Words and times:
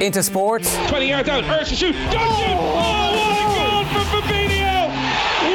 into 0.00 0.22
sports. 0.22 0.76
20 0.88 1.08
yards 1.08 1.28
out, 1.28 1.44
Ursa 1.44 1.76
shoot, 1.76 1.92
don't 2.10 2.12
shoot! 2.12 2.56
Oh, 2.56 3.12
what 3.16 3.36
a 3.36 3.92
goal 3.92 4.02
for 4.02 4.22
Fabinho! 4.22 4.88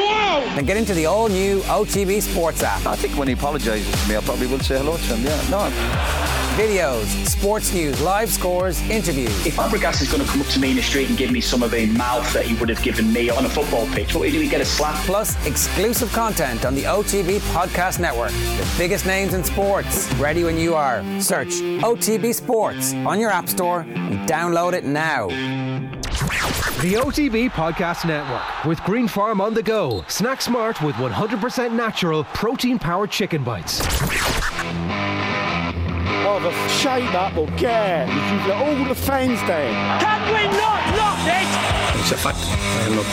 Wow! 0.06 0.54
Then 0.54 0.64
get 0.64 0.76
into 0.76 0.94
the 0.94 1.06
all 1.06 1.28
new 1.28 1.60
OTB 1.62 2.22
Sports 2.22 2.62
app. 2.62 2.86
I 2.86 2.96
think 2.96 3.16
when 3.18 3.28
he 3.28 3.34
apologises 3.34 3.90
to 4.02 4.08
me, 4.08 4.16
I 4.16 4.20
probably 4.20 4.46
will 4.46 4.60
say 4.60 4.78
hello 4.78 4.96
to 4.96 5.02
him. 5.02 5.24
Yeah, 5.24 5.50
no. 5.50 6.25
Videos, 6.56 7.04
sports 7.26 7.74
news, 7.74 8.00
live 8.00 8.30
scores, 8.30 8.80
interviews. 8.88 9.44
If 9.44 9.56
Fabregas 9.56 10.00
is 10.00 10.10
going 10.10 10.24
to 10.24 10.30
come 10.30 10.40
up 10.40 10.46
to 10.46 10.58
me 10.58 10.70
in 10.70 10.76
the 10.76 10.82
street 10.82 11.10
and 11.10 11.18
give 11.18 11.30
me 11.30 11.38
some 11.38 11.62
of 11.62 11.70
the 11.70 11.84
mouth 11.84 12.32
that 12.32 12.46
he 12.46 12.54
would 12.54 12.70
have 12.70 12.82
given 12.82 13.12
me 13.12 13.28
on 13.28 13.44
a 13.44 13.48
football 13.50 13.86
pitch, 13.88 14.14
what 14.14 14.30
do 14.30 14.38
we 14.38 14.48
get 14.48 14.62
a 14.62 14.64
slap? 14.64 14.94
Plus, 15.04 15.36
exclusive 15.46 16.10
content 16.14 16.64
on 16.64 16.74
the 16.74 16.84
OTB 16.84 17.40
Podcast 17.52 18.00
Network. 18.00 18.30
The 18.30 18.74
biggest 18.78 19.04
names 19.04 19.34
in 19.34 19.44
sports. 19.44 20.10
Ready 20.14 20.44
when 20.44 20.56
you 20.56 20.74
are. 20.74 21.02
Search 21.20 21.60
OTB 21.82 22.34
Sports 22.34 22.94
on 22.94 23.20
your 23.20 23.30
App 23.30 23.50
Store 23.50 23.80
and 23.80 24.26
download 24.26 24.72
it 24.72 24.84
now. 24.84 25.28
The 26.80 26.94
OTB 26.94 27.50
Podcast 27.50 28.08
Network 28.08 28.64
with 28.64 28.82
Green 28.84 29.08
Farm 29.08 29.42
on 29.42 29.52
the 29.52 29.62
go. 29.62 30.06
Snack 30.08 30.40
smart 30.40 30.80
with 30.80 30.94
100% 30.94 31.72
natural 31.72 32.24
protein 32.24 32.78
powered 32.78 33.10
chicken 33.10 33.44
bites. 33.44 33.82
Oh, 36.28 36.40
the 36.42 36.50
shape 36.82 37.06
that 37.14 37.36
will 37.36 37.46
get. 37.54 38.10
If 38.10 38.32
you've 38.34 38.46
got 38.50 38.58
all 38.58 38.74
the 38.82 38.98
fans 38.98 39.38
there. 39.46 39.70
Can 40.02 40.26
we 40.34 40.42
not 40.58 40.82
lock 40.98 41.22
it? 41.22 41.46
It's 42.02 42.10
a 42.10 42.18
fact. 42.18 42.42
I 42.42 42.82
am 42.90 42.98
not 42.98 43.06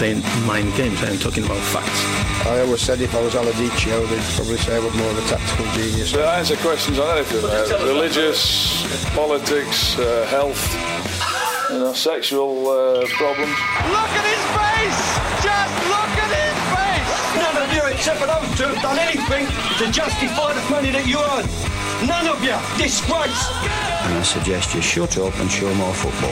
playing 0.00 0.24
mind 0.48 0.72
games. 0.80 0.96
I 1.04 1.12
am 1.12 1.20
talking 1.20 1.44
about 1.44 1.60
facts. 1.60 2.00
I 2.48 2.64
always 2.64 2.80
said 2.80 3.02
if 3.02 3.14
I 3.14 3.20
was 3.20 3.34
Allardici, 3.34 3.92
they'd 4.08 4.32
probably 4.32 4.56
say 4.56 4.76
I 4.76 4.78
was 4.80 4.96
more 4.96 5.12
of 5.12 5.18
a 5.20 5.26
tactical 5.28 5.68
genius. 5.76 6.12
To 6.12 6.24
answer 6.24 6.56
questions 6.64 6.98
on 6.98 7.18
anything, 7.18 7.44
uh, 7.44 7.84
religious, 7.84 8.80
politics, 9.12 9.98
uh, 9.98 10.24
health, 10.32 10.56
you 11.68 11.84
know, 11.84 11.92
sexual 11.92 12.64
uh, 12.64 13.04
problems. 13.20 13.52
Look 13.92 14.12
at 14.16 14.24
his 14.24 14.44
face! 14.56 15.00
Just 15.44 15.76
look 15.92 16.12
at 16.16 16.32
his 16.32 16.56
face! 16.72 17.12
None 17.44 17.60
of 17.60 17.68
you 17.76 17.84
except 17.92 18.24
for 18.24 18.26
those 18.26 18.48
two 18.56 18.72
have 18.72 18.80
done 18.80 18.98
anything 18.98 19.44
to 19.84 19.92
justify 19.92 20.54
the 20.56 20.64
money 20.70 20.90
that 20.96 21.06
you 21.06 21.20
earn. 21.36 21.69
None 22.06 22.28
of 22.28 22.42
you! 22.42 22.56
Disgrace! 22.78 23.50
And 24.04 24.14
I 24.14 24.22
suggest 24.22 24.74
you 24.74 24.80
shut 24.80 25.18
up 25.18 25.38
and 25.38 25.50
show 25.50 25.72
more 25.74 25.92
football. 25.92 26.30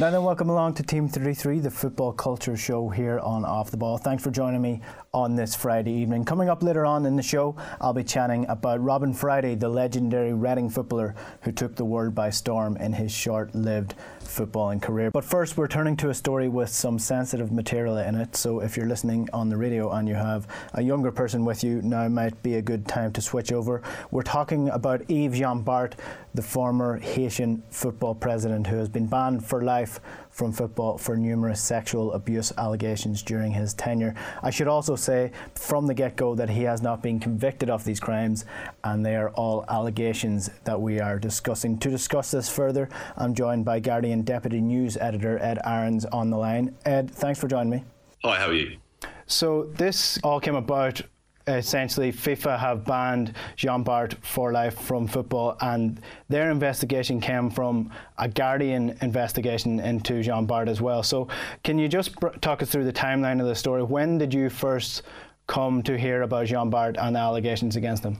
Now 0.00 0.10
then, 0.10 0.24
welcome 0.24 0.48
along 0.48 0.72
to 0.74 0.82
Team 0.82 1.06
33, 1.06 1.58
the 1.58 1.70
football 1.70 2.14
culture 2.14 2.56
show 2.56 2.88
here 2.88 3.18
on 3.18 3.44
Off 3.44 3.70
the 3.70 3.76
Ball. 3.76 3.98
Thanks 3.98 4.22
for 4.22 4.30
joining 4.30 4.62
me 4.62 4.80
on 5.12 5.36
this 5.36 5.54
Friday 5.54 5.92
evening. 5.92 6.24
Coming 6.24 6.48
up 6.48 6.62
later 6.62 6.86
on 6.86 7.04
in 7.04 7.16
the 7.16 7.22
show, 7.22 7.54
I'll 7.78 7.92
be 7.92 8.02
chatting 8.02 8.46
about 8.48 8.82
Robin 8.82 9.12
Friday, 9.12 9.54
the 9.54 9.68
legendary 9.68 10.32
Reading 10.32 10.70
footballer 10.70 11.14
who 11.42 11.52
took 11.52 11.76
the 11.76 11.84
world 11.84 12.14
by 12.14 12.30
storm 12.30 12.78
in 12.78 12.94
his 12.94 13.12
short-lived 13.12 13.94
footballing 14.30 14.80
career. 14.80 15.10
But 15.10 15.24
first, 15.24 15.56
we're 15.56 15.68
turning 15.68 15.96
to 15.98 16.10
a 16.10 16.14
story 16.14 16.48
with 16.48 16.68
some 16.68 16.98
sensitive 16.98 17.50
material 17.52 17.98
in 17.98 18.14
it. 18.14 18.36
So 18.36 18.60
if 18.60 18.76
you're 18.76 18.86
listening 18.86 19.28
on 19.32 19.48
the 19.48 19.56
radio 19.56 19.90
and 19.90 20.08
you 20.08 20.14
have 20.14 20.46
a 20.74 20.82
younger 20.82 21.10
person 21.10 21.44
with 21.44 21.64
you, 21.64 21.82
now 21.82 22.08
might 22.08 22.40
be 22.42 22.54
a 22.54 22.62
good 22.62 22.86
time 22.86 23.12
to 23.12 23.20
switch 23.20 23.52
over. 23.52 23.82
We're 24.10 24.22
talking 24.22 24.68
about 24.68 25.02
Yves 25.08 25.38
Jean 25.38 25.62
Bart, 25.62 25.96
the 26.34 26.42
former 26.42 26.98
Haitian 26.98 27.62
football 27.70 28.14
president 28.14 28.66
who 28.68 28.76
has 28.76 28.88
been 28.88 29.06
banned 29.06 29.44
for 29.44 29.62
life 29.62 30.00
from 30.40 30.52
football 30.52 30.96
for 30.96 31.18
numerous 31.18 31.60
sexual 31.60 32.14
abuse 32.14 32.50
allegations 32.56 33.22
during 33.22 33.52
his 33.52 33.74
tenure. 33.74 34.14
I 34.42 34.48
should 34.48 34.68
also 34.68 34.96
say 34.96 35.32
from 35.54 35.86
the 35.86 35.92
get 35.92 36.16
go 36.16 36.34
that 36.34 36.48
he 36.48 36.62
has 36.62 36.80
not 36.80 37.02
been 37.02 37.20
convicted 37.20 37.68
of 37.68 37.84
these 37.84 38.00
crimes 38.00 38.46
and 38.82 39.04
they 39.04 39.16
are 39.16 39.28
all 39.32 39.66
allegations 39.68 40.48
that 40.64 40.80
we 40.80 40.98
are 40.98 41.18
discussing. 41.18 41.76
To 41.80 41.90
discuss 41.90 42.30
this 42.30 42.48
further, 42.48 42.88
I'm 43.18 43.34
joined 43.34 43.66
by 43.66 43.80
Guardian 43.80 44.22
Deputy 44.22 44.62
News 44.62 44.96
Editor 44.96 45.38
Ed 45.42 45.58
Aarons 45.62 46.06
on 46.06 46.30
the 46.30 46.38
line. 46.38 46.74
Ed, 46.86 47.10
thanks 47.10 47.38
for 47.38 47.46
joining 47.46 47.68
me. 47.68 47.84
Hi, 48.24 48.38
how 48.38 48.46
are 48.46 48.54
you? 48.54 48.78
So, 49.26 49.64
this 49.74 50.18
all 50.24 50.40
came 50.40 50.54
about 50.56 51.02
essentially 51.46 52.12
FIFA 52.12 52.58
have 52.58 52.84
banned 52.84 53.34
Jean 53.56 53.82
Bart 53.82 54.14
for 54.22 54.52
life 54.52 54.78
from 54.78 55.06
football, 55.06 55.56
and 55.60 56.00
their 56.28 56.50
investigation 56.50 57.20
came 57.20 57.50
from 57.50 57.90
a 58.18 58.28
Guardian 58.28 58.96
investigation 59.00 59.80
into 59.80 60.22
Jean 60.22 60.46
Bart 60.46 60.68
as 60.68 60.80
well. 60.80 61.02
So, 61.02 61.28
can 61.64 61.78
you 61.78 61.88
just 61.88 62.14
talk 62.40 62.62
us 62.62 62.70
through 62.70 62.84
the 62.84 62.92
timeline 62.92 63.40
of 63.40 63.46
the 63.46 63.54
story? 63.54 63.82
When 63.82 64.18
did 64.18 64.32
you 64.32 64.50
first 64.50 65.02
come 65.46 65.82
to 65.82 65.98
hear 65.98 66.22
about 66.22 66.46
Jean 66.46 66.70
Bart 66.70 66.96
and 66.98 67.16
the 67.16 67.20
allegations 67.20 67.76
against 67.76 68.04
him? 68.04 68.18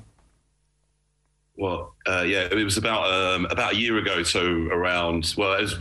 Well, 1.56 1.94
uh, 2.06 2.22
yeah, 2.22 2.48
it 2.50 2.64
was 2.64 2.78
about 2.78 3.12
um, 3.12 3.46
about 3.46 3.74
a 3.74 3.76
year 3.76 3.98
ago. 3.98 4.22
So 4.22 4.68
around 4.70 5.34
well, 5.36 5.52
it 5.54 5.62
was 5.62 5.78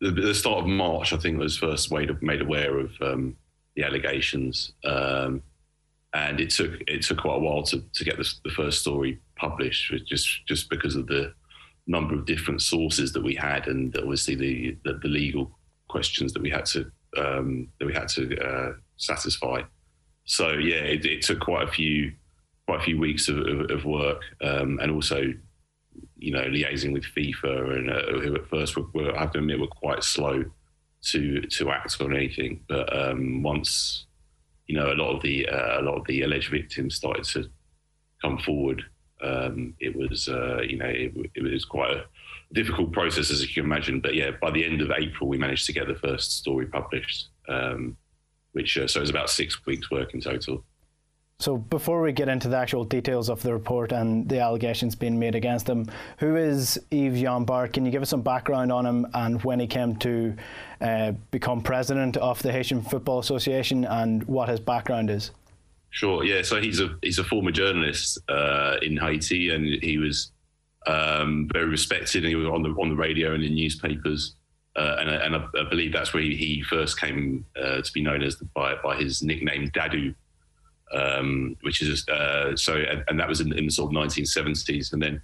the, 0.00 0.10
the 0.10 0.34
start 0.34 0.58
of 0.58 0.66
March, 0.66 1.12
I 1.12 1.18
think, 1.18 1.38
was 1.38 1.56
first 1.56 1.92
made 1.92 2.10
made 2.22 2.42
aware 2.42 2.78
of 2.78 2.90
um, 3.00 3.36
the 3.76 3.84
allegations. 3.84 4.72
Um, 4.84 5.42
and 6.16 6.40
it 6.40 6.50
took 6.50 6.72
it 6.86 7.02
took 7.02 7.18
quite 7.18 7.36
a 7.36 7.40
while 7.40 7.62
to, 7.62 7.82
to 7.92 8.04
get 8.04 8.16
the, 8.16 8.28
the 8.44 8.50
first 8.50 8.80
story 8.80 9.20
published, 9.36 9.92
just 10.06 10.46
just 10.46 10.70
because 10.70 10.96
of 10.96 11.06
the 11.06 11.32
number 11.86 12.14
of 12.14 12.26
different 12.26 12.62
sources 12.62 13.12
that 13.12 13.22
we 13.22 13.34
had, 13.34 13.66
and 13.68 13.96
obviously 13.96 14.34
the 14.34 14.76
the, 14.84 14.98
the 15.02 15.08
legal 15.08 15.50
questions 15.88 16.32
that 16.32 16.42
we 16.42 16.50
had 16.50 16.66
to 16.66 16.90
um, 17.16 17.68
that 17.78 17.86
we 17.86 17.92
had 17.92 18.08
to 18.08 18.38
uh, 18.38 18.72
satisfy. 18.96 19.62
So 20.24 20.52
yeah, 20.52 20.82
it, 20.82 21.04
it, 21.04 21.22
took 21.22 21.40
quite 21.40 21.68
a 21.68 21.70
few 21.70 22.12
quite 22.66 22.80
a 22.80 22.84
few 22.84 22.98
weeks 22.98 23.28
of, 23.28 23.38
of, 23.38 23.70
of 23.70 23.84
work, 23.84 24.22
um, 24.42 24.78
and 24.82 24.90
also 24.90 25.32
you 26.16 26.32
know 26.32 26.44
liaising 26.44 26.92
with 26.92 27.04
FIFA, 27.04 27.76
and 27.76 27.90
uh, 27.90 28.20
who 28.20 28.34
at 28.34 28.46
first 28.48 28.76
were, 28.76 28.86
were, 28.92 29.16
I 29.16 29.20
have 29.20 29.32
to 29.32 29.38
admit 29.38 29.60
were 29.60 29.68
quite 29.68 30.02
slow 30.02 30.44
to 31.10 31.40
to 31.42 31.70
act 31.70 32.00
on 32.00 32.14
anything, 32.14 32.64
but 32.68 32.94
um, 32.94 33.42
once 33.42 34.06
you 34.66 34.76
know, 34.76 34.92
a 34.92 34.94
lot 34.94 35.14
of 35.14 35.22
the 35.22 35.48
uh, 35.48 35.80
a 35.80 35.82
lot 35.82 35.96
of 35.96 36.06
the 36.06 36.22
alleged 36.22 36.50
victims 36.50 36.94
started 36.94 37.24
to 37.24 37.48
come 38.20 38.38
forward. 38.38 38.82
Um, 39.22 39.74
it 39.80 39.96
was, 39.96 40.28
uh, 40.28 40.60
you 40.62 40.76
know, 40.76 40.86
it, 40.86 41.14
it, 41.34 41.42
was 41.42 41.64
quite 41.64 41.90
a 41.90 42.04
difficult 42.52 42.92
process, 42.92 43.30
as 43.30 43.40
you 43.40 43.48
can 43.48 43.64
imagine. 43.64 44.00
But 44.00 44.14
yeah, 44.14 44.32
by 44.42 44.50
the 44.50 44.64
end 44.64 44.82
of 44.82 44.90
April, 44.90 45.28
we 45.28 45.38
managed 45.38 45.66
to 45.66 45.72
get 45.72 45.86
the 45.86 45.94
first 45.94 46.36
story 46.38 46.66
published, 46.66 47.28
um, 47.48 47.96
which 48.52 48.76
uh, 48.76 48.86
so 48.86 49.00
it 49.00 49.02
was 49.02 49.10
about 49.10 49.30
six 49.30 49.64
weeks' 49.64 49.90
work 49.90 50.12
in 50.14 50.20
total. 50.20 50.64
So 51.38 51.58
before 51.58 52.00
we 52.00 52.12
get 52.12 52.30
into 52.30 52.48
the 52.48 52.56
actual 52.56 52.84
details 52.84 53.28
of 53.28 53.42
the 53.42 53.52
report 53.52 53.92
and 53.92 54.26
the 54.26 54.40
allegations 54.40 54.94
being 54.94 55.18
made 55.18 55.34
against 55.34 55.68
him, 55.68 55.86
who 56.18 56.34
is 56.34 56.78
Yves 56.90 57.20
Jean 57.20 57.44
Bart? 57.44 57.74
Can 57.74 57.84
you 57.84 57.90
give 57.90 58.00
us 58.00 58.08
some 58.08 58.22
background 58.22 58.72
on 58.72 58.86
him 58.86 59.06
and 59.12 59.42
when 59.44 59.60
he 59.60 59.66
came 59.66 59.96
to 59.96 60.34
uh, 60.80 61.12
become 61.30 61.60
president 61.60 62.16
of 62.16 62.42
the 62.42 62.50
Haitian 62.50 62.80
Football 62.80 63.18
Association 63.18 63.84
and 63.84 64.24
what 64.24 64.48
his 64.48 64.60
background 64.60 65.10
is? 65.10 65.30
Sure. 65.90 66.24
Yeah. 66.24 66.40
So 66.40 66.58
he's 66.58 66.80
a 66.80 66.96
he's 67.02 67.18
a 67.18 67.24
former 67.24 67.50
journalist 67.50 68.18
uh, 68.30 68.76
in 68.80 68.96
Haiti, 68.96 69.50
and 69.50 69.82
he 69.82 69.98
was 69.98 70.32
um, 70.86 71.48
very 71.52 71.66
respected, 71.66 72.24
and 72.24 72.30
he 72.30 72.34
was 72.34 72.48
on 72.48 72.62
the 72.62 72.70
on 72.70 72.88
the 72.88 72.96
radio 72.96 73.34
and 73.34 73.44
in 73.44 73.54
newspapers. 73.54 74.34
Uh, 74.74 74.96
and, 75.00 75.08
and 75.08 75.36
I, 75.36 75.46
I, 75.58 75.70
believe 75.70 75.94
that's 75.94 76.12
where 76.12 76.22
he, 76.22 76.36
he 76.36 76.62
first 76.62 77.00
came 77.00 77.46
uh, 77.58 77.80
to 77.80 77.92
be 77.94 78.02
known 78.02 78.22
as 78.22 78.36
the, 78.36 78.44
by 78.46 78.74
by 78.82 78.96
his 78.96 79.22
nickname 79.22 79.70
Dadou, 79.70 80.14
um, 80.92 81.56
which 81.62 81.82
is 81.82 82.08
uh, 82.08 82.54
so, 82.56 82.76
and, 82.76 83.04
and, 83.08 83.18
that 83.18 83.28
was 83.28 83.40
in, 83.40 83.52
in, 83.52 83.66
the 83.66 83.70
sort 83.70 83.94
of 83.94 83.96
1970s, 83.96 84.92
and 84.92 85.02
then 85.02 85.22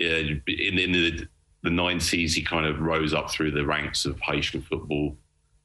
uh, 0.00 0.38
in, 0.48 0.78
in 0.78 0.92
the, 0.92 1.26
the 1.62 1.70
90s, 1.70 2.34
he 2.34 2.42
kind 2.42 2.66
of 2.66 2.80
rose 2.80 3.14
up 3.14 3.30
through 3.30 3.52
the 3.52 3.64
ranks 3.64 4.04
of 4.04 4.18
Haitian 4.20 4.62
football, 4.62 5.16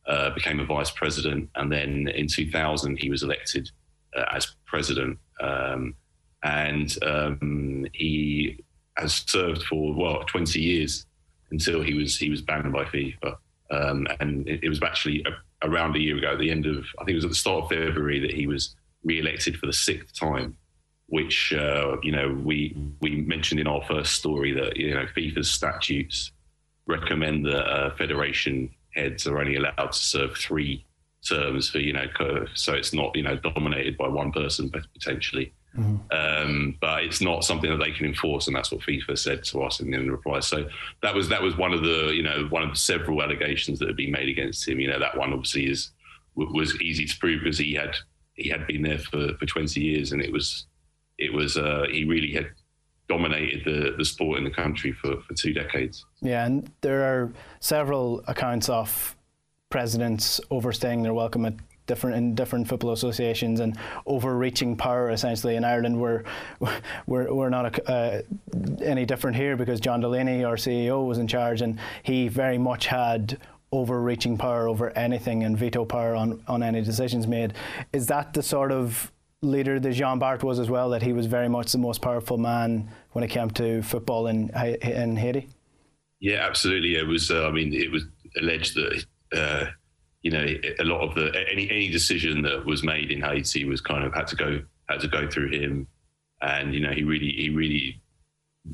uh, 0.07 0.29
became 0.31 0.59
a 0.59 0.65
vice 0.65 0.91
president, 0.91 1.49
and 1.55 1.71
then 1.71 2.07
in 2.09 2.27
2000 2.27 2.97
he 2.97 3.09
was 3.09 3.23
elected 3.23 3.69
uh, 4.15 4.25
as 4.31 4.55
president, 4.65 5.17
um, 5.41 5.95
and 6.43 6.97
um, 7.03 7.85
he 7.93 8.63
has 8.97 9.23
served 9.27 9.63
for 9.63 9.93
well 9.93 10.23
20 10.25 10.59
years 10.59 11.05
until 11.51 11.81
he 11.81 11.93
was 11.93 12.17
he 12.17 12.29
was 12.29 12.41
banned 12.41 12.71
by 12.71 12.83
FIFA, 12.85 13.35
um, 13.71 14.07
and 14.19 14.47
it, 14.47 14.63
it 14.63 14.69
was 14.69 14.81
actually 14.83 15.25
a, 15.25 15.67
around 15.67 15.95
a 15.95 15.99
year 15.99 16.17
ago, 16.17 16.33
at 16.33 16.39
the 16.39 16.51
end 16.51 16.65
of 16.65 16.85
I 16.99 17.03
think 17.03 17.11
it 17.11 17.15
was 17.15 17.25
at 17.25 17.31
the 17.31 17.35
start 17.35 17.63
of 17.63 17.69
February 17.69 18.19
that 18.19 18.33
he 18.33 18.47
was 18.47 18.75
re-elected 19.03 19.57
for 19.57 19.65
the 19.65 19.73
sixth 19.73 20.17
time, 20.17 20.57
which 21.07 21.53
uh, 21.53 21.97
you 22.01 22.11
know 22.11 22.39
we 22.43 22.75
we 23.01 23.21
mentioned 23.21 23.59
in 23.59 23.67
our 23.67 23.81
first 23.83 24.13
story 24.13 24.53
that 24.53 24.77
you 24.77 24.93
know 24.93 25.05
FIFA's 25.15 25.49
statutes 25.49 26.31
recommend 26.87 27.45
that 27.45 27.65
uh, 27.65 27.95
federation 27.95 28.69
heads 28.95 29.27
are 29.27 29.39
only 29.39 29.55
allowed 29.55 29.91
to 29.91 29.99
serve 29.99 30.35
three 30.35 30.85
terms 31.27 31.69
for 31.69 31.79
you 31.79 31.93
know 31.93 32.07
so 32.55 32.73
it's 32.73 32.93
not 32.93 33.15
you 33.15 33.23
know 33.23 33.35
dominated 33.37 33.97
by 33.97 34.07
one 34.07 34.31
person 34.31 34.71
potentially. 34.93 35.53
Mm-hmm. 35.77 35.95
Um, 36.11 36.77
but 36.81 37.05
it's 37.05 37.21
not 37.21 37.45
something 37.45 37.69
that 37.69 37.77
they 37.77 37.91
can 37.91 38.05
enforce, 38.05 38.47
and 38.47 38.55
that's 38.55 38.71
what 38.73 38.81
FIFA 38.81 39.17
said 39.17 39.43
to 39.45 39.61
us 39.61 39.79
in 39.79 39.89
the 39.91 39.99
reply. 39.99 40.41
So 40.41 40.67
that 41.01 41.15
was 41.15 41.29
that 41.29 41.41
was 41.41 41.55
one 41.55 41.73
of 41.73 41.81
the 41.81 42.11
you 42.13 42.23
know 42.23 42.47
one 42.49 42.63
of 42.63 42.69
the 42.69 42.75
several 42.75 43.21
allegations 43.21 43.79
that 43.79 43.87
had 43.87 43.95
been 43.95 44.11
made 44.11 44.27
against 44.27 44.67
him. 44.67 44.79
You 44.81 44.89
know 44.89 44.99
that 44.99 45.17
one 45.17 45.31
obviously 45.31 45.69
is 45.69 45.91
was 46.35 46.79
easy 46.81 47.05
to 47.05 47.17
prove 47.17 47.41
because 47.43 47.57
he 47.57 47.73
had 47.73 47.95
he 48.41 48.49
had 48.49 48.67
been 48.67 48.81
there 48.81 48.99
for, 48.99 49.33
for 49.39 49.45
20 49.45 49.79
years 49.79 50.11
and 50.11 50.21
it 50.21 50.31
was 50.31 50.67
it 51.17 51.31
was 51.31 51.55
uh, 51.55 51.85
he 51.91 52.03
really 52.03 52.33
had 52.33 52.47
dominated 53.07 53.63
the, 53.65 53.93
the 53.97 54.05
sport 54.05 54.37
in 54.37 54.43
the 54.43 54.49
country 54.49 54.91
for, 54.91 55.21
for 55.21 55.33
two 55.33 55.53
decades. 55.53 56.05
Yeah, 56.21 56.45
and 56.45 56.71
there 56.81 57.03
are 57.03 57.31
several 57.59 58.23
accounts 58.27 58.69
of 58.69 59.15
presidents 59.69 60.39
overstaying 60.49 61.03
their 61.03 61.13
welcome 61.13 61.45
at 61.45 61.53
different 61.87 62.15
in 62.15 62.35
different 62.35 62.67
football 62.67 62.91
associations 62.91 63.59
and 63.59 63.77
overreaching 64.05 64.77
power 64.77 65.09
essentially 65.09 65.55
in 65.55 65.63
Ireland 65.63 65.99
we're 65.99 66.23
we're, 67.07 67.33
we're 67.33 67.49
not 67.49 67.65
a, 67.79 67.91
uh, 67.91 68.21
any 68.83 69.05
different 69.05 69.35
here 69.35 69.57
because 69.57 69.79
John 69.79 69.99
Delaney 69.99 70.43
our 70.43 70.55
CEO 70.55 71.05
was 71.05 71.17
in 71.17 71.27
charge 71.27 71.61
and 71.61 71.79
he 72.03 72.27
very 72.27 72.57
much 72.57 72.85
had 72.85 73.39
overreaching 73.71 74.37
power 74.37 74.67
over 74.67 74.89
anything 74.97 75.43
and 75.43 75.57
veto 75.57 75.85
power 75.85 76.15
on, 76.15 76.43
on 76.47 76.61
any 76.61 76.81
decisions 76.81 77.27
made. 77.27 77.53
Is 77.93 78.07
that 78.07 78.33
the 78.33 78.43
sort 78.43 78.71
of 78.71 79.11
leader 79.41 79.79
that 79.79 79.93
Jean 79.93 80.19
Bart 80.19 80.43
was 80.43 80.59
as 80.59 80.69
well 80.69 80.89
that 80.89 81.01
he 81.01 81.13
was 81.13 81.25
very 81.25 81.49
much 81.49 81.71
the 81.71 81.77
most 81.77 82.01
powerful 82.01 82.37
man 82.37 82.89
when 83.11 83.23
it 83.23 83.29
came 83.29 83.49
to 83.51 83.81
football 83.81 84.27
in 84.27 84.49
in 84.81 85.15
Haiti? 85.15 85.47
Yeah 86.19 86.45
absolutely. 86.47 86.95
It 86.95 87.07
was 87.07 87.31
uh, 87.31 87.47
I 87.47 87.51
mean 87.51 87.73
it 87.73 87.91
was 87.91 88.03
alleged 88.37 88.75
that 88.75 89.05
uh, 89.35 89.65
you 90.21 90.31
know, 90.31 90.45
a 90.79 90.83
lot 90.83 91.01
of 91.01 91.15
the 91.15 91.33
any 91.51 91.69
any 91.69 91.89
decision 91.89 92.41
that 92.43 92.65
was 92.65 92.83
made 92.83 93.11
in 93.11 93.21
Haiti 93.21 93.65
was 93.65 93.81
kind 93.81 94.03
of 94.03 94.13
had 94.13 94.27
to 94.27 94.35
go 94.35 94.61
had 94.87 95.01
to 95.01 95.07
go 95.07 95.27
through 95.27 95.49
him, 95.51 95.87
and 96.41 96.73
you 96.73 96.79
know, 96.79 96.91
he 96.91 97.03
really 97.03 97.31
he 97.31 97.49
really 97.49 98.01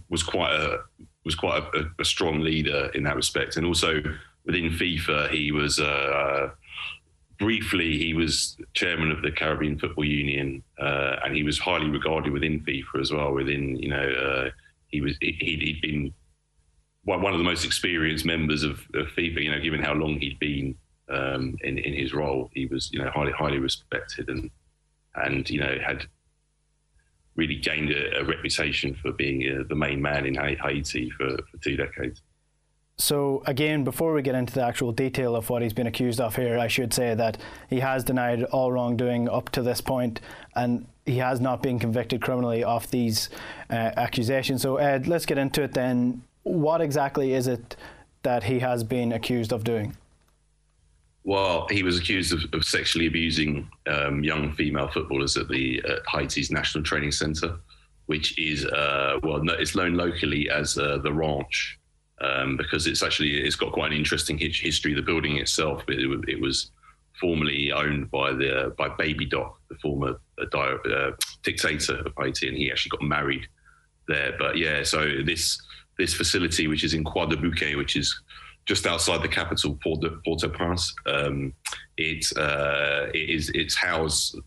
was 0.09 0.23
quite 0.23 0.53
a 0.53 0.79
was 1.23 1.35
quite 1.35 1.63
a, 1.73 1.85
a 1.99 2.05
strong 2.05 2.41
leader 2.41 2.91
in 2.93 3.03
that 3.03 3.15
respect, 3.15 3.55
and 3.55 3.65
also 3.65 4.01
within 4.47 4.71
FIFA, 4.71 5.29
he 5.29 5.51
was. 5.51 5.79
Uh, 5.79 6.49
briefly, 7.37 7.99
he 7.99 8.15
was 8.15 8.57
chairman 8.73 9.11
of 9.11 9.21
the 9.21 9.31
Caribbean 9.31 9.77
Football 9.77 10.05
Union, 10.05 10.63
uh, 10.79 11.17
and 11.23 11.35
he 11.35 11.43
was 11.43 11.59
highly 11.59 11.87
regarded 11.87 12.33
within 12.33 12.61
FIFA 12.61 12.99
as 12.99 13.11
well. 13.11 13.31
Within, 13.31 13.75
you 13.75 13.89
know, 13.89 14.09
uh, 14.09 14.49
he 14.87 15.01
was 15.01 15.15
he, 15.21 15.37
he'd 15.39 15.81
been 15.81 16.11
one 17.03 17.31
of 17.31 17.37
the 17.37 17.43
most 17.43 17.63
experienced 17.63 18.25
members 18.25 18.63
of, 18.63 18.79
of 18.95 19.05
FIFA. 19.15 19.43
You 19.43 19.51
know, 19.51 19.59
given 19.59 19.83
how 19.83 19.93
long 19.93 20.19
he'd 20.19 20.39
been 20.39 20.75
um, 21.09 21.57
in 21.61 21.77
in 21.77 21.93
his 21.93 22.13
role. 22.13 22.49
He 22.53 22.65
was 22.65 22.91
you 22.91 22.99
know 22.99 23.09
highly 23.09 23.31
highly 23.31 23.59
respected 23.59 24.29
and 24.29 24.49
and 25.15 25.49
you 25.49 25.59
know 25.59 25.77
had 25.85 26.05
really 27.35 27.55
gained 27.55 27.91
a, 27.91 28.19
a 28.19 28.23
reputation 28.23 28.95
for 29.01 29.11
being 29.11 29.43
uh, 29.47 29.63
the 29.69 29.75
main 29.75 30.01
man 30.01 30.25
in 30.25 30.33
Haiti 30.35 31.09
for, 31.11 31.37
for 31.37 31.57
two 31.63 31.77
decades. 31.77 32.21
So 32.99 33.43
again, 33.45 33.83
before 33.83 34.13
we 34.13 34.23
get 34.23 34.33
into 34.33 34.53
the 34.53 34.63
actual 34.63 34.91
detail 34.91 35.35
of 35.35 35.51
what 35.51 35.61
he's 35.61 35.73
been 35.73 35.85
accused 35.85 36.19
of 36.19 36.35
here, 36.35 36.57
I 36.57 36.67
should 36.67 36.93
say 36.93 37.13
that 37.13 37.37
he 37.69 37.79
has 37.79 38.03
denied 38.03 38.43
all 38.45 38.71
wrongdoing 38.71 39.29
up 39.29 39.49
to 39.51 39.61
this 39.61 39.81
point, 39.81 40.19
and 40.55 40.87
he 41.05 41.17
has 41.19 41.39
not 41.39 41.61
been 41.61 41.77
convicted 41.77 42.21
criminally 42.21 42.63
of 42.63 42.89
these 42.89 43.29
uh, 43.69 43.91
accusations. 43.97 44.63
So 44.63 44.77
Ed, 44.77 45.07
let's 45.07 45.27
get 45.27 45.37
into 45.37 45.61
it 45.61 45.73
then. 45.73 46.23
What 46.41 46.81
exactly 46.81 47.33
is 47.33 47.45
it 47.47 47.75
that 48.23 48.43
he 48.43 48.59
has 48.59 48.83
been 48.83 49.11
accused 49.11 49.53
of 49.53 49.63
doing? 49.63 49.95
Well, 51.23 51.67
he 51.69 51.83
was 51.83 51.99
accused 51.99 52.33
of, 52.33 52.45
of 52.53 52.65
sexually 52.65 53.05
abusing 53.05 53.69
um, 53.85 54.23
young 54.23 54.53
female 54.53 54.87
footballers 54.87 55.37
at 55.37 55.49
the 55.49 55.83
uh, 55.87 55.97
Haiti's 56.09 56.49
National 56.49 56.83
Training 56.83 57.11
Center, 57.11 57.59
which 58.07 58.39
is 58.39 58.65
uh, 58.65 59.19
well, 59.21 59.43
no, 59.43 59.53
it's 59.53 59.75
known 59.75 59.93
locally 59.93 60.49
as 60.49 60.79
uh, 60.79 60.97
the 60.97 61.13
Ranch 61.13 61.77
um, 62.21 62.57
because 62.57 62.87
it's 62.87 63.03
actually 63.03 63.37
it's 63.37 63.55
got 63.55 63.73
quite 63.73 63.91
an 63.91 63.97
interesting 63.97 64.37
history. 64.37 64.93
The 64.93 65.01
building 65.01 65.37
itself, 65.37 65.83
it, 65.87 65.99
it 66.27 66.41
was 66.41 66.71
formerly 67.19 67.71
owned 67.71 68.09
by 68.11 68.31
the 68.33 68.73
by 68.77 68.89
Baby 68.89 69.25
Doc, 69.25 69.59
the 69.69 69.75
former 69.75 70.19
uh, 70.39 70.57
uh, 70.57 71.11
dictator 71.43 71.99
of 72.05 72.13
Haiti, 72.17 72.47
and 72.47 72.57
he 72.57 72.71
actually 72.71 72.89
got 72.89 73.01
married 73.01 73.47
there. 74.07 74.35
But 74.37 74.57
yeah, 74.57 74.83
so 74.83 75.21
this 75.25 75.61
this 75.97 76.13
facility, 76.13 76.67
which 76.67 76.83
is 76.83 76.93
in 76.93 77.03
Croix 77.03 77.25
de 77.25 77.37
Bouquet, 77.37 77.75
which 77.75 77.95
is 77.95 78.15
just 78.65 78.85
outside 78.85 79.21
the 79.21 79.27
capital, 79.27 79.79
Port-au-Prince. 79.81 80.93
Um, 81.05 81.53
it, 81.95 82.25
uh, 82.37 83.07
it 83.13 83.29
is 83.29 83.49
it's 83.55 83.75
housed 83.75 84.37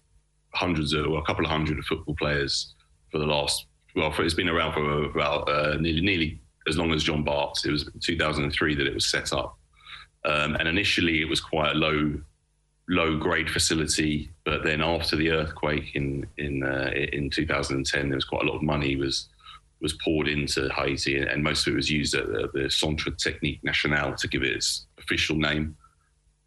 hundreds 0.52 0.92
of, 0.92 1.06
well, 1.06 1.20
a 1.20 1.24
couple 1.24 1.44
of 1.44 1.50
hundred 1.50 1.78
of 1.78 1.84
football 1.86 2.14
players 2.16 2.74
for 3.10 3.18
the 3.18 3.26
last. 3.26 3.66
Well, 3.96 4.12
for, 4.12 4.22
it's 4.22 4.34
been 4.34 4.48
around 4.48 4.74
for 4.74 5.04
about 5.04 5.48
uh, 5.48 5.76
nearly, 5.80 6.00
nearly 6.02 6.39
as 6.68 6.76
long 6.76 6.92
as 6.92 7.02
Jean 7.02 7.22
Bart's. 7.22 7.64
It 7.64 7.72
was 7.72 7.90
2003 8.00 8.74
that 8.74 8.86
it 8.86 8.94
was 8.94 9.06
set 9.06 9.32
up, 9.32 9.58
um, 10.24 10.56
and 10.56 10.68
initially 10.68 11.20
it 11.20 11.28
was 11.28 11.40
quite 11.40 11.72
a 11.72 11.78
low, 11.78 12.20
low 12.88 13.16
grade 13.16 13.50
facility. 13.50 14.30
But 14.44 14.64
then 14.64 14.80
after 14.80 15.16
the 15.16 15.30
earthquake 15.30 15.94
in 15.94 16.26
in 16.38 16.62
uh, 16.62 16.90
in 17.12 17.30
2010, 17.30 18.08
there 18.08 18.16
was 18.16 18.24
quite 18.24 18.42
a 18.42 18.46
lot 18.46 18.56
of 18.56 18.62
money 18.62 18.96
was 18.96 19.28
was 19.80 19.94
poured 20.04 20.28
into 20.28 20.68
Haiti, 20.76 21.18
and 21.18 21.42
most 21.42 21.66
of 21.66 21.72
it 21.72 21.76
was 21.76 21.90
used 21.90 22.14
at 22.14 22.26
the, 22.26 22.68
Centre 22.70 23.10
Technique 23.10 23.62
National 23.64 24.14
to 24.14 24.28
give 24.28 24.42
it 24.42 24.52
its 24.52 24.86
official 24.98 25.36
name. 25.36 25.76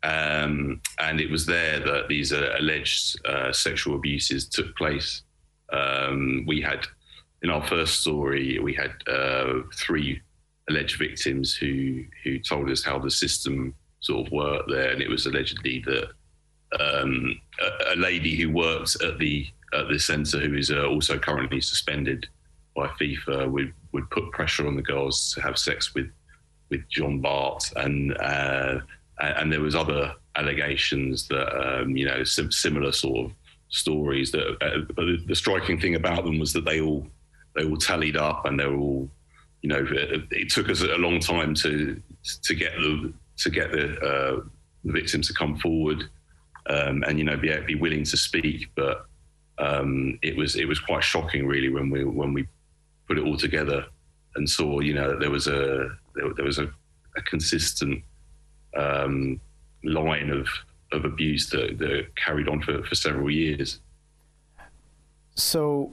Um, 0.03 0.81
and 0.99 1.19
it 1.19 1.31
was 1.31 1.45
there 1.45 1.79
that 1.79 2.07
these 2.09 2.33
uh, 2.33 2.55
alleged 2.59 3.19
uh, 3.25 3.51
sexual 3.51 3.95
abuses 3.95 4.47
took 4.47 4.75
place. 4.75 5.23
Um, 5.71 6.43
we 6.45 6.61
had, 6.61 6.85
in 7.43 7.49
our 7.49 7.65
first 7.67 7.99
story, 7.99 8.57
we 8.59 8.73
had 8.73 8.93
uh, 9.07 9.63
three 9.75 10.21
alleged 10.69 10.97
victims 10.97 11.53
who 11.53 12.03
who 12.23 12.39
told 12.39 12.69
us 12.71 12.83
how 12.83 12.97
the 12.97 13.11
system 13.11 13.75
sort 13.99 14.25
of 14.25 14.31
worked 14.31 14.69
there, 14.69 14.91
and 14.91 15.01
it 15.01 15.09
was 15.09 15.25
allegedly 15.25 15.83
that 15.85 16.07
um, 16.79 17.39
a, 17.61 17.93
a, 17.93 17.95
lady 17.95 18.35
who 18.35 18.49
worked 18.49 19.01
at 19.03 19.19
the 19.19 19.45
at 19.73 19.89
the 19.89 19.99
centre, 19.99 20.39
who 20.39 20.55
is 20.55 20.71
uh, 20.71 20.85
also 20.87 21.19
currently 21.19 21.59
suspended 21.59 22.27
by 22.75 22.87
FIFA 22.87 23.51
would 23.51 23.73
would 23.91 24.09
put 24.09 24.31
pressure 24.31 24.65
on 24.65 24.75
the 24.75 24.81
girls 24.81 25.33
to 25.33 25.41
have 25.41 25.57
sex 25.57 25.93
with 25.93 26.09
with 26.69 26.87
Jean 26.89 27.19
Bart, 27.19 27.69
and 27.75 28.17
uh, 28.19 28.79
and 29.19 29.51
there 29.51 29.61
was 29.61 29.75
other 29.75 30.15
allegations 30.37 31.27
that 31.27 31.49
um, 31.61 31.97
you 31.97 32.05
know 32.05 32.23
similar 32.23 32.93
sort 32.93 33.25
of 33.25 33.31
stories. 33.67 34.31
That 34.31 34.47
uh, 34.61 35.17
the 35.27 35.35
striking 35.35 35.77
thing 35.77 35.95
about 35.95 36.23
them 36.23 36.39
was 36.39 36.53
that 36.53 36.63
they 36.63 36.79
all 36.79 37.05
they 37.55 37.65
all 37.65 37.77
tallied 37.77 38.17
up, 38.17 38.45
and 38.45 38.59
they 38.59 38.65
were 38.65 38.77
all 38.77 39.09
you 39.61 39.69
know 39.69 39.85
it, 39.89 40.23
it 40.31 40.49
took 40.49 40.69
us 40.69 40.81
a 40.81 40.97
long 40.97 41.19
time 41.19 41.53
to 41.55 42.01
to 42.43 42.55
get 42.55 42.73
the 42.73 43.13
to 43.37 43.49
get 43.49 43.71
the, 43.71 43.99
uh, 43.99 44.41
the 44.83 44.91
victims 44.91 45.27
to 45.27 45.33
come 45.33 45.57
forward 45.57 46.03
um, 46.69 47.03
and 47.07 47.17
you 47.17 47.25
know 47.25 47.37
be 47.37 47.55
be 47.65 47.75
willing 47.75 48.03
to 48.03 48.17
speak, 48.17 48.69
but. 48.75 49.05
Um, 49.59 50.17
it 50.23 50.35
was 50.35 50.55
it 50.55 50.67
was 50.67 50.79
quite 50.79 51.03
shocking, 51.03 51.45
really, 51.45 51.69
when 51.69 51.91
we 51.91 52.03
when 52.03 52.33
we 52.33 52.47
put 53.07 53.19
it 53.19 53.23
all 53.23 53.37
together 53.37 53.85
and 54.35 54.49
saw, 54.49 54.79
you 54.79 54.93
know, 54.93 55.09
that 55.09 55.19
there 55.19 55.29
was 55.29 55.47
a 55.47 55.89
there, 56.15 56.33
there 56.35 56.45
was 56.45 56.59
a, 56.59 56.71
a 57.15 57.21
consistent 57.21 58.03
um, 58.75 59.39
line 59.83 60.29
of 60.29 60.47
of 60.91 61.05
abuse 61.05 61.49
that, 61.49 61.79
that 61.79 62.15
carried 62.15 62.47
on 62.47 62.61
for, 62.61 62.83
for 62.83 62.95
several 62.95 63.29
years. 63.29 63.79
So, 65.35 65.91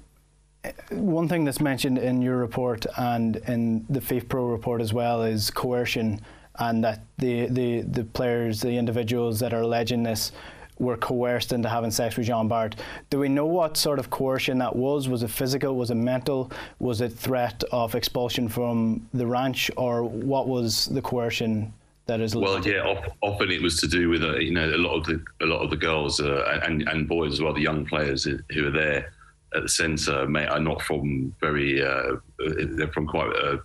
one 0.90 1.28
thing 1.28 1.44
that's 1.44 1.60
mentioned 1.60 1.98
in 1.98 2.20
your 2.20 2.36
report 2.36 2.86
and 2.98 3.36
in 3.36 3.86
the 3.88 4.00
Faith 4.00 4.28
FIFPro 4.28 4.50
report 4.50 4.80
as 4.80 4.92
well 4.92 5.22
is 5.22 5.50
coercion, 5.50 6.20
and 6.58 6.84
that 6.84 7.00
the 7.18 7.46
the 7.46 7.80
the 7.82 8.04
players, 8.04 8.60
the 8.60 8.76
individuals 8.76 9.40
that 9.40 9.54
are 9.54 9.62
alleging 9.62 10.02
this 10.02 10.32
were 10.78 10.96
coerced 10.96 11.52
into 11.52 11.68
having 11.68 11.90
sex 11.90 12.16
with 12.16 12.26
Jean 12.26 12.48
Bart. 12.48 12.74
Do 13.10 13.18
we 13.18 13.28
know 13.28 13.46
what 13.46 13.76
sort 13.76 13.98
of 13.98 14.08
coercion 14.10 14.58
that 14.58 14.74
was? 14.74 15.08
Was 15.08 15.22
it 15.22 15.30
physical? 15.30 15.76
Was 15.76 15.90
it 15.90 15.96
mental? 15.96 16.50
Was 16.78 17.00
it 17.00 17.10
threat 17.12 17.62
of 17.70 17.94
expulsion 17.94 18.48
from 18.48 19.06
the 19.12 19.26
ranch, 19.26 19.70
or 19.76 20.02
what 20.02 20.48
was 20.48 20.86
the 20.86 21.02
coercion? 21.02 21.72
That 22.06 22.20
is 22.20 22.34
well, 22.34 22.66
yeah. 22.66 23.00
Often 23.20 23.52
it 23.52 23.62
was 23.62 23.80
to 23.80 23.86
do 23.86 24.08
with 24.08 24.24
uh, 24.24 24.38
you 24.38 24.52
know 24.52 24.68
a 24.68 24.76
lot 24.76 24.96
of 24.96 25.04
the 25.04 25.22
a 25.40 25.46
lot 25.46 25.62
of 25.62 25.70
the 25.70 25.76
girls 25.76 26.20
uh, 26.20 26.60
and 26.64 26.86
and 26.88 27.08
boys 27.08 27.34
as 27.34 27.40
well, 27.40 27.54
the 27.54 27.60
young 27.60 27.86
players 27.86 28.24
who 28.24 28.66
are 28.66 28.72
there 28.72 29.12
at 29.54 29.62
the 29.62 29.68
centre 29.68 30.26
may 30.28 30.46
are 30.46 30.60
not 30.60 30.82
from 30.82 31.34
very 31.40 31.82
uh, 31.82 32.16
they're 32.38 32.92
from 32.92 33.06
quite 33.06 33.34
uh, 33.36 33.58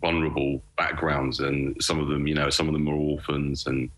vulnerable 0.00 0.62
backgrounds, 0.76 1.40
and 1.40 1.76
some 1.82 1.98
of 1.98 2.08
them 2.08 2.26
you 2.26 2.34
know 2.34 2.50
some 2.50 2.68
of 2.68 2.72
them 2.72 2.88
are 2.88 2.94
orphans 2.94 3.66
and 3.66 3.90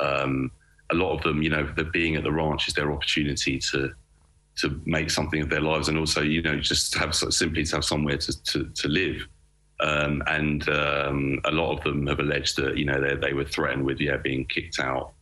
um, 0.00 0.50
a 0.90 0.94
lot 0.94 1.12
of 1.12 1.22
them, 1.22 1.42
you 1.42 1.50
know, 1.50 1.68
they're 1.76 1.84
being 1.84 2.16
at 2.16 2.22
the 2.22 2.32
ranch 2.32 2.68
is 2.68 2.74
their 2.74 2.92
opportunity 2.92 3.58
to 3.58 3.92
to 4.56 4.80
make 4.86 5.08
something 5.08 5.40
of 5.40 5.48
their 5.48 5.60
lives, 5.60 5.88
and 5.88 5.96
also, 5.96 6.20
you 6.20 6.42
know, 6.42 6.58
just 6.58 6.94
have 6.96 7.14
simply 7.14 7.64
to 7.64 7.76
have 7.76 7.84
somewhere 7.84 8.16
to 8.16 8.42
to, 8.44 8.64
to 8.64 8.88
live. 8.88 9.26
Um, 9.80 10.22
and 10.26 10.68
um, 10.68 11.40
a 11.44 11.52
lot 11.52 11.78
of 11.78 11.84
them 11.84 12.06
have 12.08 12.18
alleged 12.18 12.56
that 12.56 12.76
you 12.76 12.84
know 12.84 13.00
they, 13.00 13.14
they 13.14 13.32
were 13.32 13.44
threatened 13.44 13.84
with 13.84 14.00
yeah 14.00 14.16
being 14.16 14.44
kicked 14.46 14.80
out 14.80 15.12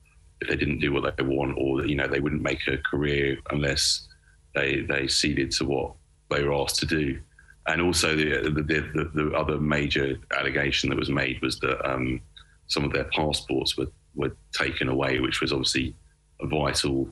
if 0.40 0.49
they 0.49 0.56
didn't 0.56 0.78
do 0.78 0.92
what 0.92 1.16
they 1.16 1.23
want, 1.23 1.56
or 1.58 1.85
you 1.85 1.96
know 1.96 2.06
they 2.06 2.20
wouldn't 2.20 2.42
make 2.42 2.66
a 2.68 2.78
career 2.78 3.37
unless 3.50 4.08
they 4.56 4.80
they 4.80 5.06
ceded 5.06 5.52
to 5.52 5.64
what 5.64 5.92
they 6.30 6.42
were 6.42 6.54
asked 6.54 6.80
to 6.80 6.86
do. 6.86 7.20
And 7.68 7.80
also 7.80 8.16
the 8.16 8.50
the, 8.50 8.62
the, 8.62 9.10
the 9.14 9.30
other 9.36 9.58
major 9.58 10.16
allegation 10.36 10.90
that 10.90 10.98
was 10.98 11.10
made 11.10 11.40
was 11.42 11.60
that 11.60 11.88
um, 11.88 12.20
some 12.66 12.84
of 12.84 12.92
their 12.92 13.04
passports 13.04 13.76
were 13.76 13.88
were 14.14 14.34
taken 14.52 14.88
away, 14.88 15.20
which 15.20 15.40
was 15.40 15.52
obviously 15.52 15.94
a 16.40 16.46
vital 16.46 17.08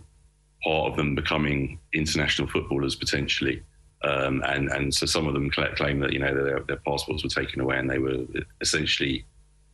part 0.64 0.90
of 0.90 0.96
them 0.96 1.14
becoming 1.14 1.78
international 1.92 2.48
footballers 2.48 2.96
potentially. 2.96 3.62
Um, 4.02 4.42
and 4.46 4.70
and 4.70 4.94
so 4.94 5.06
some 5.06 5.26
of 5.26 5.34
them 5.34 5.50
claim 5.50 6.00
that 6.00 6.12
you 6.12 6.18
know 6.18 6.34
their, 6.34 6.60
their, 6.60 6.76
passports 6.86 7.24
were 7.24 7.30
taken 7.30 7.60
away 7.60 7.78
and 7.78 7.88
they 7.88 7.98
were 7.98 8.24
essentially 8.60 9.24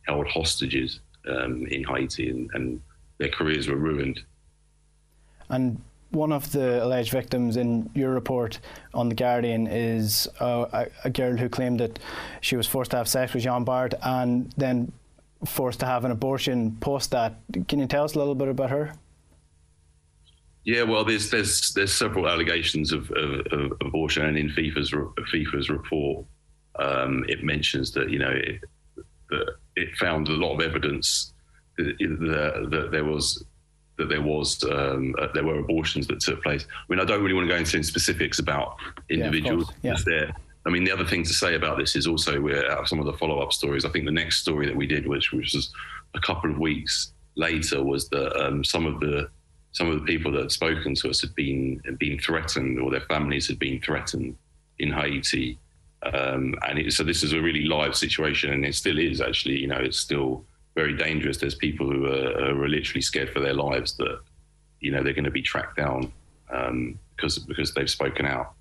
held 0.07 0.27
hostages 0.27 1.01
um, 1.27 1.65
in 1.67 1.83
Haiti 1.83 2.29
and, 2.29 2.49
and, 2.53 2.81
their 3.17 3.29
careers 3.29 3.67
were 3.67 3.75
ruined. 3.75 4.19
And 5.49 5.79
one 6.11 6.31
of 6.31 6.51
the 6.51 6.83
alleged 6.83 7.11
victims 7.11 7.57
in 7.57 7.89
your 7.95 8.11
report 8.11 8.59
on 8.93 9.09
the 9.09 9.15
Guardian 9.15 9.67
is 9.67 10.27
a, 10.39 10.89
a, 11.03 11.09
girl 11.09 11.37
who 11.37 11.47
claimed 11.49 11.79
that 11.79 11.99
she 12.41 12.55
was 12.55 12.67
forced 12.67 12.91
to 12.91 12.97
have 12.97 13.07
sex 13.07 13.33
with 13.33 13.43
Jean 13.43 13.63
Bart 13.63 13.93
and 14.03 14.53
then 14.57 14.91
forced 15.45 15.79
to 15.79 15.85
have 15.85 16.05
an 16.05 16.11
abortion 16.11 16.77
post 16.81 17.11
that. 17.11 17.35
Can 17.67 17.79
you 17.79 17.87
tell 17.87 18.03
us 18.03 18.15
a 18.15 18.19
little 18.19 18.35
bit 18.35 18.49
about 18.49 18.69
her? 18.69 18.93
Yeah, 20.63 20.83
well, 20.83 21.03
there's 21.03 21.31
there's 21.31 21.73
there's 21.73 21.93
several 21.93 22.27
allegations 22.27 22.91
of, 22.91 23.09
of, 23.11 23.47
of 23.51 23.71
abortion, 23.81 24.25
and 24.25 24.37
in 24.37 24.49
FIFA's 24.49 24.91
FIFA's 24.91 25.69
report, 25.69 26.25
um, 26.77 27.25
it 27.27 27.43
mentions 27.43 27.91
that 27.93 28.11
you 28.11 28.19
know 28.19 28.29
it, 28.29 28.61
that 29.31 29.55
it 29.75 29.95
found 29.95 30.27
a 30.27 30.33
lot 30.33 30.53
of 30.53 30.61
evidence 30.61 31.33
that, 31.77 32.67
that 32.69 32.89
there 32.91 33.05
was 33.05 33.43
that 34.01 34.09
there 34.09 34.21
was 34.21 34.63
um, 34.63 35.15
uh, 35.19 35.27
there 35.33 35.43
were 35.43 35.59
abortions 35.59 36.07
that 36.07 36.19
took 36.19 36.41
place. 36.43 36.65
I 36.69 36.83
mean, 36.89 36.99
I 36.99 37.05
don't 37.05 37.21
really 37.21 37.35
want 37.35 37.47
to 37.47 37.53
go 37.53 37.57
into 37.57 37.81
specifics 37.83 38.39
about 38.39 38.75
individuals. 39.09 39.71
Yeah, 39.83 39.91
yeah. 39.91 39.97
there. 40.05 40.35
I 40.65 40.69
mean, 40.69 40.83
the 40.83 40.91
other 40.91 41.05
thing 41.05 41.23
to 41.23 41.33
say 41.33 41.55
about 41.55 41.77
this 41.77 41.95
is 41.95 42.07
also 42.07 42.39
we're 42.39 42.69
out 42.69 42.79
of 42.79 42.87
some 42.87 42.99
of 42.99 43.05
the 43.05 43.13
follow 43.13 43.39
up 43.39 43.53
stories. 43.53 43.85
I 43.85 43.89
think 43.89 44.05
the 44.05 44.11
next 44.11 44.41
story 44.41 44.65
that 44.67 44.75
we 44.75 44.87
did, 44.87 45.07
which 45.07 45.31
which 45.31 45.53
was 45.53 45.71
a 46.15 46.19
couple 46.19 46.51
of 46.51 46.59
weeks 46.59 47.13
later, 47.35 47.83
was 47.83 48.09
that 48.09 48.35
um, 48.43 48.63
some 48.63 48.85
of 48.85 48.99
the 48.99 49.29
some 49.71 49.89
of 49.89 49.99
the 49.99 50.05
people 50.05 50.31
that 50.33 50.41
had 50.41 50.51
spoken 50.51 50.95
to 50.95 51.09
us 51.09 51.21
had 51.21 51.33
been 51.35 51.81
had 51.85 51.97
been 51.97 52.19
threatened, 52.19 52.79
or 52.79 52.91
their 52.91 53.01
families 53.01 53.47
had 53.47 53.59
been 53.59 53.79
threatened 53.81 54.35
in 54.79 54.91
Haiti. 54.91 55.57
Um, 56.03 56.55
and 56.67 56.79
it, 56.79 56.93
so 56.93 57.03
this 57.03 57.21
is 57.21 57.33
a 57.33 57.41
really 57.41 57.65
live 57.65 57.95
situation, 57.95 58.51
and 58.51 58.65
it 58.65 58.75
still 58.75 58.99
is 58.99 59.21
actually. 59.21 59.59
You 59.59 59.67
know, 59.67 59.77
it's 59.77 59.99
still 59.99 60.45
very 60.75 60.95
dangerous. 60.95 61.37
There's 61.37 61.55
people 61.55 61.89
who 61.91 62.05
are, 62.05 62.49
are 62.49 62.67
literally 62.67 63.01
scared 63.01 63.29
for 63.29 63.39
their 63.39 63.53
lives 63.53 63.95
that 63.97 64.19
you 64.79 64.91
know 64.91 65.03
they're 65.03 65.13
going 65.13 65.25
to 65.25 65.31
be 65.31 65.41
tracked 65.41 65.77
down 65.77 66.11
um, 66.49 66.99
because 67.15 67.39
because 67.39 67.73
they've 67.73 67.89
spoken 67.89 68.25
out. 68.25 68.53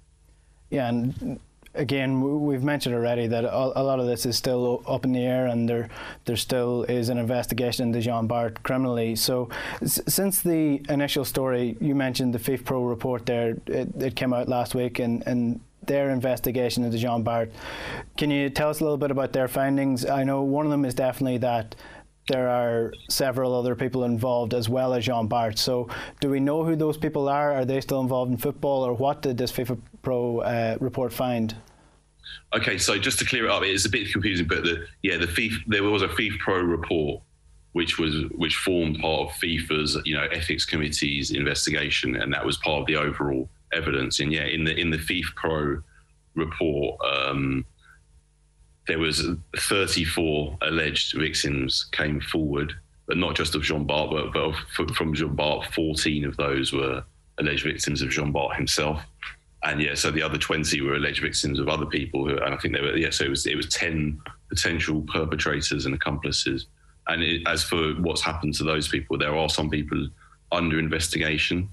Yeah, 0.70 0.88
and 0.88 1.40
again, 1.74 2.44
we've 2.44 2.62
mentioned 2.62 2.94
already 2.94 3.26
that 3.26 3.44
a 3.44 3.82
lot 3.82 4.00
of 4.00 4.06
this 4.06 4.26
is 4.26 4.36
still 4.36 4.82
up 4.86 5.04
in 5.04 5.12
the 5.12 5.24
air, 5.24 5.46
and 5.46 5.68
there 5.68 5.88
there 6.24 6.36
still 6.36 6.84
is 6.84 7.08
an 7.08 7.18
investigation 7.18 7.88
into 7.88 8.00
Jean 8.00 8.26
Bart 8.26 8.62
criminally. 8.62 9.16
So, 9.16 9.48
since 9.84 10.42
the 10.42 10.82
initial 10.88 11.24
story 11.24 11.76
you 11.80 11.94
mentioned, 11.94 12.34
the 12.34 12.38
FIFPro 12.38 12.88
report 12.88 13.26
there, 13.26 13.56
it, 13.66 13.88
it 14.00 14.16
came 14.16 14.32
out 14.32 14.48
last 14.48 14.74
week, 14.74 14.98
and 14.98 15.22
and 15.26 15.60
their 15.86 16.10
investigation 16.10 16.84
into 16.84 16.98
Jean 16.98 17.22
Bart. 17.22 17.50
Can 18.16 18.30
you 18.30 18.50
tell 18.50 18.68
us 18.68 18.80
a 18.80 18.84
little 18.84 18.98
bit 18.98 19.10
about 19.10 19.32
their 19.32 19.48
findings? 19.48 20.04
I 20.04 20.24
know 20.24 20.42
one 20.42 20.66
of 20.66 20.70
them 20.70 20.84
is 20.84 20.94
definitely 20.94 21.38
that 21.38 21.74
there 22.28 22.48
are 22.48 22.92
several 23.08 23.54
other 23.54 23.74
people 23.74 24.04
involved 24.04 24.54
as 24.54 24.68
well 24.68 24.94
as 24.94 25.04
Jean 25.04 25.26
Bart. 25.26 25.58
So, 25.58 25.88
do 26.20 26.30
we 26.30 26.40
know 26.40 26.64
who 26.64 26.76
those 26.76 26.96
people 26.96 27.28
are? 27.28 27.52
Are 27.52 27.64
they 27.64 27.80
still 27.80 28.00
involved 28.00 28.30
in 28.30 28.36
football, 28.36 28.84
or 28.84 28.94
what 28.94 29.22
did 29.22 29.38
this 29.38 29.50
FIFA 29.50 29.80
Pro 30.02 30.38
uh, 30.40 30.76
report 30.80 31.12
find? 31.12 31.54
Okay, 32.54 32.78
so 32.78 32.98
just 32.98 33.18
to 33.20 33.24
clear 33.24 33.46
it 33.46 33.50
up, 33.50 33.62
it's 33.62 33.86
a 33.86 33.88
bit 33.88 34.10
confusing, 34.12 34.46
but 34.46 34.64
the, 34.64 34.86
yeah, 35.02 35.16
the 35.16 35.26
FIFA, 35.26 35.58
there 35.68 35.84
was 35.84 36.02
a 36.02 36.08
FIFPro 36.08 36.68
report 36.68 37.22
which 37.72 37.98
was 37.98 38.24
which 38.34 38.56
formed 38.56 38.98
part 38.98 39.28
of 39.28 39.36
FIFA's 39.36 39.96
you 40.04 40.16
know 40.16 40.26
ethics 40.32 40.64
committee's 40.64 41.30
investigation, 41.30 42.16
and 42.16 42.32
that 42.32 42.44
was 42.44 42.56
part 42.58 42.80
of 42.80 42.86
the 42.86 42.96
overall 42.96 43.48
evidence. 43.72 44.20
And 44.20 44.32
yeah, 44.32 44.44
in 44.44 44.64
the 44.64 44.76
in 44.76 44.90
the 44.90 44.98
FIFPro 44.98 45.82
report, 46.34 47.00
um, 47.04 47.64
there 48.86 48.98
was 48.98 49.26
34 49.56 50.58
alleged 50.62 51.16
victims 51.18 51.86
came 51.92 52.20
forward, 52.20 52.72
but 53.06 53.16
not 53.16 53.36
just 53.36 53.54
of 53.54 53.62
Jean 53.62 53.84
Bart, 53.84 54.10
but, 54.10 54.32
but 54.32 54.94
from 54.94 55.14
Jean 55.14 55.34
Bart, 55.34 55.66
14 55.74 56.24
of 56.24 56.36
those 56.36 56.72
were 56.72 57.04
alleged 57.38 57.64
victims 57.64 58.02
of 58.02 58.10
Jean 58.10 58.32
Bart 58.32 58.56
himself. 58.56 59.02
And 59.62 59.80
yeah, 59.80 59.94
so 59.94 60.10
the 60.10 60.22
other 60.22 60.38
20 60.38 60.80
were 60.80 60.94
alleged 60.94 61.22
victims 61.22 61.58
of 61.58 61.68
other 61.68 61.86
people 61.86 62.26
who, 62.26 62.36
and 62.36 62.54
I 62.54 62.56
think 62.56 62.74
they 62.74 62.80
were, 62.80 62.96
yeah, 62.96 63.10
so 63.10 63.24
it 63.24 63.30
was, 63.30 63.46
it 63.46 63.56
was 63.56 63.68
10 63.68 64.20
potential 64.48 65.02
perpetrators 65.12 65.86
and 65.86 65.94
accomplices. 65.94 66.66
And 67.08 67.22
it, 67.22 67.42
as 67.46 67.62
for 67.62 67.92
what's 67.94 68.22
happened 68.22 68.54
to 68.54 68.64
those 68.64 68.88
people, 68.88 69.18
there 69.18 69.36
are 69.36 69.48
some 69.48 69.68
people 69.68 70.08
under 70.50 70.78
investigation 70.78 71.68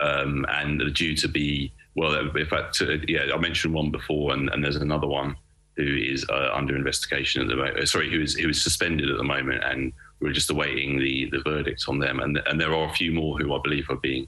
um, 0.00 0.46
and 0.48 0.94
due 0.94 1.14
to 1.16 1.28
be, 1.28 1.72
well, 1.96 2.14
in 2.14 2.46
fact, 2.46 2.80
yeah, 3.06 3.26
I 3.34 3.38
mentioned 3.38 3.74
one 3.74 3.90
before, 3.90 4.32
and, 4.32 4.48
and 4.50 4.64
there's 4.64 4.76
another 4.76 5.06
one 5.06 5.36
who 5.78 5.96
is 5.96 6.26
uh, 6.28 6.50
under 6.52 6.76
investigation 6.76 7.40
at 7.40 7.48
the 7.48 7.56
moment. 7.56 7.78
Uh, 7.78 7.86
sorry, 7.86 8.10
who 8.10 8.20
is 8.20 8.34
who 8.34 8.48
is 8.48 8.62
suspended 8.62 9.10
at 9.10 9.16
the 9.16 9.24
moment, 9.24 9.62
and 9.64 9.92
we're 10.20 10.32
just 10.32 10.50
awaiting 10.50 10.98
the 10.98 11.30
the 11.30 11.40
verdict 11.40 11.84
on 11.88 11.98
them. 12.00 12.20
And 12.20 12.40
and 12.46 12.60
there 12.60 12.74
are 12.74 12.90
a 12.90 12.92
few 12.92 13.12
more 13.12 13.38
who 13.38 13.54
I 13.54 13.60
believe 13.62 13.88
are 13.88 13.96
being 13.96 14.26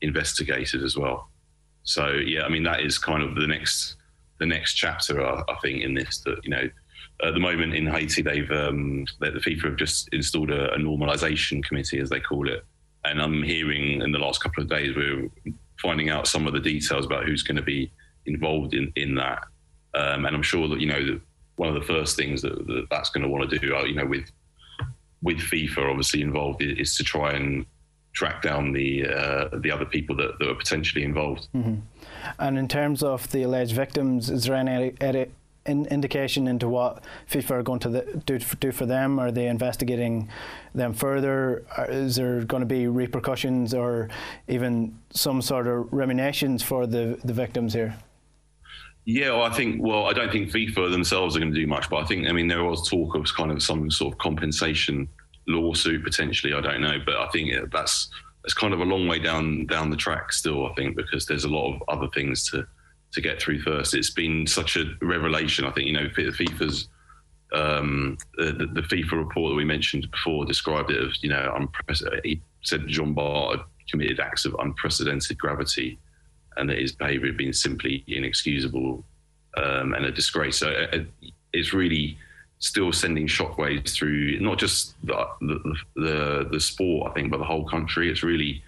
investigated 0.00 0.82
as 0.82 0.96
well. 0.96 1.28
So 1.82 2.12
yeah, 2.12 2.42
I 2.42 2.48
mean 2.48 2.62
that 2.62 2.80
is 2.80 2.98
kind 2.98 3.22
of 3.22 3.34
the 3.34 3.48
next 3.48 3.96
the 4.38 4.46
next 4.46 4.74
chapter 4.74 5.24
I, 5.24 5.42
I 5.48 5.56
think 5.60 5.82
in 5.82 5.94
this 5.94 6.18
that 6.20 6.38
you 6.44 6.50
know 6.50 6.70
at 7.24 7.34
the 7.34 7.40
moment 7.40 7.74
in 7.74 7.86
Haiti 7.86 8.22
they've 8.22 8.50
um, 8.52 9.04
the 9.18 9.30
FIFA 9.30 9.64
have 9.64 9.76
just 9.76 10.08
installed 10.12 10.50
a, 10.52 10.72
a 10.72 10.78
normalization 10.78 11.64
committee 11.64 11.98
as 11.98 12.10
they 12.10 12.20
call 12.20 12.48
it, 12.48 12.64
and 13.04 13.20
I'm 13.20 13.42
hearing 13.42 14.02
in 14.02 14.12
the 14.12 14.18
last 14.20 14.40
couple 14.40 14.62
of 14.62 14.70
days 14.70 14.94
we're 14.94 15.28
finding 15.80 16.10
out 16.10 16.28
some 16.28 16.46
of 16.46 16.52
the 16.52 16.60
details 16.60 17.06
about 17.06 17.24
who's 17.24 17.42
going 17.42 17.56
to 17.56 17.62
be 17.62 17.90
involved 18.26 18.74
in 18.74 18.92
in 18.94 19.16
that 19.16 19.42
um, 19.94 20.26
and 20.26 20.34
I'm 20.34 20.42
sure 20.42 20.68
that 20.68 20.80
you 20.80 20.86
know 20.86 21.20
one 21.56 21.68
of 21.68 21.74
the 21.74 21.86
first 21.86 22.16
things 22.16 22.42
that, 22.42 22.66
that 22.66 22.86
that's 22.90 23.10
going 23.10 23.22
to 23.22 23.28
want 23.28 23.48
to 23.48 23.58
do, 23.58 23.76
uh, 23.76 23.84
you 23.84 23.94
know, 23.94 24.06
with 24.06 24.30
with 25.22 25.38
FIFA 25.38 25.90
obviously 25.90 26.20
involved, 26.20 26.62
is, 26.62 26.96
to 26.96 27.04
try 27.04 27.32
and 27.32 27.64
track 28.12 28.42
down 28.42 28.72
the 28.72 29.06
uh, 29.06 29.48
the 29.58 29.70
other 29.70 29.84
people 29.84 30.16
that, 30.16 30.38
that 30.38 30.48
are 30.48 30.54
potentially 30.54 31.04
involved. 31.04 31.48
Mm-hmm. 31.54 31.76
And 32.38 32.58
in 32.58 32.68
terms 32.68 33.02
of 33.02 33.30
the 33.32 33.42
alleged 33.42 33.74
victims, 33.74 34.30
is 34.30 34.44
there 34.44 34.56
any, 34.56 34.94
any 35.00 35.26
in 35.64 35.86
indication 35.86 36.48
into 36.48 36.68
what 36.68 37.04
FIFA 37.30 37.50
are 37.50 37.62
going 37.62 37.78
to 37.80 37.88
the, 37.88 38.22
do, 38.26 38.38
do 38.38 38.72
for 38.72 38.86
them? 38.86 39.18
Are 39.18 39.30
they 39.30 39.46
investigating 39.46 40.28
them 40.74 40.92
further? 40.92 41.64
Is 41.88 42.16
there 42.16 42.44
going 42.44 42.62
to 42.62 42.66
be 42.66 42.88
repercussions 42.88 43.72
or 43.72 44.08
even 44.48 44.98
some 45.10 45.40
sort 45.40 45.68
of 45.68 45.92
remunerations 45.92 46.62
for 46.62 46.86
the, 46.86 47.18
the 47.24 47.32
victims 47.32 47.74
here? 47.74 47.96
Yeah, 49.04 49.30
well, 49.30 49.42
I 49.42 49.50
think. 49.50 49.82
Well, 49.82 50.06
I 50.06 50.12
don't 50.12 50.30
think 50.30 50.50
FIFA 50.50 50.90
themselves 50.92 51.36
are 51.36 51.40
going 51.40 51.52
to 51.52 51.60
do 51.60 51.66
much, 51.66 51.90
but 51.90 51.96
I 51.96 52.04
think. 52.04 52.28
I 52.28 52.32
mean, 52.32 52.46
there 52.46 52.62
was 52.62 52.88
talk 52.88 53.14
of 53.16 53.26
kind 53.34 53.50
of 53.50 53.62
some 53.62 53.90
sort 53.90 54.14
of 54.14 54.18
compensation 54.18 55.08
lawsuit 55.48 56.04
potentially. 56.04 56.54
I 56.54 56.60
don't 56.60 56.80
know, 56.80 56.98
but 57.04 57.16
I 57.16 57.28
think 57.28 57.52
that's 57.72 58.08
that's 58.42 58.54
kind 58.54 58.72
of 58.72 58.80
a 58.80 58.84
long 58.84 59.08
way 59.08 59.18
down 59.18 59.66
down 59.66 59.90
the 59.90 59.96
track 59.96 60.32
still. 60.32 60.66
I 60.66 60.74
think 60.74 60.96
because 60.96 61.26
there's 61.26 61.44
a 61.44 61.48
lot 61.48 61.74
of 61.74 61.82
other 61.88 62.08
things 62.14 62.48
to 62.50 62.66
to 63.12 63.20
get 63.20 63.40
through 63.40 63.60
first. 63.62 63.94
It's 63.94 64.10
been 64.10 64.46
such 64.46 64.76
a 64.76 64.84
revelation. 65.02 65.64
I 65.64 65.72
think 65.72 65.86
you 65.86 65.92
know 65.92 66.08
FIFA's 66.08 66.88
um, 67.52 68.16
the, 68.38 68.68
the, 68.72 68.80
FIFA 68.80 69.12
report 69.12 69.50
that 69.50 69.56
we 69.56 69.64
mentioned 69.64 70.10
before 70.10 70.46
described 70.46 70.90
it 70.90 71.06
as 71.06 71.22
you 71.22 71.28
know 71.28 71.52
unprecedented. 71.56 72.24
He 72.24 72.40
said 72.62 72.86
Bart 73.14 73.58
had 73.58 73.66
committed 73.90 74.20
acts 74.20 74.46
of 74.46 74.56
unprecedented 74.58 75.36
gravity 75.38 75.98
and 76.56 76.68
that 76.68 76.78
his 76.78 76.92
behaviour 76.92 77.28
had 77.28 77.36
been 77.36 77.52
simply 77.52 78.04
inexcusable 78.06 79.04
um, 79.56 79.94
and 79.94 80.04
a 80.04 80.12
disgrace. 80.12 80.58
So 80.58 80.70
uh, 80.70 80.96
uh, 80.96 81.28
it's 81.52 81.72
really 81.72 82.18
still 82.58 82.92
sending 82.92 83.26
shockwaves 83.26 83.92
through 83.92 84.38
not 84.40 84.58
just 84.58 84.94
the, 85.04 85.26
the, 85.40 85.76
the 85.96 86.48
the 86.52 86.60
sport, 86.60 87.10
I 87.10 87.14
think, 87.14 87.30
but 87.30 87.38
the 87.38 87.44
whole 87.44 87.64
country. 87.64 88.10
It's 88.10 88.22
really 88.22 88.62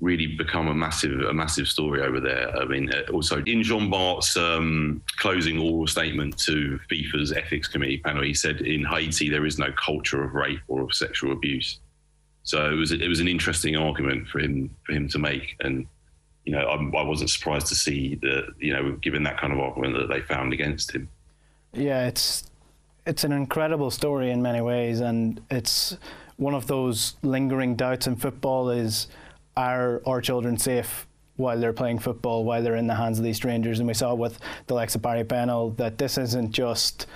really 0.00 0.26
become 0.26 0.66
a 0.68 0.74
massive 0.74 1.20
a 1.20 1.32
massive 1.32 1.68
story 1.68 2.02
over 2.02 2.20
there. 2.20 2.54
I 2.56 2.64
mean, 2.64 2.92
uh, 2.92 3.10
also 3.12 3.42
in 3.42 3.62
Jean 3.62 3.88
Bart's 3.88 4.36
um, 4.36 5.02
closing 5.16 5.58
oral 5.58 5.86
statement 5.86 6.36
to 6.40 6.78
FIFA's 6.90 7.32
ethics 7.32 7.68
committee 7.68 7.98
panel, 7.98 8.22
he 8.22 8.34
said 8.34 8.60
in 8.62 8.84
Haiti 8.84 9.28
there 9.28 9.46
is 9.46 9.58
no 9.58 9.72
culture 9.72 10.22
of 10.24 10.34
rape 10.34 10.60
or 10.68 10.82
of 10.82 10.92
sexual 10.92 11.32
abuse. 11.32 11.78
So 12.42 12.70
it 12.70 12.74
was 12.74 12.90
it 12.90 13.08
was 13.08 13.20
an 13.20 13.28
interesting 13.28 13.76
argument 13.76 14.28
for 14.28 14.40
him 14.40 14.74
for 14.84 14.92
him 14.92 15.08
to 15.08 15.18
make, 15.18 15.56
and 15.60 15.86
you 16.44 16.52
know, 16.52 16.66
I'm, 16.68 16.94
I 16.96 17.02
was 17.02 17.20
not 17.20 17.30
surprised 17.30 17.68
to 17.68 17.74
see 17.74 18.16
that, 18.16 18.54
you 18.58 18.72
know, 18.72 18.92
given 19.00 19.22
that 19.24 19.38
kind 19.38 19.52
of 19.52 19.60
argument 19.60 19.94
that 19.94 20.08
they 20.08 20.20
found 20.20 20.52
against 20.52 20.92
him. 20.92 21.08
Yeah, 21.72 22.06
it's 22.06 22.50
it's 23.06 23.24
an 23.24 23.32
incredible 23.32 23.90
story 23.90 24.30
in 24.30 24.42
many 24.42 24.60
ways, 24.60 25.00
and 25.00 25.40
it's 25.50 25.96
one 26.36 26.54
of 26.54 26.66
those 26.66 27.16
lingering 27.22 27.76
doubts 27.76 28.06
in 28.06 28.16
football: 28.16 28.70
is 28.70 29.08
are 29.56 30.02
our 30.06 30.20
children 30.20 30.58
safe 30.58 31.06
while 31.36 31.58
they're 31.58 31.72
playing 31.72 31.98
football, 31.98 32.44
while 32.44 32.62
they're 32.62 32.76
in 32.76 32.86
the 32.86 32.94
hands 32.94 33.18
of 33.18 33.24
these 33.24 33.36
strangers? 33.36 33.78
And 33.78 33.88
we 33.88 33.94
saw 33.94 34.14
with 34.14 34.38
the 34.66 34.74
likes 34.74 34.94
of 34.94 35.02
Barry 35.02 35.22
Bennell 35.22 35.70
that 35.70 35.98
this 35.98 36.18
isn't 36.18 36.52
just 36.52 37.06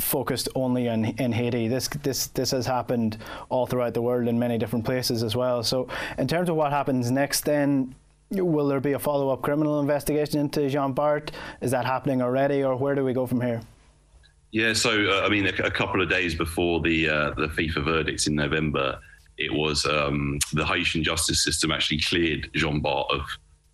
focused 0.00 0.48
only 0.54 0.86
in, 0.88 1.04
in 1.18 1.32
Haiti. 1.32 1.68
This 1.68 1.88
this 1.88 2.28
this 2.28 2.50
has 2.52 2.66
happened 2.66 3.18
all 3.48 3.66
throughout 3.66 3.94
the 3.94 4.02
world 4.02 4.28
in 4.28 4.38
many 4.38 4.58
different 4.58 4.84
places 4.84 5.22
as 5.22 5.36
well. 5.36 5.62
So 5.62 5.88
in 6.18 6.28
terms 6.28 6.48
of 6.48 6.56
what 6.56 6.70
happens 6.70 7.10
next, 7.10 7.42
then 7.42 7.94
Will 8.30 8.66
there 8.66 8.80
be 8.80 8.92
a 8.92 8.98
follow 8.98 9.30
up 9.30 9.42
criminal 9.42 9.80
investigation 9.80 10.40
into 10.40 10.68
Jean 10.68 10.92
Bart? 10.92 11.30
Is 11.60 11.70
that 11.70 11.84
happening 11.84 12.22
already, 12.22 12.64
or 12.64 12.76
where 12.76 12.94
do 12.94 13.04
we 13.04 13.12
go 13.12 13.26
from 13.26 13.40
here? 13.40 13.60
Yeah, 14.50 14.72
so 14.72 14.90
uh, 14.90 15.26
I 15.26 15.28
mean, 15.28 15.46
a, 15.46 15.64
a, 15.64 15.70
couple 15.70 16.00
of 16.00 16.08
days 16.08 16.34
before 16.34 16.80
the 16.80 17.08
uh, 17.08 17.30
the 17.30 17.48
FIFA 17.48 17.84
verdicts 17.84 18.26
in 18.26 18.34
November, 18.34 18.98
it 19.36 19.52
was 19.52 19.84
um, 19.84 20.38
the 20.52 20.64
Haitian 20.64 21.02
justice 21.02 21.42
system 21.42 21.72
actually 21.72 22.00
cleared 22.00 22.50
Jean 22.54 22.80
Bart 22.80 23.08
of 23.10 23.22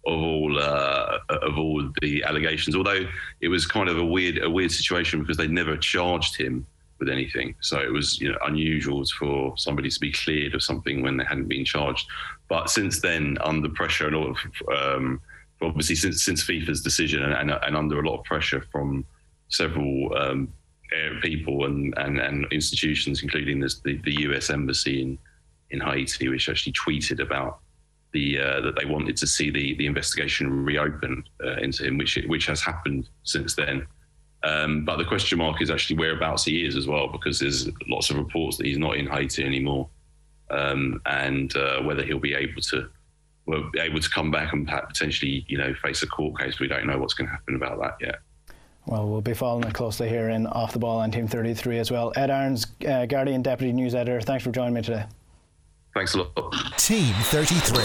of 0.07 0.19
all 0.19 0.59
uh, 0.59 1.19
of 1.29 1.59
all 1.59 1.87
the 2.01 2.25
allegations. 2.25 2.75
Although 2.75 3.07
it 3.41 3.49
was 3.49 3.67
kind 3.67 3.89
of 3.89 3.99
a 3.99 4.05
weird 4.05 4.43
a 4.43 4.51
weird 4.51 4.73
situation 4.73 5.21
because 5.21 5.37
they 5.37 5.49
never 5.49 5.77
charged 5.77 6.37
him 6.37 6.67
with 6.99 7.09
anything. 7.09 7.55
So 7.61 7.79
it 7.79 7.93
was 7.93 8.21
you 8.21 8.31
know 8.31 8.39
unusual 8.47 9.05
for 9.19 9.57
somebody 9.59 9.91
to 9.91 10.01
be 10.01 10.13
cleared 10.13 10.55
of 10.55 10.63
something 10.63 11.03
when 11.03 11.17
they 11.17 11.25
hadn't 11.25 11.49
been 11.49 11.65
charged. 11.65 12.07
But 12.51 12.69
since 12.69 13.01
then, 13.01 13.39
under 13.43 13.69
pressure 13.69 14.09
and 14.09 14.17
all, 14.17 14.37
um, 14.77 15.21
obviously 15.63 15.95
since 15.95 16.25
since 16.25 16.45
FIFA's 16.45 16.83
decision 16.83 17.23
and, 17.23 17.33
and, 17.33 17.51
and, 17.51 17.77
under 17.77 18.01
a 18.01 18.07
lot 18.07 18.19
of 18.19 18.25
pressure 18.25 18.67
from 18.73 19.07
several 19.49 20.15
um, 20.19 20.53
people 21.23 21.67
and, 21.67 21.95
and, 21.97 22.19
and 22.19 22.47
institutions, 22.51 23.23
including 23.23 23.61
this, 23.61 23.79
the, 23.85 24.01
the 24.05 24.23
US 24.23 24.51
embassy 24.51 25.01
in 25.01 25.19
in 25.71 25.81
Haiti, 25.81 26.29
which 26.29 26.49
actually 26.49 26.73
tweeted 26.73 27.21
about 27.23 27.61
the 28.13 28.41
uh, 28.41 28.61
that 28.63 28.75
they 28.77 28.85
wanted 28.85 29.17
to 29.19 29.29
see 29.29 29.51
the 29.51 29.77
the 29.77 29.87
investigation 29.87 30.65
reopened 30.65 31.31
uh, 31.45 31.57
into 31.59 31.85
him, 31.85 31.99
which 31.99 32.19
which 32.27 32.47
has 32.47 32.61
happened 32.61 33.09
since 33.23 33.55
then. 33.55 33.87
Um, 34.43 34.85
but 34.85 34.97
the 34.97 35.05
question 35.05 35.39
mark 35.39 35.63
is 35.63 35.71
actually 35.71 35.99
whereabouts 35.99 36.45
he 36.45 36.67
is 36.67 36.75
as 36.75 36.89
well, 36.89 37.07
because 37.07 37.39
there's 37.39 37.69
lots 37.87 38.11
of 38.11 38.17
reports 38.17 38.57
that 38.57 38.67
he's 38.67 38.79
not 38.79 38.97
in 38.97 39.07
Haiti 39.07 39.45
anymore, 39.45 39.89
um, 40.51 41.01
and 41.07 41.55
uh, 41.57 41.81
whether 41.83 42.03
he'll 42.03 42.19
be 42.19 42.35
able 42.35 42.61
to 42.63 42.89
well, 43.47 43.69
be 43.73 43.81
able 43.81 44.01
to 44.01 44.11
come 44.11 44.31
back 44.31 44.53
and 44.53 44.67
potentially 44.67 45.45
you 45.49 45.59
know 45.59 45.75
face 45.83 46.03
a 46.03 46.07
court 46.07 46.39
case. 46.39 46.61
We 46.61 46.69
don't 46.69 46.87
know 46.87 46.99
what's 46.99 47.15
going 47.15 47.29
to 47.29 47.33
happen 47.33 47.57
about 47.57 47.81
that 47.81 47.95
yet. 48.01 48.17
Well, 48.87 49.09
we'll 49.09 49.21
be 49.21 49.35
following 49.35 49.65
it 49.65 49.75
closely 49.75 50.09
here 50.09 50.31
in 50.31 50.47
Off 50.47 50.73
the 50.73 50.79
Ball 50.79 51.03
and 51.03 51.13
Team 51.13 51.29
33 51.29 51.79
as 51.79 51.91
well. 51.91 52.13
Ed 52.17 52.31
Aarons, 52.31 52.67
uh, 52.89 53.07
Guardian 53.07 53.43
Deputy 53.43 53.73
News 53.73 53.95
Editor, 53.95 54.21
thanks 54.21 54.43
for 54.43 54.51
joining 54.51 54.75
me 54.75 54.83
today. 54.83 55.05
Thanks 55.95 56.15
a 56.15 56.19
lot. 56.19 56.55
Team 56.79 57.13
33. 57.15 57.83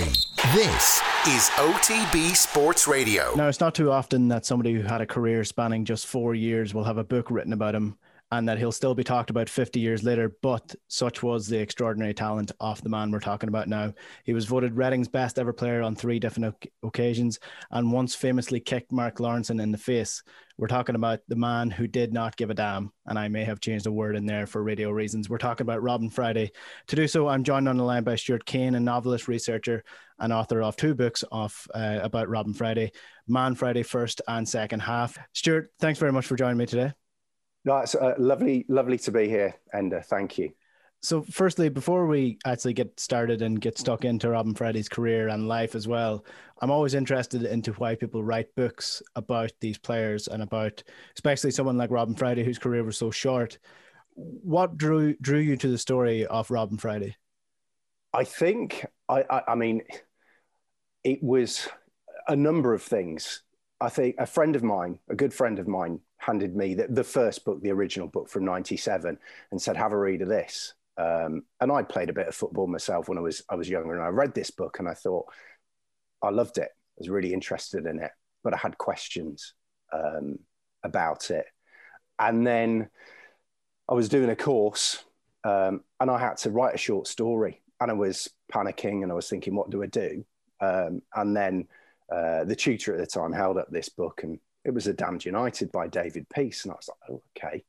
This 0.54 1.02
is 1.28 1.50
OTB 1.56 2.36
Sports 2.36 2.88
Radio. 2.88 3.34
Now, 3.36 3.48
it's 3.48 3.60
not 3.60 3.76
too 3.76 3.92
often 3.92 4.28
that 4.30 4.46
somebody 4.46 4.74
who 4.74 4.84
had 4.84 5.02
a 5.02 5.06
career 5.06 5.44
spanning 5.44 5.86
just 5.86 6.06
four 6.06 6.34
years 6.34 6.74
will 6.74 6.84
have 6.84 6.98
a 6.98 7.04
book 7.04 7.30
written 7.30 7.52
about 7.52 7.76
him 7.76 7.98
and 8.32 8.50
that 8.50 8.58
he'll 8.58 8.72
still 8.72 8.96
be 8.96 9.04
talked 9.04 9.30
about 9.30 9.50
50 9.50 9.80
years 9.80 10.04
later. 10.04 10.36
But 10.42 10.76
such 10.88 11.22
was 11.22 11.48
the 11.48 11.60
extraordinary 11.60 12.14
talent 12.14 12.52
of 12.60 12.82
the 12.82 12.90
man 12.90 13.12
we're 13.12 13.20
talking 13.20 13.50
about 13.50 13.68
now. 13.68 13.94
He 14.24 14.34
was 14.34 14.46
voted 14.46 14.76
Reading's 14.76 15.08
best 15.08 15.38
ever 15.38 15.54
player 15.54 15.82
on 15.82 15.96
three 15.96 16.20
different 16.20 16.56
occasions 16.84 17.40
and 17.72 17.92
once 17.92 18.16
famously 18.16 18.60
kicked 18.60 18.92
Mark 18.92 19.18
Lawrenson 19.18 19.62
in 19.62 19.72
the 19.72 19.78
face. 19.78 20.24
We're 20.58 20.68
talking 20.68 20.96
about 20.96 21.20
the 21.28 21.36
man 21.36 21.70
who 21.70 21.86
did 21.86 22.14
not 22.14 22.38
give 22.38 22.50
a 22.50 22.54
damn. 22.54 22.92
And 23.06 23.20
I 23.20 23.28
may 23.28 23.44
have 23.44 23.60
changed 23.60 23.88
a 23.88 23.92
word 23.92 24.16
in 24.16 24.26
there 24.26 24.48
for 24.48 24.64
radio 24.64 24.90
reasons. 24.90 25.30
We're 25.30 25.38
talking 25.38 25.66
about 25.66 25.84
Robin 25.84 26.10
Friday. 26.10 26.52
To 26.88 26.96
do 26.96 27.08
so, 27.08 27.28
I'm 27.28 27.44
joined 27.44 27.68
on 27.68 27.78
the 27.78 27.84
line 27.84 28.04
by 28.04 28.16
Stuart 28.16 28.46
Kane, 28.46 28.76
a 28.76 28.80
novelist, 28.80 29.28
researcher, 29.28 29.84
and 30.18 30.32
author 30.32 30.62
of 30.62 30.78
two 30.78 30.96
books 30.96 31.24
of 31.32 31.68
uh, 31.76 32.00
about 32.02 32.30
Robin 32.30 32.54
Friday, 32.54 32.92
Man 33.28 33.54
Friday 33.54 33.84
First 33.84 34.22
and 34.28 34.48
Second 34.48 34.80
Half. 34.80 35.18
Stuart, 35.34 35.72
thanks 35.80 36.00
very 36.00 36.14
much 36.14 36.26
for 36.26 36.38
joining 36.38 36.58
me 36.58 36.66
today. 36.66 36.94
No, 37.66 37.78
it's 37.80 37.96
uh, 37.96 38.14
lovely, 38.20 38.66
lovely 38.70 39.00
to 39.00 39.12
be 39.12 39.28
here, 39.28 39.56
Enda. 39.74 40.06
Thank 40.06 40.38
you. 40.38 40.52
So, 41.02 41.24
firstly, 41.24 41.70
before 41.70 42.08
we 42.08 42.38
actually 42.46 42.74
get 42.74 43.00
started 43.00 43.42
and 43.42 43.60
get 43.60 43.78
stuck 43.78 44.06
into 44.06 44.30
Robin 44.30 44.54
Friday's 44.54 44.90
career 44.90 45.28
and 45.28 45.48
life 45.48 45.76
as 45.76 45.88
well, 45.88 46.26
I'm 46.62 46.72
always 46.72 46.94
interested 46.94 47.44
into 47.44 47.74
why 47.74 47.96
people 47.96 48.24
write 48.24 48.56
books 48.56 49.02
about 49.16 49.52
these 49.62 49.78
players 49.78 50.28
and 50.28 50.42
about, 50.42 50.84
especially 51.16 51.52
someone 51.52 51.78
like 51.78 51.92
Robin 51.92 52.16
Friday, 52.16 52.44
whose 52.44 52.60
career 52.60 52.84
was 52.84 52.98
so 52.98 53.12
short. 53.12 53.58
What 54.14 54.78
drew 54.78 55.16
drew 55.18 55.40
you 55.40 55.58
to 55.58 55.68
the 55.68 55.78
story 55.78 56.26
of 56.26 56.50
Robin 56.50 56.78
Friday? 56.78 57.16
I 58.14 58.24
think, 58.24 58.86
I, 59.10 59.26
I, 59.30 59.42
I 59.50 59.56
mean, 59.56 59.82
it 61.04 61.22
was 61.22 61.68
a 62.28 62.36
number 62.36 62.74
of 62.74 62.82
things. 62.82 63.44
I 63.82 63.90
think 63.90 64.16
a 64.18 64.26
friend 64.26 64.56
of 64.56 64.64
mine, 64.64 65.00
a 65.10 65.16
good 65.16 65.34
friend 65.34 65.60
of 65.60 65.68
mine, 65.68 66.00
handed 66.18 66.56
me 66.56 66.76
the, 66.76 66.88
the 66.88 67.04
first 67.04 67.44
book, 67.44 67.62
the 67.62 67.72
original 67.72 68.08
book 68.08 68.30
from 68.30 68.46
'97, 68.46 69.18
and 69.52 69.62
said, 69.62 69.78
"Have 69.78 69.92
a 69.92 69.98
read 69.98 70.22
of 70.22 70.30
this." 70.30 70.74
Um, 70.98 71.44
and 71.60 71.72
I 71.72 71.84
played 71.84 72.10
a 72.10 72.14
bit 72.14 72.28
of 72.28 72.36
football 72.36 72.68
myself 72.68 73.10
when 73.10 73.18
I 73.18 73.22
was 73.22 73.44
I 73.50 73.56
was 73.56 73.70
younger, 73.70 73.96
and 73.96 74.04
I 74.04 74.08
read 74.08 74.34
this 74.34 74.52
book 74.52 74.80
and 74.80 74.88
I 74.88 74.94
thought 74.94 75.26
I 76.22 76.30
loved 76.30 76.58
it. 76.58 76.70
I 76.72 77.00
was 77.00 77.10
really 77.10 77.34
interested 77.34 77.86
in 77.86 78.00
it, 78.00 78.12
but 78.44 78.54
I 78.54 78.58
had 78.58 78.78
questions 78.78 79.54
um, 79.92 80.40
about 80.84 81.30
it. 81.30 81.46
And 82.18 82.48
then 82.48 82.90
I 83.90 83.94
was 83.94 84.08
doing 84.08 84.30
a 84.30 84.36
course, 84.38 85.04
um, 85.44 85.84
and 86.00 86.10
I 86.10 86.18
had 86.18 86.38
to 86.38 86.52
write 86.52 86.76
a 86.76 86.80
short 86.80 87.08
story, 87.08 87.62
and 87.82 87.92
I 87.92 87.94
was 87.94 88.30
panicking, 88.54 89.04
and 89.04 89.12
I 89.12 89.16
was 89.16 89.30
thinking, 89.30 89.54
"What 89.54 89.70
do 89.70 89.84
I 89.84 89.88
do?" 89.88 90.26
Um, 90.62 91.02
and 91.14 91.36
then 91.36 91.68
uh, 92.12 92.44
the 92.44 92.56
tutor 92.56 92.94
at 92.94 93.00
the 93.00 93.08
time 93.08 93.34
held 93.34 93.58
up 93.58 93.70
this 93.70 93.90
book, 93.90 94.24
and 94.24 94.40
it 94.64 94.74
was 94.74 94.88
a 94.88 94.94
Damned 94.94 95.26
United 95.26 95.72
by 95.72 95.88
David 95.88 96.28
Peace. 96.30 96.64
And 96.64 96.72
I 96.72 96.76
was 96.76 96.90
like, 96.90 97.10
oh, 97.10 97.22
okay. 97.38 97.64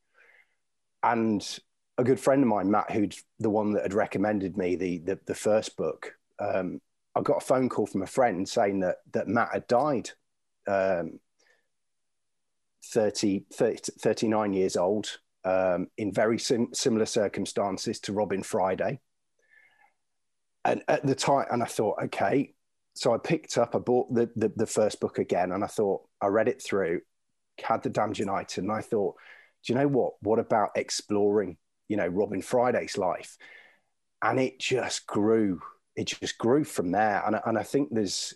And 1.02 1.60
a 1.98 2.04
good 2.04 2.20
friend 2.20 2.42
of 2.42 2.48
mine, 2.48 2.70
Matt, 2.70 2.90
who'd 2.90 3.14
the 3.38 3.50
one 3.50 3.72
that 3.72 3.82
had 3.82 3.94
recommended 3.94 4.56
me 4.56 4.76
the 4.76 4.98
the, 4.98 5.18
the 5.26 5.34
first 5.34 5.76
book, 5.76 6.12
um, 6.38 6.80
I 7.14 7.22
got 7.22 7.42
a 7.42 7.46
phone 7.46 7.68
call 7.68 7.86
from 7.86 8.02
a 8.02 8.06
friend 8.06 8.48
saying 8.48 8.80
that 8.80 8.96
that 9.12 9.28
Matt 9.28 9.50
had 9.52 9.66
died, 9.66 10.10
um, 10.66 11.18
30, 12.84 13.46
30 13.52 13.92
39 13.98 14.52
years 14.52 14.76
old, 14.76 15.18
um, 15.44 15.88
in 15.96 16.12
very 16.12 16.38
sim- 16.38 16.74
similar 16.74 17.06
circumstances 17.06 18.00
to 18.00 18.12
Robin 18.12 18.42
Friday. 18.42 19.00
And 20.64 20.82
at 20.88 21.06
the 21.06 21.14
time, 21.14 21.46
and 21.50 21.62
I 21.62 21.66
thought, 21.66 22.02
okay, 22.04 22.52
so 22.96 23.14
I 23.14 23.18
picked 23.18 23.58
up, 23.58 23.74
I 23.74 23.78
bought 23.78 24.12
the, 24.12 24.30
the, 24.36 24.50
the 24.56 24.66
first 24.66 25.00
book 25.00 25.18
again, 25.18 25.52
and 25.52 25.62
I 25.62 25.66
thought 25.66 26.02
I 26.20 26.26
read 26.26 26.48
it 26.48 26.62
through, 26.62 27.00
had 27.62 27.82
the 27.82 27.90
Damned 27.90 28.18
United, 28.18 28.64
and 28.64 28.72
I 28.72 28.80
thought, 28.80 29.16
do 29.64 29.72
you 29.72 29.78
know 29.78 29.88
what? 29.88 30.14
What 30.20 30.38
about 30.38 30.70
exploring, 30.76 31.58
you 31.88 31.96
know, 31.96 32.06
Robin 32.06 32.40
Friday's 32.40 32.96
life? 32.96 33.36
And 34.22 34.40
it 34.40 34.58
just 34.58 35.06
grew. 35.06 35.60
It 35.94 36.06
just 36.06 36.38
grew 36.38 36.64
from 36.64 36.90
there. 36.90 37.22
And, 37.26 37.38
and 37.44 37.58
I 37.58 37.62
think 37.62 37.88
there's, 37.90 38.34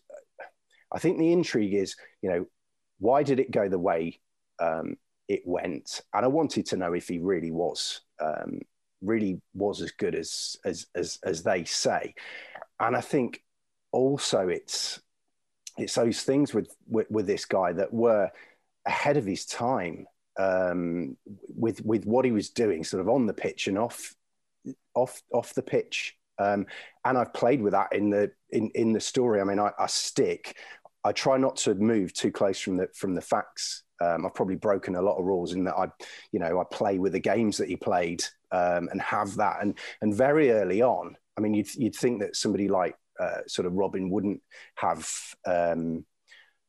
I 0.93 0.99
think 0.99 1.19
the 1.19 1.33
intrigue 1.33 1.75
is, 1.75 1.97
you 2.21 2.31
know, 2.31 2.47
why 2.99 3.23
did 3.23 3.41
it 3.41 3.51
go 3.51 3.69
the 3.69 3.79
way 3.79 4.21
um, 4.61 4.97
it 5.29 5.43
went? 5.45 6.03
And 6.13 6.25
I 6.25 6.29
wanted 6.29 6.67
to 6.67 6.77
know 6.77 6.93
if 6.93 7.09
he 7.09 7.19
really 7.19 7.51
was, 7.51 8.03
um, 8.21 8.61
really 9.01 9.41
was 9.55 9.81
as 9.81 9.93
good 9.93 10.15
as 10.15 10.57
as 10.65 10.87
as, 10.95 11.19
as 11.25 11.43
they 11.43 11.65
say. 11.65 12.15
And 12.79 12.95
I 12.95 13.01
think 13.01 13.43
also 13.93 14.49
it's 14.49 15.01
it's 15.79 15.95
those 15.95 16.23
things 16.23 16.53
with, 16.53 16.75
with, 16.89 17.11
with 17.11 17.27
this 17.27 17.45
guy 17.45 17.73
that 17.73 17.93
were 17.93 18.31
ahead 18.87 19.17
of 19.17 19.25
his 19.25 19.47
time 19.47 20.07
um, 20.39 21.17
with 21.49 21.85
with 21.85 22.07
what 22.07 22.25
he 22.25 22.33
was 22.33 22.51
doing, 22.51 22.85
sort 22.85 23.01
of 23.01 23.09
on 23.09 23.27
the 23.27 23.35
pitch 23.35 23.67
and 23.67 23.79
off 23.79 24.15
off 24.95 25.23
off 25.33 25.55
the 25.55 25.63
pitch. 25.63 26.17
Um, 26.39 26.67
and 27.05 27.19
I've 27.19 27.35
played 27.35 27.61
with 27.61 27.73
that 27.73 27.93
in 27.93 28.11
the 28.11 28.33
in 28.51 28.71
in 28.75 28.93
the 28.93 29.01
story. 29.01 29.41
I 29.41 29.45
mean, 29.45 29.59
I, 29.59 29.71
I 29.79 29.87
stick. 29.87 30.57
I 31.03 31.13
try 31.13 31.39
not 31.39 31.57
to 31.59 31.75
move 31.75 32.13
too 32.13 32.31
close 32.31 32.59
from 32.59 32.77
the 32.77 32.89
from 32.95 33.15
the 33.15 33.21
facts. 33.21 33.83
Um, 34.03 34.25
I've 34.25 34.35
probably 34.35 34.57
broken 34.57 34.97
a 34.97 35.03
lot 35.03 35.19
of 35.19 35.27
rules 35.27 35.53
in 35.53 35.65
that 35.65 35.75
I, 35.75 35.89
you 36.33 36.41
know, 36.41 36.59
I 36.59 36.65
play 36.65 36.99
with 36.99 37.13
the 37.13 37.21
games 37.21 37.59
that 37.59 37.69
he 37.69 37.77
played 37.77 38.23
um, 38.51 38.89
and 38.91 39.01
have 39.03 39.37
that. 39.37 39.59
And 39.61 39.79
and 40.01 40.15
very 40.15 40.53
early 40.53 40.81
on, 40.81 41.17
I 41.37 41.43
mean, 41.43 41.55
you'd 41.55 41.75
you'd 41.75 41.97
think 41.97 42.21
that 42.21 42.37
somebody 42.37 42.69
like 42.69 42.97
uh, 43.21 43.41
sort 43.47 43.67
of 43.67 43.75
Robin 43.75 44.11
wouldn't 44.11 44.41
have 44.77 45.09
um, 45.47 46.05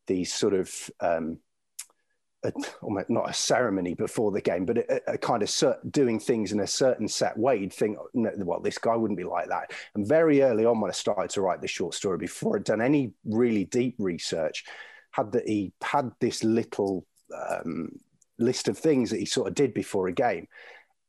these 0.07 0.33
sort 0.33 0.53
of 0.53 0.89
um, 0.99 1.39
a, 2.43 2.51
not 3.09 3.29
a 3.29 3.33
ceremony 3.33 3.93
before 3.93 4.31
the 4.31 4.41
game, 4.41 4.65
but 4.65 4.79
a, 4.79 5.13
a 5.13 5.17
kind 5.17 5.43
of 5.43 5.49
cert, 5.49 5.77
doing 5.91 6.19
things 6.19 6.51
in 6.51 6.59
a 6.59 6.67
certain 6.67 7.07
set 7.07 7.37
way. 7.37 7.57
You'd 7.57 7.73
think, 7.73 7.97
well, 8.13 8.59
this 8.59 8.77
guy 8.77 8.95
wouldn't 8.95 9.17
be 9.17 9.23
like 9.23 9.49
that. 9.49 9.71
And 9.95 10.07
very 10.07 10.41
early 10.41 10.65
on, 10.65 10.81
when 10.81 10.89
I 10.89 10.93
started 10.93 11.29
to 11.31 11.41
write 11.41 11.61
the 11.61 11.67
short 11.67 11.93
story, 11.93 12.17
before 12.17 12.57
I'd 12.57 12.63
done 12.63 12.81
any 12.81 13.13
really 13.25 13.65
deep 13.65 13.95
research, 13.99 14.63
had 15.11 15.31
that 15.33 15.47
he 15.47 15.73
had 15.81 16.11
this 16.19 16.43
little 16.43 17.05
um, 17.35 17.89
list 18.39 18.67
of 18.67 18.77
things 18.77 19.11
that 19.11 19.19
he 19.19 19.25
sort 19.25 19.47
of 19.47 19.55
did 19.55 19.73
before 19.73 20.07
a 20.07 20.13
game 20.13 20.47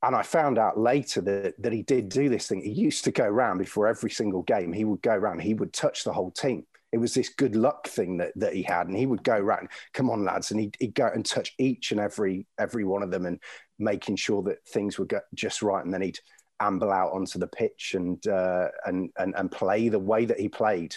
and 0.02 0.16
I 0.16 0.22
found 0.22 0.58
out 0.58 0.78
later 0.78 1.20
that, 1.20 1.54
that 1.62 1.72
he 1.72 1.82
did 1.82 2.08
do 2.08 2.28
this 2.28 2.48
thing. 2.48 2.60
He 2.60 2.70
used 2.70 3.04
to 3.04 3.12
go 3.12 3.24
around 3.24 3.58
before 3.58 3.86
every 3.86 4.10
single 4.10 4.42
game. 4.42 4.72
He 4.72 4.84
would 4.84 5.02
go 5.02 5.14
around, 5.14 5.40
he 5.40 5.54
would 5.54 5.72
touch 5.72 6.02
the 6.02 6.12
whole 6.12 6.32
team. 6.32 6.66
It 6.90 6.98
was 6.98 7.14
this 7.14 7.30
good 7.30 7.56
luck 7.56 7.86
thing 7.86 8.18
that, 8.18 8.32
that 8.36 8.52
he 8.52 8.62
had. 8.62 8.88
And 8.88 8.96
he 8.96 9.06
would 9.06 9.22
go 9.22 9.36
around, 9.36 9.68
come 9.94 10.10
on, 10.10 10.24
lads. 10.24 10.50
And 10.50 10.60
he'd, 10.60 10.76
he'd 10.78 10.94
go 10.94 11.06
and 11.06 11.24
touch 11.24 11.54
each 11.58 11.92
and 11.92 12.00
every 12.00 12.46
every 12.58 12.84
one 12.84 13.02
of 13.02 13.10
them 13.10 13.24
and 13.24 13.40
making 13.78 14.16
sure 14.16 14.42
that 14.42 14.66
things 14.66 14.98
get 15.08 15.22
just 15.34 15.62
right. 15.62 15.82
And 15.82 15.94
then 15.94 16.02
he'd 16.02 16.18
amble 16.60 16.92
out 16.92 17.12
onto 17.12 17.38
the 17.38 17.46
pitch 17.46 17.94
and 17.94 18.24
uh, 18.26 18.68
and, 18.84 19.10
and 19.16 19.34
and 19.36 19.50
play 19.50 19.88
the 19.88 19.98
way 19.98 20.26
that 20.26 20.38
he 20.38 20.48
played. 20.48 20.96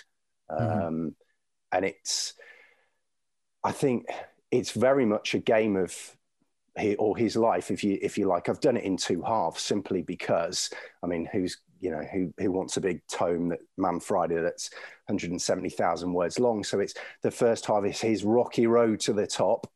Mm-hmm. 0.52 0.88
Um, 0.88 1.16
and 1.72 1.86
it's 1.86 2.34
I 3.64 3.72
think 3.72 4.08
it's 4.52 4.72
very 4.72 5.06
much 5.06 5.34
a 5.34 5.40
game 5.40 5.78
of 5.78 5.96
or 7.00 7.16
his 7.16 7.36
life, 7.36 7.72
if 7.72 7.84
you 7.84 7.98
if 8.02 8.18
you 8.18 8.28
like. 8.28 8.50
I've 8.50 8.60
done 8.60 8.78
it 8.78 8.84
in 8.84 8.98
two 8.98 9.22
halves 9.22 9.62
simply 9.62 10.02
because 10.02 10.70
I 11.04 11.08
mean, 11.08 11.28
who's 11.32 11.58
you 11.80 11.92
know 11.92 12.04
who 12.12 12.34
who 12.38 12.52
wants 12.52 12.78
a 12.78 12.82
big 12.82 13.02
tome 13.08 13.50
that 13.50 13.60
Man 13.78 14.00
Friday 14.00 14.42
that's 14.42 14.70
170,000 15.08 16.14
words 16.14 16.40
long? 16.40 16.64
So 16.64 16.80
it's 16.80 16.96
the 17.22 17.32
first 17.32 17.66
half 17.66 17.86
is 17.86 18.02
his 18.02 18.24
rocky 18.24 18.68
road 18.68 19.00
to 19.02 19.14
the 19.14 19.28
top. 19.28 19.68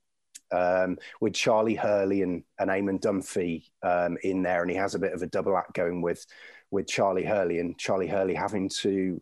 Um, 0.51 0.97
with 1.21 1.35
Charlie 1.35 1.75
Hurley 1.75 2.23
and, 2.23 2.43
and 2.57 2.71
Eamon 2.71 2.99
Dunphy 2.99 3.65
um, 3.83 4.17
in 4.23 4.41
there, 4.41 4.63
and 4.63 4.71
he 4.71 4.77
has 4.77 4.95
a 4.95 4.99
bit 4.99 5.13
of 5.13 5.21
a 5.21 5.27
double 5.27 5.55
act 5.55 5.73
going 5.73 6.01
with 6.01 6.25
with 6.71 6.87
Charlie 6.87 7.23
Hurley, 7.23 7.59
and 7.59 7.77
Charlie 7.77 8.07
Hurley 8.07 8.33
having 8.33 8.67
to 8.69 9.21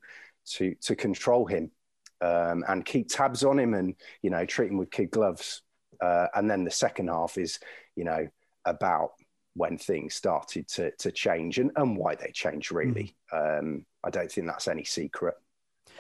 to 0.54 0.74
to 0.76 0.96
control 0.96 1.46
him 1.46 1.70
um, 2.22 2.63
and 2.68 2.86
keep 2.86 3.10
tabs 3.10 3.44
on 3.44 3.60
him, 3.60 3.74
and 3.74 3.96
you 4.22 4.30
know 4.30 4.46
treat 4.46 4.72
him 4.72 4.78
with 4.78 4.90
kid 4.90 5.12
gloves. 5.12 5.62
Uh, 6.02 6.28
and 6.36 6.50
then 6.50 6.64
the 6.64 6.72
second 6.72 7.08
half 7.08 7.38
is, 7.38 7.60
you 7.96 8.04
know, 8.04 8.28
about 8.66 9.12
when 9.56 9.78
things 9.78 10.14
started 10.14 10.68
to 10.68 10.92
to 11.00 11.12
change 11.12 11.58
and, 11.58 11.72
and 11.76 11.98
why 11.98 12.16
they 12.16 12.32
changed. 12.32 12.72
Really, 12.72 13.16
mm. 13.34 13.60
um, 13.60 13.86
I 14.04 14.10
don't 14.10 14.32
think 14.32 14.48
that's 14.48 14.68
any 14.68 14.84
secret. 14.84 15.36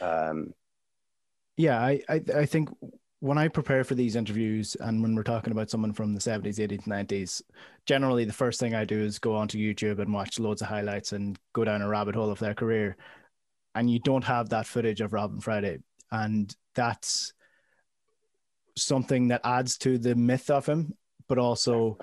Um, 0.01 0.53
yeah, 1.55 1.79
I, 1.79 2.01
I, 2.07 2.21
I 2.35 2.45
think 2.45 2.69
when 3.19 3.37
I 3.37 3.47
prepare 3.47 3.83
for 3.83 3.95
these 3.95 4.15
interviews 4.15 4.75
and 4.79 5.01
when 5.01 5.15
we're 5.15 5.23
talking 5.23 5.51
about 5.51 5.71
someone 5.71 5.91
from 5.91 6.13
the 6.13 6.19
70s, 6.19 6.59
80s, 6.59 6.83
90s, 6.83 7.41
generally 7.87 8.25
the 8.25 8.33
first 8.33 8.59
thing 8.59 8.75
I 8.75 8.85
do 8.85 8.99
is 8.99 9.17
go 9.17 9.35
onto 9.35 9.57
YouTube 9.57 9.99
and 9.99 10.13
watch 10.13 10.37
loads 10.37 10.61
of 10.61 10.67
highlights 10.67 11.13
and 11.13 11.37
go 11.53 11.65
down 11.65 11.81
a 11.81 11.87
rabbit 11.87 12.13
hole 12.13 12.29
of 12.29 12.37
their 12.37 12.53
career. 12.53 12.95
And 13.73 13.89
you 13.89 13.99
don't 13.99 14.23
have 14.23 14.49
that 14.49 14.67
footage 14.67 15.01
of 15.01 15.13
Robin 15.13 15.39
Friday. 15.39 15.79
And 16.11 16.55
that's 16.75 17.33
something 18.77 19.29
that 19.29 19.41
adds 19.43 19.77
to 19.79 19.97
the 19.97 20.15
myth 20.15 20.49
of 20.49 20.65
him, 20.65 20.93
but 21.27 21.37
also 21.37 21.97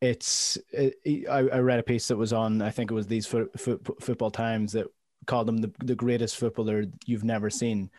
it's 0.00 0.56
it, 0.72 0.94
I, 1.28 1.38
I, 1.38 1.58
read 1.58 1.78
a 1.78 1.82
piece 1.82 2.08
that 2.08 2.16
was 2.16 2.32
on 2.32 2.62
I 2.62 2.70
think 2.70 2.90
it 2.90 2.94
was 2.94 3.06
these 3.06 3.26
foot, 3.26 3.58
foot, 3.58 4.02
football 4.02 4.30
times 4.30 4.72
that 4.72 4.86
called 5.26 5.48
him 5.48 5.58
the, 5.58 5.70
the 5.84 5.94
greatest 5.94 6.36
footballer 6.36 6.84
you've 7.04 7.24
never 7.24 7.50
seen 7.50 7.90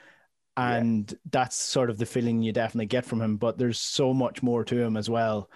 and 0.57 1.11
yeah. 1.11 1.17
that's 1.31 1.55
sort 1.55 1.89
of 1.89 1.97
the 1.97 2.05
feeling 2.05 2.41
you 2.41 2.51
definitely 2.51 2.87
get 2.87 3.05
from 3.05 3.21
him 3.21 3.37
but 3.37 3.57
there's 3.57 3.79
so 3.79 4.13
much 4.13 4.41
more 4.41 4.63
to 4.63 4.81
him 4.81 4.97
as 4.97 5.09
well 5.09 5.49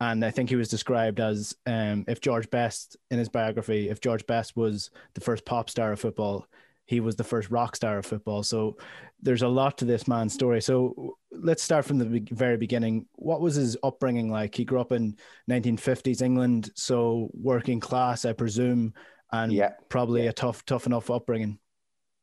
and 0.00 0.24
I 0.24 0.32
think 0.32 0.48
he 0.48 0.56
was 0.56 0.68
described 0.68 1.20
as 1.20 1.54
um, 1.64 2.04
if 2.08 2.20
George 2.20 2.50
Best 2.50 2.96
in 3.10 3.18
his 3.18 3.28
biography 3.28 3.88
if 3.88 4.00
George 4.00 4.26
Best 4.26 4.56
was 4.56 4.90
the 5.14 5.20
first 5.20 5.44
pop 5.44 5.70
star 5.70 5.92
of 5.92 6.00
football 6.00 6.46
he 6.86 7.00
was 7.00 7.16
the 7.16 7.24
first 7.24 7.50
rock 7.50 7.76
star 7.76 7.98
of 7.98 8.06
football. 8.06 8.42
So 8.42 8.76
there's 9.20 9.42
a 9.42 9.48
lot 9.48 9.78
to 9.78 9.84
this 9.84 10.08
man's 10.08 10.34
story. 10.34 10.60
So 10.60 11.16
let's 11.30 11.62
start 11.62 11.84
from 11.84 11.98
the 11.98 12.26
very 12.32 12.56
beginning. 12.56 13.06
What 13.14 13.40
was 13.40 13.54
his 13.54 13.76
upbringing 13.82 14.30
like? 14.30 14.54
He 14.54 14.64
grew 14.64 14.80
up 14.80 14.92
in 14.92 15.16
1950s 15.50 16.22
England, 16.22 16.70
so 16.74 17.30
working 17.32 17.80
class, 17.80 18.24
I 18.24 18.32
presume, 18.32 18.94
and 19.32 19.52
yeah. 19.52 19.72
probably 19.88 20.24
yeah. 20.24 20.30
a 20.30 20.32
tough, 20.32 20.64
tough 20.64 20.86
enough 20.86 21.10
upbringing. 21.10 21.58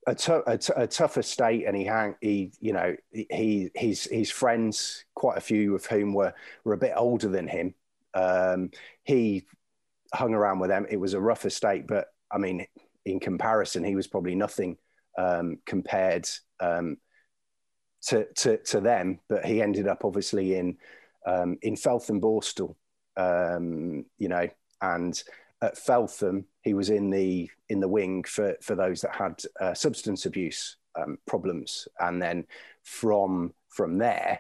A, 0.08 0.16
t- 0.16 0.42
a, 0.48 0.58
t- 0.58 0.74
a 0.76 0.88
tough 0.88 1.18
estate, 1.18 1.66
and 1.68 1.76
he 1.76 1.84
hang 1.84 2.16
he 2.22 2.52
you 2.60 2.74
know 2.74 2.96
he 3.12 3.70
his 3.76 4.06
his 4.06 4.32
friends, 4.32 5.06
quite 5.14 5.38
a 5.38 5.42
few 5.42 5.76
of 5.76 5.86
whom 5.86 6.14
were 6.14 6.34
were 6.64 6.74
a 6.74 6.78
bit 6.78 6.94
older 6.96 7.28
than 7.28 7.48
him. 7.48 7.76
Um, 8.14 8.72
he 9.04 9.46
hung 10.14 10.34
around 10.34 10.60
with 10.60 10.70
them. 10.70 10.88
It 10.90 10.98
was 10.98 11.14
a 11.14 11.22
rough 11.22 11.46
estate, 11.46 11.86
but 11.86 12.08
I 12.32 12.38
mean 12.38 12.66
in 13.12 13.20
comparison, 13.20 13.84
he 13.84 13.96
was 13.96 14.08
probably 14.08 14.36
nothing 14.36 14.78
um, 15.18 15.58
compared 15.66 16.28
um, 16.60 16.98
to, 18.04 18.26
to, 18.36 18.58
to 18.58 18.80
them. 18.80 19.20
But 19.28 19.46
he 19.46 19.62
ended 19.62 19.88
up 19.88 20.06
obviously 20.06 20.56
in 20.56 20.78
um, 21.26 21.58
in 21.62 21.76
Feltham 21.76 22.22
Borstal, 22.22 22.76
um, 23.18 24.06
you 24.18 24.30
know, 24.30 24.48
and 24.82 25.22
at 25.62 25.78
Feltham 25.78 26.46
he 26.62 26.74
was 26.74 26.90
in 26.90 27.10
the 27.10 27.50
in 27.68 27.80
the 27.80 27.88
wing 27.88 28.24
for 28.24 28.56
for 28.62 28.76
those 28.76 29.02
that 29.02 29.16
had 29.16 29.42
uh, 29.60 29.74
substance 29.74 30.26
abuse 30.26 30.78
um, 30.96 31.18
problems, 31.26 31.88
and 32.00 32.22
then 32.22 32.46
from 32.84 33.54
from 33.70 33.98
there. 33.98 34.40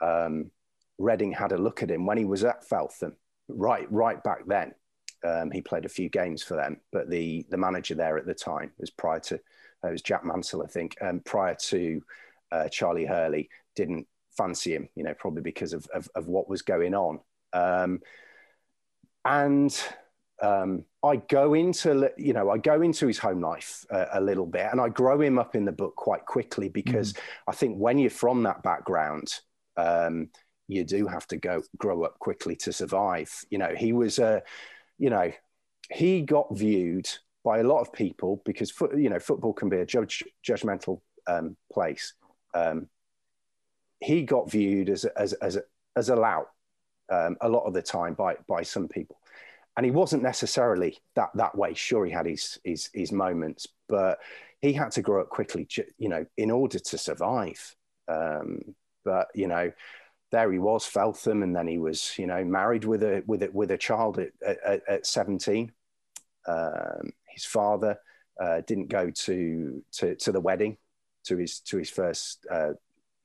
Um, 0.00 0.50
Reading 1.00 1.30
had 1.30 1.52
a 1.52 1.58
look 1.58 1.84
at 1.84 1.92
him 1.92 2.06
when 2.06 2.18
he 2.18 2.24
was 2.24 2.42
at 2.42 2.64
Feltham, 2.64 3.14
right, 3.46 3.86
right 3.92 4.20
back 4.24 4.40
then, 4.46 4.74
um, 5.24 5.50
he 5.50 5.60
played 5.60 5.84
a 5.84 5.90
few 5.90 6.08
games 6.08 6.42
for 6.42 6.56
them, 6.56 6.80
but 6.92 7.10
the 7.10 7.46
the 7.50 7.56
manager 7.56 7.94
there 7.94 8.18
at 8.18 8.26
the 8.26 8.34
time 8.34 8.72
was 8.78 8.90
prior 8.90 9.20
to 9.20 9.34
uh, 9.84 9.88
it 9.88 9.92
was 9.92 10.02
Jack 10.02 10.24
Mansell, 10.24 10.62
I 10.62 10.66
think, 10.66 10.96
um, 11.00 11.20
prior 11.20 11.54
to 11.54 12.02
uh, 12.50 12.68
Charlie 12.68 13.06
Hurley 13.06 13.48
didn't 13.76 14.06
fancy 14.36 14.74
him, 14.74 14.88
you 14.94 15.04
know, 15.04 15.14
probably 15.14 15.42
because 15.42 15.72
of 15.72 15.86
of, 15.94 16.08
of 16.14 16.26
what 16.26 16.48
was 16.48 16.62
going 16.62 16.94
on. 16.94 17.20
Um, 17.52 18.00
and 19.24 19.78
um, 20.40 20.84
I 21.02 21.16
go 21.16 21.54
into, 21.54 22.10
you 22.16 22.32
know, 22.32 22.50
I 22.50 22.58
go 22.58 22.80
into 22.82 23.06
his 23.06 23.18
home 23.18 23.40
life 23.40 23.84
uh, 23.90 24.06
a 24.12 24.20
little 24.20 24.46
bit, 24.46 24.68
and 24.70 24.80
I 24.80 24.88
grow 24.88 25.20
him 25.20 25.38
up 25.38 25.54
in 25.54 25.64
the 25.64 25.72
book 25.72 25.96
quite 25.96 26.24
quickly 26.26 26.68
because 26.68 27.12
mm. 27.12 27.18
I 27.48 27.52
think 27.52 27.76
when 27.76 27.98
you're 27.98 28.10
from 28.10 28.44
that 28.44 28.62
background, 28.62 29.32
um, 29.76 30.30
you 30.68 30.84
do 30.84 31.06
have 31.06 31.26
to 31.28 31.36
go 31.36 31.62
grow 31.76 32.04
up 32.04 32.18
quickly 32.18 32.54
to 32.56 32.72
survive. 32.72 33.32
You 33.50 33.58
know, 33.58 33.74
he 33.76 33.92
was 33.92 34.18
a 34.18 34.42
you 34.98 35.10
know, 35.10 35.32
he 35.90 36.22
got 36.22 36.56
viewed 36.56 37.08
by 37.44 37.58
a 37.58 37.64
lot 37.64 37.80
of 37.80 37.92
people 37.92 38.42
because 38.44 38.72
you 38.96 39.08
know 39.08 39.18
football 39.18 39.52
can 39.52 39.68
be 39.68 39.78
a 39.78 39.86
judge, 39.86 40.22
judgmental 40.46 41.00
um, 41.26 41.56
place. 41.72 42.14
Um, 42.54 42.88
he 44.00 44.22
got 44.22 44.50
viewed 44.50 44.90
as 44.90 45.04
as 45.04 45.32
as 45.34 45.56
a, 45.56 45.62
as 45.96 46.08
a 46.08 46.16
lout 46.16 46.48
um, 47.10 47.36
a 47.40 47.48
lot 47.48 47.64
of 47.64 47.74
the 47.74 47.82
time 47.82 48.14
by 48.14 48.36
by 48.48 48.62
some 48.62 48.88
people, 48.88 49.18
and 49.76 49.86
he 49.86 49.92
wasn't 49.92 50.22
necessarily 50.22 50.98
that 51.14 51.30
that 51.34 51.56
way. 51.56 51.74
Sure, 51.74 52.04
he 52.04 52.12
had 52.12 52.26
his 52.26 52.58
his 52.64 52.90
his 52.92 53.12
moments, 53.12 53.66
but 53.88 54.18
he 54.60 54.72
had 54.72 54.90
to 54.92 55.02
grow 55.02 55.22
up 55.22 55.28
quickly, 55.28 55.66
you 55.98 56.08
know, 56.08 56.26
in 56.36 56.50
order 56.50 56.78
to 56.78 56.98
survive. 56.98 57.76
Um, 58.08 58.74
but 59.04 59.28
you 59.34 59.46
know, 59.46 59.72
there 60.30 60.52
he 60.52 60.58
was, 60.58 60.84
Feltham, 60.84 61.42
and 61.42 61.54
then 61.54 61.66
he 61.66 61.78
was, 61.78 62.18
you 62.18 62.26
know, 62.26 62.44
married 62.44 62.84
with 62.84 63.02
a 63.02 63.22
with 63.26 63.42
a 63.42 63.50
with 63.52 63.70
a 63.70 63.78
child 63.78 64.18
at 64.18 64.32
at, 64.42 64.82
at 64.88 65.06
seventeen. 65.06 65.72
Um, 66.46 67.12
his 67.26 67.44
father 67.44 67.98
uh, 68.40 68.62
didn't 68.66 68.88
go 68.88 69.10
to, 69.10 69.82
to 69.92 70.14
to 70.16 70.32
the 70.32 70.40
wedding, 70.40 70.76
to 71.24 71.36
his 71.36 71.60
to 71.60 71.78
his 71.78 71.90
first 71.90 72.46
uh, 72.50 72.72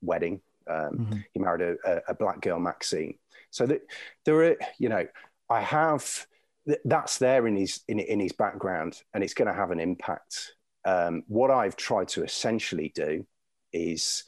wedding. 0.02 0.42
Um, 0.70 0.78
mm-hmm. 0.78 1.18
He 1.34 1.40
married 1.40 1.78
a, 1.86 2.02
a, 2.08 2.14
black 2.16 2.40
girl, 2.40 2.58
Maxine. 2.58 3.18
So 3.52 3.66
that 3.66 3.82
there 4.24 4.42
are, 4.44 4.56
you 4.80 4.88
know, 4.88 5.06
I 5.50 5.62
have 5.62 6.26
that's 6.86 7.18
there 7.18 7.46
in 7.48 7.56
his 7.56 7.82
in, 7.88 8.00
in 8.00 8.20
his 8.20 8.32
background, 8.32 9.02
and 9.14 9.24
it's 9.24 9.34
going 9.34 9.50
to 9.50 9.54
have 9.54 9.72
an 9.72 9.80
impact. 9.80 10.56
Um, 10.86 11.24
what 11.28 11.52
I've 11.52 11.76
tried 11.76 12.10
to 12.10 12.24
essentially 12.24 12.92
do 12.96 13.26
is 13.72 14.24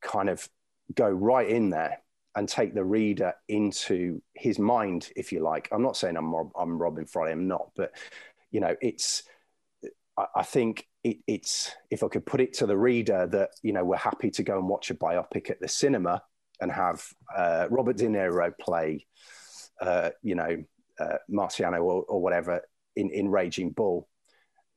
kind 0.00 0.28
of 0.28 0.48
go 0.94 1.08
right 1.08 1.48
in 1.48 1.70
there 1.70 1.98
and 2.34 2.48
take 2.48 2.74
the 2.74 2.84
reader 2.84 3.32
into 3.48 4.20
his 4.34 4.58
mind, 4.58 5.10
if 5.16 5.32
you 5.32 5.40
like. 5.40 5.68
I'm 5.72 5.82
not 5.82 5.96
saying 5.96 6.16
I'm 6.16 6.34
Rob, 6.34 6.50
I'm 6.58 6.78
Robin 6.78 7.06
Friday, 7.06 7.32
I'm 7.32 7.48
not, 7.48 7.70
but 7.76 7.92
you 8.50 8.60
know, 8.60 8.74
it's. 8.80 9.22
I, 10.34 10.44
think 10.44 10.86
it, 11.04 11.18
it's 11.26 11.70
if 11.90 12.02
I 12.02 12.08
could 12.08 12.24
put 12.24 12.40
it 12.40 12.54
to 12.54 12.66
the 12.66 12.76
reader 12.76 13.26
that 13.26 13.50
you 13.62 13.74
know 13.74 13.84
we're 13.84 13.98
happy 13.98 14.30
to 14.30 14.42
go 14.42 14.58
and 14.58 14.66
watch 14.66 14.90
a 14.90 14.94
biopic 14.94 15.50
at 15.50 15.60
the 15.60 15.68
cinema 15.68 16.22
and 16.60 16.72
have 16.72 17.04
uh, 17.36 17.66
Robert 17.70 17.96
De 17.96 18.06
Niro 18.06 18.50
play, 18.58 19.06
uh, 19.80 20.10
you 20.22 20.34
know, 20.34 20.64
uh, 20.98 21.16
Marciano 21.30 21.82
or, 21.82 22.04
or 22.04 22.20
whatever 22.20 22.62
in, 22.94 23.10
in 23.10 23.28
Raging 23.28 23.70
Bull. 23.70 24.08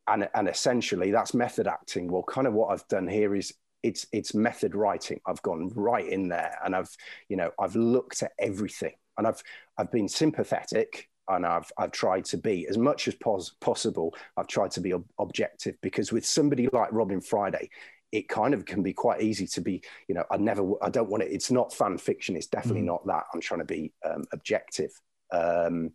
And, 0.07 0.27
and 0.33 0.47
essentially 0.47 1.11
that's 1.11 1.33
method 1.33 1.67
acting. 1.67 2.11
Well, 2.11 2.23
kind 2.23 2.47
of 2.47 2.53
what 2.53 2.71
I've 2.71 2.87
done 2.87 3.07
here 3.07 3.35
is 3.35 3.53
it's 3.83 4.05
it's 4.11 4.33
method 4.33 4.75
writing. 4.75 5.19
I've 5.25 5.41
gone 5.41 5.71
right 5.75 6.07
in 6.07 6.27
there 6.27 6.57
and 6.63 6.75
i've 6.75 6.89
you 7.27 7.37
know 7.37 7.51
i've 7.59 7.75
looked 7.75 8.23
at 8.23 8.31
everything 8.39 8.93
and 9.17 9.27
i've 9.27 9.41
i've 9.77 9.91
been 9.91 10.07
sympathetic 10.07 11.09
and 11.27 11.45
i've 11.45 11.71
i've 11.77 11.91
tried 11.91 12.25
to 12.25 12.37
be 12.37 12.67
as 12.67 12.77
much 12.77 13.07
as 13.07 13.15
pos- 13.15 13.55
possible 13.61 14.13
i've 14.37 14.47
tried 14.47 14.71
to 14.71 14.81
be 14.81 14.93
ob- 14.93 15.05
objective 15.19 15.75
because 15.81 16.11
with 16.11 16.25
somebody 16.25 16.67
like 16.73 16.91
robin 16.91 17.21
friday 17.21 17.69
it 18.11 18.27
kind 18.27 18.53
of 18.53 18.65
can 18.65 18.81
be 18.81 18.93
quite 18.93 19.21
easy 19.21 19.45
to 19.45 19.61
be 19.61 19.81
you 20.07 20.15
know 20.15 20.23
i 20.31 20.37
never 20.37 20.63
i 20.81 20.89
don't 20.89 21.09
want 21.09 21.23
it 21.23 21.31
it's 21.31 21.51
not 21.51 21.73
fan 21.73 21.97
fiction 21.97 22.35
it's 22.35 22.47
definitely 22.47 22.81
mm. 22.81 22.85
not 22.85 23.05
that. 23.05 23.25
I'm 23.33 23.41
trying 23.41 23.59
to 23.59 23.65
be 23.65 23.91
um, 24.05 24.25
objective. 24.33 24.91
Um, 25.31 25.91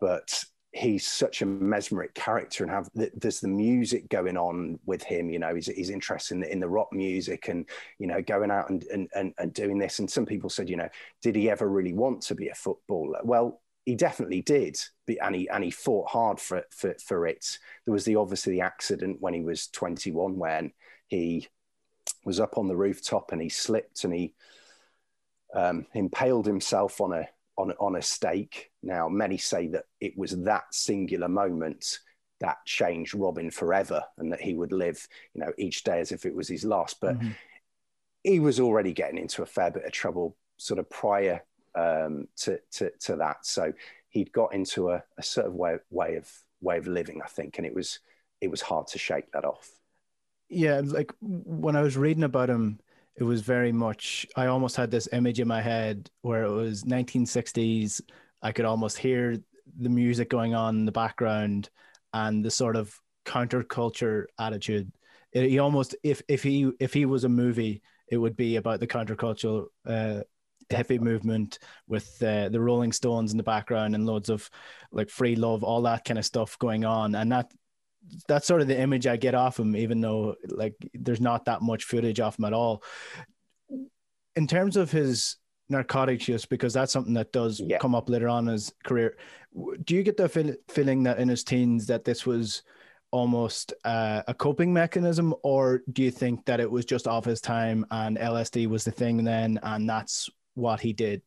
but 0.00 0.44
he's 0.78 1.06
such 1.06 1.42
a 1.42 1.46
mesmeric 1.46 2.14
character 2.14 2.62
and 2.62 2.72
have 2.72 2.88
there's 2.94 3.40
the 3.40 3.48
music 3.48 4.08
going 4.08 4.36
on 4.36 4.78
with 4.86 5.02
him 5.02 5.28
you 5.28 5.38
know 5.38 5.54
he's, 5.54 5.66
he's 5.66 5.90
interested 5.90 6.34
in 6.34 6.40
the, 6.40 6.52
in 6.52 6.60
the 6.60 6.68
rock 6.68 6.92
music 6.92 7.48
and 7.48 7.68
you 7.98 8.06
know 8.06 8.22
going 8.22 8.50
out 8.50 8.70
and, 8.70 8.84
and, 8.84 9.08
and, 9.14 9.34
and 9.38 9.52
doing 9.52 9.78
this. 9.78 9.98
And 9.98 10.10
some 10.10 10.24
people 10.24 10.48
said 10.48 10.70
you 10.70 10.76
know 10.76 10.88
did 11.20 11.34
he 11.34 11.50
ever 11.50 11.68
really 11.68 11.92
want 11.92 12.22
to 12.22 12.34
be 12.34 12.48
a 12.48 12.54
footballer? 12.54 13.20
Well 13.24 13.60
he 13.84 13.96
definitely 13.96 14.42
did 14.42 14.76
and 15.20 15.34
he 15.34 15.48
and 15.48 15.64
he 15.64 15.70
fought 15.70 16.08
hard 16.08 16.38
for 16.38 16.62
for, 16.70 16.94
for 17.04 17.26
it. 17.26 17.58
There 17.84 17.92
was 17.92 18.04
the 18.04 18.16
obviously 18.16 18.52
the 18.52 18.60
accident 18.60 19.16
when 19.20 19.34
he 19.34 19.40
was 19.40 19.66
21 19.68 20.36
when 20.38 20.72
he 21.08 21.48
was 22.24 22.38
up 22.38 22.56
on 22.56 22.68
the 22.68 22.76
rooftop 22.76 23.32
and 23.32 23.42
he 23.42 23.48
slipped 23.48 24.04
and 24.04 24.14
he 24.14 24.34
um, 25.54 25.86
impaled 25.94 26.46
himself 26.46 27.00
on 27.00 27.12
a 27.12 27.28
on 27.58 27.72
on 27.78 27.96
a 27.96 28.02
stake. 28.02 28.70
Now, 28.82 29.08
many 29.08 29.36
say 29.36 29.68
that 29.68 29.84
it 30.00 30.16
was 30.16 30.30
that 30.44 30.72
singular 30.72 31.28
moment 31.28 31.98
that 32.40 32.58
changed 32.64 33.14
Robin 33.14 33.50
forever, 33.50 34.04
and 34.16 34.32
that 34.32 34.40
he 34.40 34.54
would 34.54 34.72
live, 34.72 35.06
you 35.34 35.40
know, 35.42 35.52
each 35.58 35.82
day 35.82 36.00
as 36.00 36.12
if 36.12 36.24
it 36.24 36.34
was 36.34 36.48
his 36.48 36.64
last. 36.64 37.00
But 37.00 37.18
mm-hmm. 37.18 37.30
he 38.22 38.40
was 38.40 38.60
already 38.60 38.92
getting 38.92 39.18
into 39.18 39.42
a 39.42 39.46
fair 39.46 39.70
bit 39.70 39.84
of 39.84 39.92
trouble, 39.92 40.36
sort 40.56 40.78
of 40.78 40.88
prior 40.88 41.42
um, 41.74 42.28
to, 42.38 42.60
to 42.72 42.90
to 43.00 43.16
that. 43.16 43.44
So 43.44 43.72
he'd 44.08 44.32
got 44.32 44.54
into 44.54 44.90
a, 44.90 45.02
a 45.18 45.22
sort 45.22 45.46
of 45.46 45.54
way 45.54 45.76
way 45.90 46.14
of 46.14 46.30
way 46.60 46.78
of 46.78 46.86
living, 46.86 47.20
I 47.22 47.28
think, 47.28 47.58
and 47.58 47.66
it 47.66 47.74
was 47.74 47.98
it 48.40 48.50
was 48.50 48.62
hard 48.62 48.86
to 48.88 48.98
shake 48.98 49.32
that 49.32 49.44
off. 49.44 49.68
Yeah, 50.48 50.80
like 50.84 51.12
when 51.20 51.76
I 51.76 51.82
was 51.82 51.96
reading 51.96 52.22
about 52.22 52.48
him, 52.48 52.78
it 53.18 53.24
was 53.24 53.40
very 53.40 53.72
much 53.72 54.26
I 54.36 54.46
almost 54.46 54.76
had 54.76 54.90
this 54.90 55.08
image 55.12 55.40
in 55.40 55.48
my 55.48 55.60
head 55.60 56.08
where 56.22 56.44
it 56.44 56.50
was 56.50 56.84
1960s. 56.84 58.00
I 58.42 58.52
could 58.52 58.64
almost 58.64 58.96
hear 58.96 59.36
the 59.80 59.88
music 59.88 60.30
going 60.30 60.54
on 60.54 60.76
in 60.76 60.84
the 60.84 60.92
background 60.92 61.68
and 62.12 62.44
the 62.44 62.50
sort 62.50 62.76
of 62.76 62.96
counterculture 63.26 64.26
attitude. 64.38 64.92
It, 65.32 65.50
he 65.50 65.58
almost 65.58 65.96
if 66.04 66.22
if 66.28 66.44
he 66.44 66.70
if 66.78 66.94
he 66.94 67.06
was 67.06 67.24
a 67.24 67.28
movie, 67.28 67.82
it 68.06 68.16
would 68.16 68.36
be 68.36 68.56
about 68.56 68.78
the 68.78 68.86
countercultural 68.86 69.66
uh, 69.84 70.20
hippie 70.70 71.00
movement 71.00 71.58
with 71.88 72.22
uh, 72.22 72.48
the 72.50 72.60
Rolling 72.60 72.92
Stones 72.92 73.32
in 73.32 73.36
the 73.36 73.42
background 73.42 73.96
and 73.96 74.06
loads 74.06 74.28
of 74.28 74.48
like 74.92 75.10
free 75.10 75.34
love, 75.34 75.64
all 75.64 75.82
that 75.82 76.04
kind 76.04 76.18
of 76.18 76.24
stuff 76.24 76.56
going 76.58 76.84
on, 76.84 77.16
and 77.16 77.32
that 77.32 77.50
that's 78.26 78.46
sort 78.46 78.60
of 78.60 78.68
the 78.68 78.78
image 78.78 79.06
I 79.06 79.16
get 79.16 79.34
off 79.34 79.58
him, 79.58 79.76
even 79.76 80.00
though 80.00 80.36
like 80.48 80.74
there's 80.94 81.20
not 81.20 81.44
that 81.46 81.62
much 81.62 81.84
footage 81.84 82.20
off 82.20 82.38
him 82.38 82.44
at 82.44 82.52
all. 82.52 82.82
In 84.36 84.46
terms 84.46 84.76
of 84.76 84.90
his 84.90 85.36
narcotics 85.68 86.28
use, 86.28 86.46
because 86.46 86.72
that's 86.72 86.92
something 86.92 87.14
that 87.14 87.32
does 87.32 87.60
yeah. 87.60 87.78
come 87.78 87.94
up 87.94 88.08
later 88.08 88.28
on 88.28 88.46
in 88.46 88.52
his 88.52 88.72
career. 88.84 89.16
Do 89.84 89.94
you 89.94 90.02
get 90.02 90.16
the 90.16 90.28
feel, 90.28 90.54
feeling 90.68 91.02
that 91.04 91.18
in 91.18 91.28
his 91.28 91.44
teens 91.44 91.86
that 91.86 92.04
this 92.04 92.24
was 92.24 92.62
almost 93.10 93.72
uh, 93.84 94.22
a 94.26 94.34
coping 94.34 94.72
mechanism, 94.72 95.34
or 95.42 95.82
do 95.92 96.02
you 96.02 96.10
think 96.10 96.44
that 96.46 96.60
it 96.60 96.70
was 96.70 96.84
just 96.84 97.06
off 97.06 97.24
his 97.24 97.40
time 97.40 97.86
and 97.90 98.18
LSD 98.18 98.66
was 98.66 98.84
the 98.84 98.90
thing 98.90 99.24
then, 99.24 99.58
and 99.62 99.88
that's 99.88 100.28
what 100.54 100.80
he 100.80 100.92
did? 100.92 101.22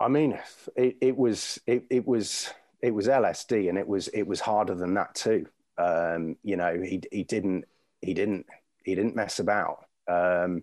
I 0.00 0.08
mean, 0.08 0.38
it, 0.76 0.96
it 1.00 1.16
was 1.16 1.60
it, 1.66 1.84
it 1.90 2.06
was 2.06 2.52
it 2.80 2.92
was 2.92 3.06
LSD, 3.06 3.68
and 3.68 3.78
it 3.78 3.86
was 3.86 4.08
it 4.08 4.24
was 4.24 4.40
harder 4.40 4.74
than 4.74 4.94
that 4.94 5.14
too. 5.14 5.46
Um, 5.78 6.36
you 6.42 6.56
know, 6.56 6.80
he 6.80 7.02
he 7.10 7.24
didn't 7.24 7.64
he 8.00 8.14
didn't 8.14 8.46
he 8.84 8.94
didn't 8.94 9.16
mess 9.16 9.38
about. 9.38 9.84
Um, 10.08 10.62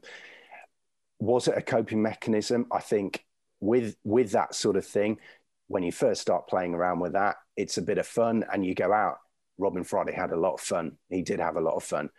was 1.20 1.48
it 1.48 1.58
a 1.58 1.62
coping 1.62 2.02
mechanism? 2.02 2.68
I 2.72 2.80
think 2.80 3.26
with 3.60 3.96
with 4.04 4.32
that 4.32 4.56
sort 4.56 4.78
of 4.78 4.86
thing, 4.86 5.20
when 5.68 5.84
you 5.84 5.92
first 5.92 6.22
start 6.22 6.48
playing 6.48 6.74
around 6.74 7.00
with 7.00 7.14
that, 7.14 7.38
it's 7.58 7.78
a 7.78 7.82
bit 7.82 7.98
of 7.98 8.08
fun, 8.08 8.46
and 8.52 8.66
you 8.66 8.76
go 8.76 8.94
out. 8.94 9.18
Robin 9.58 9.84
Friday 9.84 10.14
had 10.14 10.32
a 10.32 10.40
lot 10.40 10.54
of 10.54 10.62
fun. 10.62 10.98
He 11.10 11.22
did 11.22 11.40
have 11.40 11.58
a 11.58 11.62
lot 11.62 11.76
of 11.76 11.84
fun, 11.84 12.10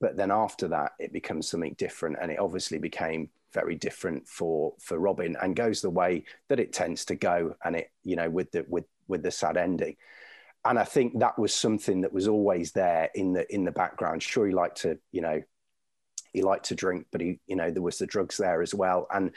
but 0.00 0.16
then 0.16 0.30
after 0.30 0.68
that, 0.68 0.92
it 0.98 1.12
becomes 1.12 1.48
something 1.48 1.74
different, 1.76 2.16
and 2.20 2.30
it 2.30 2.38
obviously 2.38 2.78
became 2.78 3.30
very 3.52 3.74
different 3.74 4.28
for 4.28 4.74
for 4.80 4.98
Robin, 4.98 5.36
and 5.42 5.56
goes 5.56 5.80
the 5.80 5.90
way 5.90 6.24
that 6.48 6.60
it 6.60 6.72
tends 6.72 7.04
to 7.06 7.14
go, 7.14 7.54
and 7.64 7.76
it 7.76 7.90
you 8.04 8.16
know 8.16 8.30
with 8.30 8.50
the 8.52 8.64
with 8.68 8.84
with 9.08 9.22
the 9.22 9.30
sad 9.30 9.56
ending 9.56 9.96
and 10.68 10.78
I 10.78 10.84
think 10.84 11.18
that 11.20 11.38
was 11.38 11.54
something 11.54 12.02
that 12.02 12.12
was 12.12 12.28
always 12.28 12.72
there 12.72 13.10
in 13.14 13.32
the 13.32 13.52
in 13.54 13.64
the 13.64 13.72
background. 13.72 14.22
Sure, 14.22 14.46
he 14.46 14.52
liked 14.52 14.82
to, 14.82 14.98
you 15.12 15.22
know, 15.22 15.42
he 16.32 16.42
liked 16.42 16.66
to 16.66 16.74
drink, 16.74 17.06
but 17.10 17.20
he, 17.20 17.38
you 17.46 17.56
know, 17.56 17.70
there 17.70 17.82
was 17.82 17.98
the 17.98 18.06
drugs 18.06 18.36
there 18.36 18.62
as 18.62 18.74
well, 18.74 19.06
and 19.12 19.32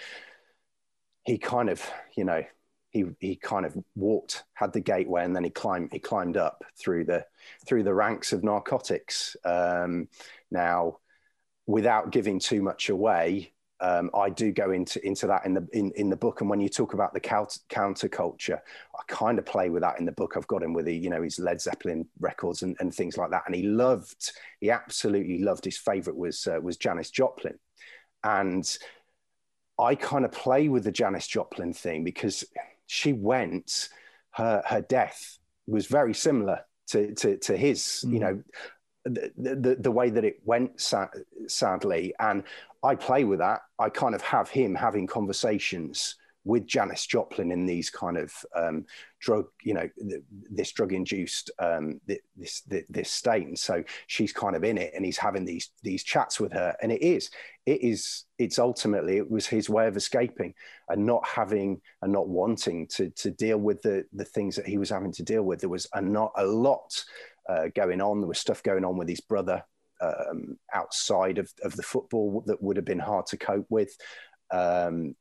he 1.24 1.38
kind 1.38 1.70
of, 1.70 1.82
you 2.18 2.26
know, 2.26 2.44
he 2.90 3.06
he 3.20 3.36
kind 3.36 3.66
of 3.66 3.78
walked, 3.96 4.44
had 4.54 4.74
the 4.74 4.80
gateway, 4.80 5.24
and 5.24 5.36
then 5.36 5.44
he 5.44 5.50
climbed 5.50 5.90
he 5.92 6.00
climbed 6.00 6.38
up 6.38 6.64
through 6.78 7.06
the 7.06 7.26
through 7.68 7.84
the 7.84 7.94
ranks 7.94 8.34
of 8.34 8.44
narcotics. 8.44 9.36
Um, 9.46 10.08
now, 10.52 10.98
without 11.68 12.12
giving 12.12 12.40
too 12.40 12.62
much 12.62 12.90
away, 12.90 13.54
um, 13.82 14.10
I 14.14 14.30
do 14.30 14.52
go 14.52 14.72
into 14.72 15.06
into 15.06 15.28
that 15.28 15.46
in 15.46 15.54
the 15.54 15.68
in, 15.72 15.92
in 15.96 16.10
the 16.10 16.18
book. 16.18 16.42
And 16.42 16.50
when 16.50 16.60
you 16.60 16.70
talk 16.70 16.94
about 16.94 17.14
the 17.14 17.22
counterculture, 17.22 18.60
I 18.60 19.02
kind 19.08 19.40
of 19.40 19.46
play 19.46 19.70
with 19.70 19.84
that 19.84 20.00
in 20.00 20.06
the 20.06 20.12
book. 20.12 20.34
I've 20.36 20.48
got 20.48 20.64
him 20.64 20.74
with 20.74 20.86
the 20.86 20.96
you 20.96 21.10
know 21.10 21.22
his 21.22 21.40
Led 21.40 21.62
Zeppelin 21.62 22.06
records 22.20 22.62
and, 22.62 22.76
and 22.80 22.94
things 22.94 23.18
like 23.18 23.32
that. 23.32 23.44
And 23.46 23.56
he 23.56 23.64
loved, 23.64 24.32
he 24.60 24.70
absolutely 24.70 25.40
loved. 25.40 25.66
His 25.66 25.78
favorite 25.78 26.18
was 26.18 26.46
uh, 26.48 26.60
was 26.62 26.78
Janis 26.78 27.10
Joplin, 27.10 27.58
and 28.24 28.78
I 29.80 29.96
kind 29.96 30.26
of 30.26 30.32
play 30.32 30.68
with 30.68 30.84
the 30.84 30.92
Janis 30.92 31.28
Joplin 31.28 31.74
thing 31.74 32.04
because 32.04 32.44
she 32.88 33.14
went. 33.14 33.90
Her 34.32 34.62
her 34.66 34.82
death 34.82 35.40
was 35.68 35.88
very 35.88 36.14
similar 36.14 36.62
to 36.90 37.16
to, 37.16 37.38
to 37.38 37.58
his. 37.58 38.04
Mm. 38.06 38.14
You 38.14 38.20
know, 38.20 38.44
the, 39.06 39.32
the, 39.38 39.78
the 39.80 39.92
way 39.92 40.10
that 40.10 40.26
it 40.26 40.42
went 40.46 40.82
sadly 41.48 42.14
and 42.20 42.44
I 42.84 42.96
play 42.96 43.24
with 43.24 43.40
that. 43.40 43.62
I 43.78 43.90
kind 43.90 44.16
of 44.16 44.22
have 44.22 44.50
him 44.50 44.76
having 44.76 45.08
conversations 45.08 46.16
with 46.46 46.66
Janis 46.66 47.06
Joplin 47.06 47.52
in 47.52 47.66
these 47.66 47.90
kind 47.90 48.18
of 48.18 48.34
um, 48.56 48.86
drug, 49.20 49.48
you 49.62 49.74
know, 49.74 49.90
th- 50.00 50.24
this 50.50 50.72
drug-induced 50.72 51.52
um, 51.60 52.00
th- 52.08 52.22
this 52.38 52.62
th- 52.62 52.86
this 52.90 53.12
state, 53.12 53.46
and 53.46 53.60
so 53.60 53.84
she's 54.08 54.32
kind 54.32 54.56
of 54.56 54.64
in 54.64 54.78
it, 54.78 54.94
and 54.96 55.04
he's 55.04 55.18
having 55.18 55.44
these 55.44 55.72
these 55.84 56.04
chats 56.04 56.40
with 56.40 56.54
her, 56.54 56.76
and 56.82 56.92
it 56.94 57.02
is, 57.02 57.30
it 57.66 57.84
is, 57.84 58.24
it's 58.38 58.58
ultimately 58.58 59.18
it 59.18 59.30
was 59.30 59.46
his 59.46 59.70
way 59.70 59.88
of 59.88 59.98
escaping 59.98 60.54
and 60.88 61.06
not 61.06 61.28
having 61.28 61.82
and 62.02 62.14
not 62.14 62.30
wanting 62.30 62.88
to 62.88 63.10
to 63.12 63.32
deal 63.32 63.58
with 63.58 63.82
the 63.82 64.06
the 64.14 64.26
things 64.26 64.56
that 64.56 64.66
he 64.66 64.78
was 64.78 64.90
having 64.90 65.12
to 65.12 65.24
deal 65.24 65.44
with. 65.44 65.60
There 65.60 65.70
was 65.70 65.88
a 65.94 66.02
not 66.02 66.32
a 66.38 66.46
lot 66.46 67.04
uh, 67.50 67.68
going 67.76 68.02
on. 68.02 68.22
There 68.22 68.28
was 68.28 68.40
stuff 68.40 68.62
going 68.64 68.86
on 68.86 68.98
with 68.98 69.10
his 69.10 69.22
brother 69.22 69.64
um, 70.00 70.58
outside 70.74 71.40
of, 71.40 71.52
of 71.64 71.76
the 71.76 71.84
football 71.84 72.44
that 72.46 72.62
would 72.62 72.78
have 72.78 72.86
been 72.86 73.00
hard 73.00 73.26
to 73.28 73.38
cope 73.38 73.66
with. 73.70 73.92
Um, 74.52 75.16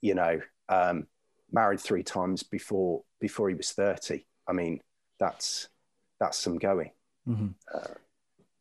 you 0.00 0.14
know, 0.14 0.40
um, 0.68 1.06
married 1.50 1.80
three 1.80 2.02
times 2.02 2.42
before 2.42 3.02
before 3.20 3.48
he 3.48 3.54
was 3.54 3.70
thirty. 3.72 4.26
I 4.46 4.52
mean, 4.52 4.80
that's 5.18 5.68
that's 6.20 6.38
some 6.38 6.58
going. 6.58 6.90
Mm-hmm. 7.28 7.48
Uh, 7.72 7.94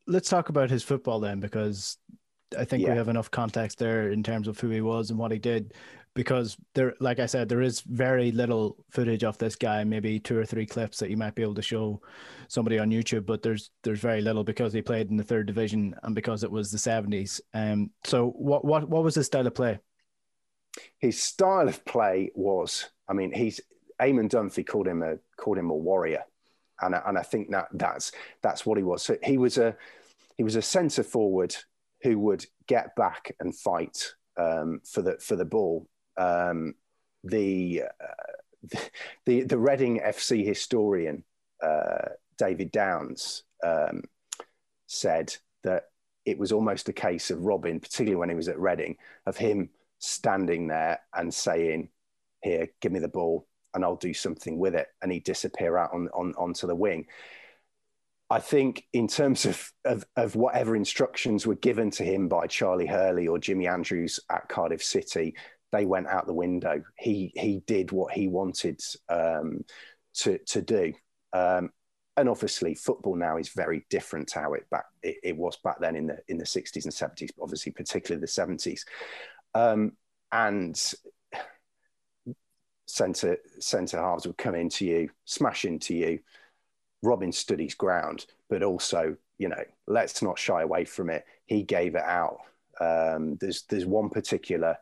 Let's 0.08 0.30
talk 0.30 0.50
about 0.50 0.70
his 0.70 0.84
football 0.84 1.20
then, 1.20 1.40
because 1.40 1.98
I 2.58 2.66
think 2.66 2.84
yeah. 2.84 2.92
we 2.92 2.98
have 2.98 3.08
enough 3.08 3.32
context 3.32 3.80
there 3.80 4.10
in 4.12 4.24
terms 4.24 4.48
of 4.48 4.60
who 4.60 4.70
he 4.70 4.82
was 4.82 5.10
and 5.10 5.20
what 5.20 5.32
he 5.32 5.40
did 5.40 5.74
because 6.14 6.58
there 6.74 6.94
like 7.00 7.20
i 7.20 7.26
said 7.26 7.48
there 7.48 7.62
is 7.62 7.82
very 7.82 8.32
little 8.32 8.76
footage 8.90 9.24
of 9.24 9.38
this 9.38 9.56
guy 9.56 9.84
maybe 9.84 10.20
two 10.20 10.38
or 10.38 10.46
three 10.46 10.66
clips 10.66 11.00
that 11.00 11.10
you 11.10 11.16
might 11.16 11.36
be 11.36 11.42
able 11.42 11.56
to 11.56 11.62
show 11.62 12.02
somebody 12.50 12.78
on 12.80 12.90
youtube 12.90 13.26
but 13.26 13.42
there's 13.42 13.72
there's 13.84 14.00
very 14.00 14.22
little 14.22 14.44
because 14.44 14.74
he 14.74 14.82
played 14.82 15.10
in 15.10 15.16
the 15.16 15.24
third 15.24 15.46
division 15.46 15.96
and 16.04 16.14
because 16.14 16.44
it 16.44 16.52
was 16.52 16.70
the 16.70 16.78
70s 16.78 17.40
um 17.54 17.90
so 18.04 18.32
what 18.32 18.66
what 18.66 18.90
what 18.90 19.04
was 19.04 19.16
his 19.16 19.28
style 19.28 19.48
of 19.48 19.56
play? 19.56 19.80
His 21.00 21.22
style 21.22 21.68
of 21.68 21.84
play 21.86 22.32
was 22.34 22.90
i 23.08 23.14
mean 23.14 23.32
he's 23.34 23.62
Eamon 24.02 24.30
Dunphy 24.30 24.66
called 24.66 24.88
him 24.88 25.04
a 25.04 25.18
called 25.38 25.58
him 25.58 25.70
a 25.70 25.76
warrior. 25.76 26.24
And 26.82 26.96
I, 26.96 27.02
and 27.06 27.18
I 27.18 27.22
think 27.22 27.52
that 27.52 27.68
that's 27.74 28.12
that's 28.42 28.66
what 28.66 28.78
he 28.78 28.84
was. 28.84 29.04
So 29.04 29.16
he 29.24 29.38
was 29.38 29.58
a 29.58 29.76
he 30.38 30.44
was 30.44 30.56
a 30.56 30.62
centre 30.62 31.04
forward 31.04 31.56
who 32.02 32.18
would 32.20 32.46
get 32.68 32.96
back 32.96 33.36
and 33.40 33.56
fight 33.56 34.14
um, 34.38 34.82
for 34.84 35.04
the 35.04 35.18
for 35.20 35.36
the 35.36 35.46
ball 35.46 35.88
um, 36.18 36.76
the, 37.24 37.84
uh, 38.02 38.78
the 39.26 39.44
the 39.44 39.58
Reading 39.58 40.02
FC 40.04 40.46
historian 40.46 41.24
uh, 41.62 42.10
David 42.38 42.72
Downs 42.72 43.44
um, 43.64 44.04
said 44.88 45.36
that 45.64 45.86
it 46.26 46.38
was 46.38 46.52
almost 46.52 46.90
a 46.90 46.94
case 46.94 47.32
of 47.32 47.44
Robin, 47.44 47.80
particularly 47.80 48.16
when 48.16 48.30
he 48.30 48.36
was 48.36 48.48
at 48.48 48.60
Reading, 48.60 48.98
of 49.26 49.38
him 49.38 49.70
standing 50.00 50.68
there 50.68 51.00
and 51.14 51.34
saying, 51.34 51.90
"Here, 52.42 52.68
give 52.82 52.92
me 52.92 53.00
the 53.00 53.08
ball, 53.08 53.48
and 53.74 53.84
I'll 53.84 53.96
do 53.96 54.14
something 54.14 54.58
with 54.58 54.76
it," 54.76 54.88
and 55.02 55.12
he'd 55.12 55.24
disappear 55.24 55.78
out 55.78 55.94
on, 55.94 56.10
on 56.14 56.34
onto 56.38 56.68
the 56.68 56.76
wing. 56.76 57.08
I 58.32 58.40
think 58.40 58.86
in 58.94 59.10
terms 59.10 59.46
of, 59.46 59.74
of, 59.84 60.06
of 60.16 60.38
whatever 60.38 60.74
instructions 60.74 61.46
were 61.46 61.56
given 61.56 61.92
to 61.92 62.04
him 62.06 62.30
by 62.30 62.48
Charlie 62.48 62.88
Hurley 62.88 63.28
or 63.28 63.38
Jimmy 63.38 63.68
Andrews 63.68 64.22
at 64.30 64.48
Cardiff 64.48 64.82
City, 64.82 65.36
they 65.72 65.86
went 65.86 66.08
out 66.08 66.28
the 66.28 66.34
window. 66.34 66.84
He 66.98 67.32
he 67.36 67.64
did 67.66 67.92
what 67.92 68.14
he 68.14 68.28
wanted 68.28 68.82
um, 69.10 69.64
to 70.16 70.38
to 70.48 70.62
do. 70.62 70.94
Um, 71.34 71.72
and 72.18 72.28
obviously, 72.28 72.76
football 72.76 73.16
now 73.16 73.38
is 73.38 73.50
very 73.50 73.86
different 73.90 74.28
to 74.30 74.42
how 74.42 74.54
it 74.54 74.70
back 74.70 74.86
it, 75.02 75.18
it, 75.24 75.38
was 75.38 75.58
back 75.64 75.80
then 75.80 75.96
in 75.96 76.08
the 76.08 76.18
in 76.28 76.38
the 76.38 76.46
sixties 76.46 76.86
and 76.86 76.94
seventies. 76.94 77.32
Obviously, 77.42 77.72
particularly 77.72 78.22
the 78.22 78.28
seventies, 78.28 78.86
um, 79.54 79.94
and 80.32 80.94
centre 82.86 83.38
centre 83.60 84.00
halves 84.00 84.28
would 84.28 84.38
come 84.38 84.56
into 84.56 84.86
you, 84.86 85.10
smash 85.26 85.66
into 85.66 85.96
you. 85.96 86.20
Robin 87.02 87.32
stood 87.32 87.60
his 87.60 87.74
ground, 87.74 88.26
but 88.50 88.62
also 88.62 89.16
you 89.42 89.50
know, 89.50 89.64
let's 89.88 90.22
not 90.22 90.38
shy 90.38 90.62
away 90.62 90.86
from 90.86 91.10
it. 91.10 91.26
He 91.48 91.64
gave 91.64 91.96
it 91.96 92.04
out. 92.04 92.38
Um, 92.80 93.38
there's 93.42 93.64
there's 93.64 93.88
one 93.88 94.10
particular 94.10 94.78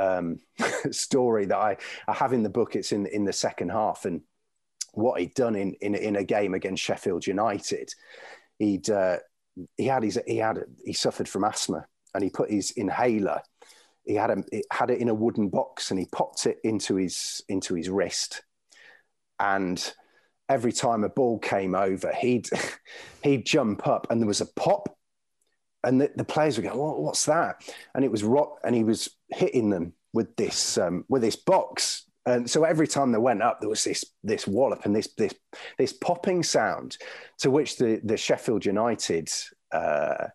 um, 0.00 0.38
story 0.90 1.46
that 1.46 1.58
I, 1.58 1.76
I 2.08 2.14
have 2.14 2.32
in 2.32 2.42
the 2.42 2.50
book. 2.50 2.76
It's 2.76 2.92
in 2.92 3.06
in 3.06 3.24
the 3.24 3.32
second 3.32 3.70
half, 3.70 4.04
and 4.04 4.22
what 4.92 5.20
he'd 5.20 5.34
done 5.34 5.56
in 5.56 5.74
in, 5.74 5.94
in 5.94 6.16
a 6.16 6.24
game 6.24 6.54
against 6.54 6.82
Sheffield 6.82 7.26
United, 7.26 7.92
he'd 8.58 8.88
uh, 8.90 9.18
he 9.76 9.86
had 9.86 10.02
his 10.02 10.18
he 10.26 10.38
had 10.38 10.64
he 10.84 10.92
suffered 10.92 11.28
from 11.28 11.44
asthma, 11.44 11.86
and 12.14 12.24
he 12.24 12.30
put 12.30 12.50
his 12.50 12.70
inhaler. 12.72 13.40
He 14.04 14.14
had 14.14 14.30
a, 14.30 14.42
had 14.72 14.90
it 14.90 14.98
in 14.98 15.08
a 15.08 15.14
wooden 15.14 15.48
box, 15.48 15.90
and 15.90 16.00
he 16.00 16.06
popped 16.06 16.46
it 16.46 16.58
into 16.64 16.96
his 16.96 17.42
into 17.48 17.74
his 17.74 17.90
wrist, 17.90 18.42
and 19.38 19.92
every 20.48 20.72
time 20.72 21.04
a 21.04 21.08
ball 21.08 21.38
came 21.38 21.74
over, 21.74 22.12
he'd 22.12 22.48
he'd 23.22 23.46
jump 23.46 23.86
up, 23.86 24.06
and 24.10 24.20
there 24.20 24.28
was 24.28 24.40
a 24.40 24.52
pop, 24.56 24.96
and 25.84 26.00
the, 26.00 26.10
the 26.14 26.24
players 26.24 26.56
were 26.56 26.62
going, 26.62 26.78
well, 26.78 27.00
"What's 27.00 27.24
that?" 27.26 27.62
And 27.94 28.04
it 28.04 28.10
was 28.10 28.24
rock, 28.24 28.58
and 28.64 28.74
he 28.74 28.84
was 28.84 29.10
hitting 29.28 29.70
them 29.70 29.94
with 30.12 30.34
this 30.36 30.78
um, 30.78 31.04
with 31.08 31.22
this 31.22 31.36
box. 31.36 32.06
And 32.26 32.48
so 32.48 32.64
every 32.64 32.86
time 32.86 33.12
they 33.12 33.18
went 33.18 33.42
up, 33.42 33.60
there 33.60 33.68
was 33.68 33.84
this 33.84 34.04
this 34.22 34.46
wallop 34.46 34.84
and 34.84 34.94
this 34.94 35.08
this 35.16 35.34
this 35.78 35.92
popping 35.92 36.42
sound, 36.42 36.98
to 37.38 37.50
which 37.50 37.76
the 37.76 38.00
the 38.04 38.16
Sheffield 38.16 38.64
United 38.64 39.30
uh, 39.72 40.26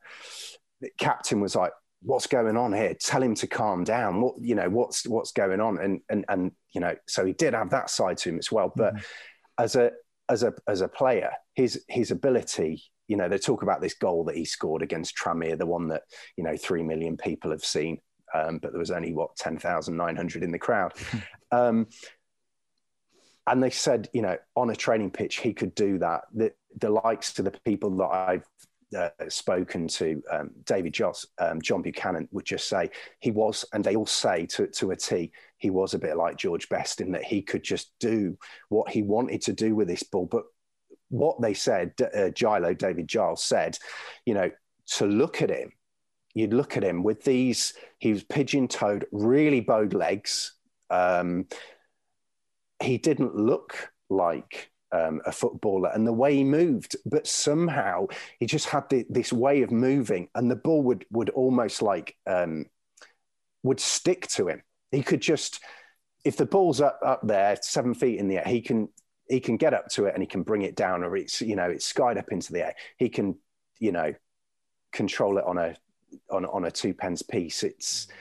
captain 0.98 1.42
was 1.42 1.56
like, 1.56 1.72
"What's 2.02 2.28
going 2.28 2.58
on 2.58 2.74
here? 2.74 2.96
Tell 3.00 3.22
him 3.22 3.36
to 3.36 3.48
calm 3.48 3.84
down. 3.84 4.22
What 4.22 4.36
you 4.40 4.56
know? 4.56 4.70
What's 4.70 5.06
what's 5.08 5.32
going 5.32 5.62
on?" 5.62 5.78
And 5.80 6.02
and 6.10 6.26
and 6.28 6.52
you 6.74 6.82
know, 6.82 6.96
so 7.08 7.26
he 7.26 7.34
did 7.34 7.54
have 7.54 7.70
that 7.70 7.90
side 7.90 8.18
to 8.20 8.30
him 8.30 8.40
as 8.40 8.52
well. 8.52 8.74
But 8.76 8.96
mm-hmm. 8.96 9.64
as 9.64 9.76
a 9.76 9.92
as 10.28 10.42
a 10.42 10.54
as 10.68 10.82
a 10.82 10.88
player, 10.88 11.32
his 11.54 11.84
his 11.88 12.10
ability 12.10 12.84
you 13.08 13.18
know, 13.18 13.30
they 13.30 13.38
talk 13.38 13.64
about 13.64 13.82
this 13.82 13.94
goal 13.94 14.24
that 14.26 14.36
he 14.36 14.46
scored 14.46 14.82
against 14.82 15.16
Tranmere, 15.16 15.58
the 15.58 15.66
one 15.66 15.88
that, 15.90 16.04
you 16.38 16.44
know, 16.44 16.58
3 16.58 16.84
million 16.84 17.18
people 17.18 17.52
have 17.52 17.64
seen 17.64 18.00
um, 18.36 18.58
but 18.58 18.72
there 18.72 18.80
was 18.80 18.92
only 18.92 19.14
what 19.14 19.36
10,900 19.38 20.44
in 20.44 20.52
the 20.52 20.60
crowd. 20.60 20.94
um, 21.52 21.88
and 23.48 23.62
they 23.62 23.70
said, 23.70 24.10
you 24.14 24.22
know, 24.22 24.38
on 24.56 24.72
a 24.72 24.76
training 24.76 25.12
pitch, 25.12 25.38
he 25.38 25.54
could 25.54 25.76
do 25.76 26.00
that. 26.00 26.22
The, 26.34 26.52
the 26.80 26.90
likes 26.90 27.34
to 27.34 27.44
the 27.44 27.52
people 27.64 27.96
that 27.98 28.06
I've 28.06 28.46
uh, 28.98 29.10
spoken 29.30 29.88
to, 29.88 30.22
um, 30.32 30.50
David 30.66 30.94
Joss, 30.94 31.28
um, 31.38 31.62
John 31.62 31.84
Buchanan 31.84 32.28
would 32.32 32.46
just 32.46 32.68
say 32.68 32.90
he 33.20 33.30
was, 33.30 33.64
and 33.72 33.84
they 33.84 33.96
all 33.96 34.08
say 34.08 34.48
to, 34.48 34.68
to 34.68 34.92
a 34.92 34.96
T, 34.96 35.32
he 35.58 35.70
was 35.70 35.94
a 35.94 36.00
bit 36.00 36.18
like 36.18 36.38
George 36.38 36.68
Best 36.70 37.02
in 37.02 37.12
that 37.12 37.24
he 37.24 37.42
could 37.42 37.64
just 37.64 37.92
do 38.00 38.36
what 38.70 38.90
he 38.90 39.04
wanted 39.04 39.42
to 39.44 39.54
do 39.54 39.76
with 39.76 39.88
this 39.88 40.04
ball. 40.04 40.26
But 40.26 40.46
what 41.10 41.42
they 41.42 41.54
said, 41.54 41.94
uh, 42.00 42.30
Gilo, 42.32 42.78
David 42.78 43.08
Giles 43.08 43.44
said, 43.44 43.78
you 44.26 44.34
know, 44.34 44.52
to 44.88 45.06
look 45.06 45.42
at 45.42 45.50
him 45.50 45.72
you'd 46.36 46.54
look 46.54 46.78
at 46.78 46.84
him 46.84 47.02
with 47.02 47.24
these, 47.24 47.74
he 47.98 48.12
was 48.12 48.24
pigeon 48.24 48.68
toed, 48.68 49.08
really 49.12 49.62
bowed 49.62 49.94
legs. 49.94 50.54
Um, 50.92 51.48
he 52.84 52.98
didn't 53.00 53.36
look 53.36 53.92
like 54.10 54.70
um, 54.92 55.22
a 55.26 55.32
footballer 55.32 55.90
and 55.94 56.06
the 56.06 56.14
way 56.14 56.36
he 56.36 56.44
moved, 56.44 56.98
but 57.06 57.26
somehow 57.26 58.08
he 58.40 58.46
just 58.46 58.68
had 58.68 58.88
the, 58.90 59.06
this 59.10 59.34
way 59.34 59.64
of 59.64 59.72
moving 59.72 60.28
and 60.36 60.52
the 60.52 60.58
ball 60.58 60.84
would, 60.84 61.06
would 61.10 61.30
almost 61.30 61.82
like, 61.82 62.16
um, 62.28 62.66
would 63.64 63.80
stick 63.80 64.28
to 64.28 64.50
him. 64.50 64.62
He 64.92 65.02
could 65.02 65.22
just, 65.22 65.62
if 66.26 66.36
the 66.36 66.46
ball's 66.46 66.82
up, 66.82 67.00
up 67.04 67.22
there, 67.26 67.58
seven 67.62 67.94
feet 67.94 68.20
in 68.20 68.28
the 68.28 68.38
air, 68.38 68.44
he 68.46 68.62
can, 68.62 68.90
he 69.28 69.40
can 69.40 69.58
get 69.58 69.74
up 69.74 69.88
to 69.90 70.06
it 70.06 70.14
and 70.14 70.22
he 70.22 70.28
can 70.28 70.44
bring 70.44 70.62
it 70.62 70.76
down 70.76 71.04
or 71.04 71.16
it's, 71.18 71.42
you 71.42 71.56
know, 71.56 71.70
it's 71.70 71.86
skied 71.86 72.18
up 72.18 72.32
into 72.32 72.54
the 72.54 72.66
air. 72.66 72.76
He 72.98 73.10
can, 73.10 73.36
you 73.80 73.92
know, 73.92 74.14
control 74.92 75.38
it 75.38 75.46
on 75.46 75.58
a 75.58 75.76
on 76.32 76.46
on 76.46 76.66
a 76.66 76.72
two 76.72 76.94
pence 76.94 77.22
piece. 77.22 77.64
It's 77.64 78.06
mm-hmm. 78.06 78.14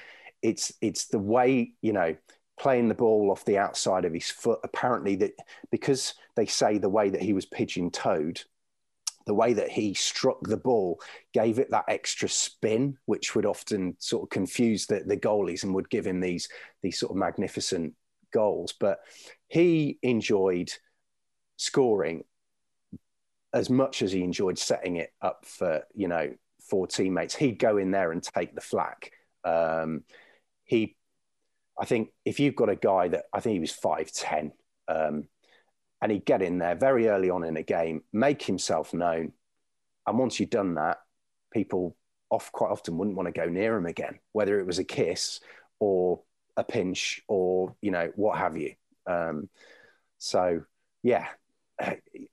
it's 0.42 0.72
it's 0.80 1.06
the 1.06 1.18
way 1.18 1.72
you 1.80 1.92
know 1.92 2.16
playing 2.58 2.88
the 2.88 2.94
ball 2.94 3.30
off 3.30 3.44
the 3.44 3.58
outside 3.58 4.04
of 4.04 4.12
his 4.12 4.30
foot. 4.30 4.60
Apparently, 4.64 5.16
that 5.16 5.32
because 5.70 6.14
they 6.36 6.46
say 6.46 6.78
the 6.78 6.88
way 6.88 7.08
that 7.10 7.22
he 7.22 7.32
was 7.32 7.46
pigeon 7.46 7.90
toed, 7.90 8.42
the 9.26 9.34
way 9.34 9.52
that 9.54 9.70
he 9.70 9.94
struck 9.94 10.40
the 10.42 10.56
ball 10.56 11.00
gave 11.32 11.58
it 11.58 11.70
that 11.70 11.84
extra 11.88 12.28
spin, 12.28 12.98
which 13.06 13.34
would 13.34 13.46
often 13.46 13.96
sort 13.98 14.24
of 14.24 14.30
confuse 14.30 14.86
the, 14.86 15.02
the 15.06 15.16
goalies 15.16 15.62
and 15.62 15.74
would 15.74 15.88
give 15.88 16.06
him 16.06 16.20
these 16.20 16.48
these 16.82 16.98
sort 16.98 17.10
of 17.10 17.16
magnificent 17.16 17.94
goals. 18.32 18.74
But 18.78 18.98
he 19.48 19.98
enjoyed 20.02 20.72
scoring 21.56 22.24
as 23.52 23.70
much 23.70 24.02
as 24.02 24.10
he 24.10 24.22
enjoyed 24.22 24.58
setting 24.58 24.96
it 24.96 25.12
up 25.22 25.46
for 25.46 25.84
you 25.94 26.08
know 26.08 26.34
four 26.68 26.86
teammates, 26.86 27.36
he'd 27.36 27.58
go 27.58 27.76
in 27.76 27.90
there 27.90 28.10
and 28.10 28.22
take 28.22 28.54
the 28.54 28.60
flak. 28.60 29.12
Um, 29.44 30.02
he, 30.64 30.96
I 31.78 31.84
think, 31.84 32.10
if 32.24 32.40
you've 32.40 32.56
got 32.56 32.68
a 32.68 32.76
guy 32.76 33.08
that 33.08 33.24
I 33.32 33.40
think 33.40 33.54
he 33.54 33.60
was 33.60 33.72
five 33.72 34.10
ten, 34.12 34.52
um, 34.88 35.28
and 36.02 36.10
he'd 36.10 36.24
get 36.24 36.42
in 36.42 36.58
there 36.58 36.74
very 36.74 37.08
early 37.08 37.30
on 37.30 37.44
in 37.44 37.56
a 37.56 37.62
game, 37.62 38.02
make 38.12 38.42
himself 38.42 38.92
known, 38.92 39.32
and 40.06 40.18
once 40.18 40.40
you've 40.40 40.50
done 40.50 40.74
that, 40.74 40.98
people 41.52 41.96
off 42.30 42.50
quite 42.50 42.70
often 42.70 42.98
wouldn't 42.98 43.16
want 43.16 43.32
to 43.32 43.40
go 43.40 43.46
near 43.46 43.76
him 43.76 43.86
again, 43.86 44.18
whether 44.32 44.58
it 44.58 44.66
was 44.66 44.78
a 44.78 44.84
kiss 44.84 45.40
or 45.78 46.22
a 46.56 46.64
pinch 46.64 47.22
or 47.28 47.74
you 47.80 47.90
know 47.90 48.10
what 48.16 48.38
have 48.38 48.56
you. 48.56 48.74
Um, 49.06 49.48
so 50.18 50.62
yeah, 51.02 51.28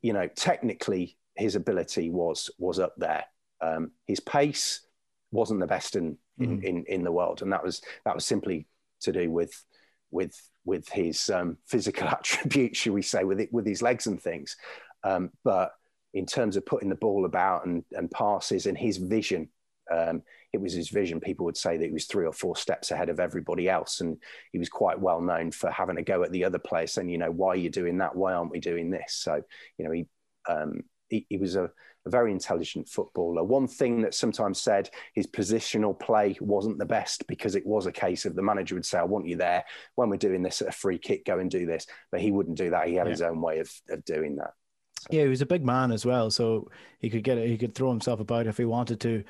you 0.02 0.14
know, 0.14 0.28
technically 0.28 1.18
his 1.36 1.56
ability 1.56 2.10
was 2.10 2.50
was 2.58 2.80
up 2.80 2.94
there. 2.98 3.26
Um, 3.62 3.92
his 4.08 4.20
pace 4.20 4.82
wasn't 5.32 5.60
the 5.60 5.68
best 5.68 5.96
in, 5.96 6.18
in, 6.40 6.60
mm. 6.60 6.64
in, 6.64 6.86
in, 6.88 7.04
the 7.04 7.12
world, 7.12 7.42
and 7.42 7.52
that 7.54 7.64
was 7.64 7.82
that 8.06 8.16
was 8.16 8.26
simply 8.26 8.68
to 9.02 9.12
do 9.12 9.32
with 9.32 9.64
with 10.10 10.36
with 10.66 10.88
his 10.90 11.30
um, 11.30 11.58
physical 11.68 12.08
attributes, 12.08 12.80
should 12.80 12.94
we 12.94 13.02
say, 13.02 13.24
with 13.24 13.40
it, 13.40 13.50
with 13.52 13.66
his 13.66 13.82
legs 13.82 14.08
and 14.08 14.22
things. 14.22 14.58
Um, 15.04 15.32
but 15.44 15.72
in 16.14 16.26
terms 16.26 16.58
of 16.58 16.66
putting 16.66 16.90
the 16.90 16.96
ball 16.96 17.26
about 17.26 17.66
and, 17.66 17.84
and 17.94 18.12
passes 18.12 18.66
and 18.66 18.78
his 18.78 18.98
vision, 18.98 19.50
um, 19.92 20.22
it 20.54 20.62
was 20.62 20.74
his 20.74 20.90
vision. 20.90 21.20
People 21.20 21.46
would 21.46 21.58
say 21.58 21.78
that 21.78 21.86
he 21.86 21.92
was 21.92 22.06
three 22.06 22.26
or 22.26 22.34
four 22.34 22.56
steps 22.56 22.92
ahead 22.92 23.10
of 23.10 23.20
everybody 23.20 23.70
else, 23.70 24.02
and 24.02 24.18
he 24.52 24.60
was 24.60 24.70
quite 24.70 25.00
well 25.00 25.22
known 25.22 25.52
for 25.52 25.72
having 25.72 25.98
a 25.98 26.04
go 26.04 26.24
at 26.24 26.32
the 26.32 26.44
other 26.44 26.60
players, 26.60 26.94
saying, 26.94 27.10
"You 27.10 27.18
know, 27.18 27.32
why 27.32 27.50
are 27.50 27.56
you 27.56 27.70
doing 27.70 28.00
that? 28.00 28.16
Why 28.16 28.34
aren't 28.34 28.52
we 28.52 28.60
doing 28.60 28.90
this?" 28.90 29.14
So, 29.16 29.42
you 29.78 29.86
know, 29.86 29.92
he 29.92 30.08
um, 30.50 30.82
he, 31.10 31.26
he 31.30 31.38
was 31.38 31.56
a 31.56 31.72
a 32.06 32.10
very 32.10 32.32
intelligent 32.32 32.90
footballer. 32.90 33.44
One 33.44 33.68
thing 33.68 34.02
that 34.02 34.14
sometimes 34.14 34.60
said 34.60 34.90
his 35.14 35.28
positional 35.28 35.98
play 35.98 36.36
wasn't 36.40 36.80
the 36.80 36.86
best 36.86 37.28
because 37.28 37.56
it 37.56 37.66
was 37.66 37.86
a 37.86 37.92
case 37.92 38.26
of 38.26 38.36
the 38.36 38.42
manager 38.42 38.76
would 38.76 38.86
say, 38.86 38.98
I 38.98 39.04
want 39.04 39.28
you 39.28 39.38
there. 39.38 39.64
When 39.96 40.10
we're 40.10 40.18
doing 40.18 40.42
this 40.42 40.62
at 40.62 40.70
a 40.70 40.72
free 40.72 40.98
kick, 40.98 41.26
go 41.26 41.40
and 41.40 41.50
do 41.50 41.66
this. 41.66 41.86
But 42.12 42.22
he 42.22 42.32
wouldn't 42.32 42.58
do 42.58 42.72
that. 42.72 42.88
He 42.88 42.96
had 42.96 43.08
yeah. 43.08 43.12
his 43.12 43.22
own 43.22 43.42
way 43.42 43.60
of, 43.60 43.72
of 43.90 44.04
doing 44.04 44.38
that. 44.38 44.54
So. 45.02 45.08
Yeah, 45.12 45.24
he 45.24 45.30
was 45.30 45.42
a 45.42 45.48
big 45.48 45.66
man 45.66 45.92
as 45.92 46.06
well. 46.06 46.32
So 46.32 46.70
he 47.00 47.10
could 47.10 47.24
get 47.24 47.38
it, 47.38 47.48
he 47.48 47.58
could 47.58 47.76
throw 47.76 47.90
himself 47.90 48.20
about 48.20 48.48
if 48.48 48.58
he 48.58 48.66
wanted 48.66 49.00
to. 49.02 49.24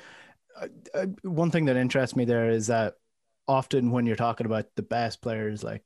Uh, 0.94 1.06
one 1.22 1.50
thing 1.50 1.66
that 1.66 1.76
interests 1.76 2.16
me 2.16 2.24
there 2.24 2.50
is 2.50 2.66
that 2.68 2.94
often 3.48 3.90
when 3.90 4.06
you're 4.06 4.16
talking 4.16 4.46
about 4.46 4.66
the 4.76 4.82
best 4.82 5.22
players 5.22 5.64
like 5.64 5.82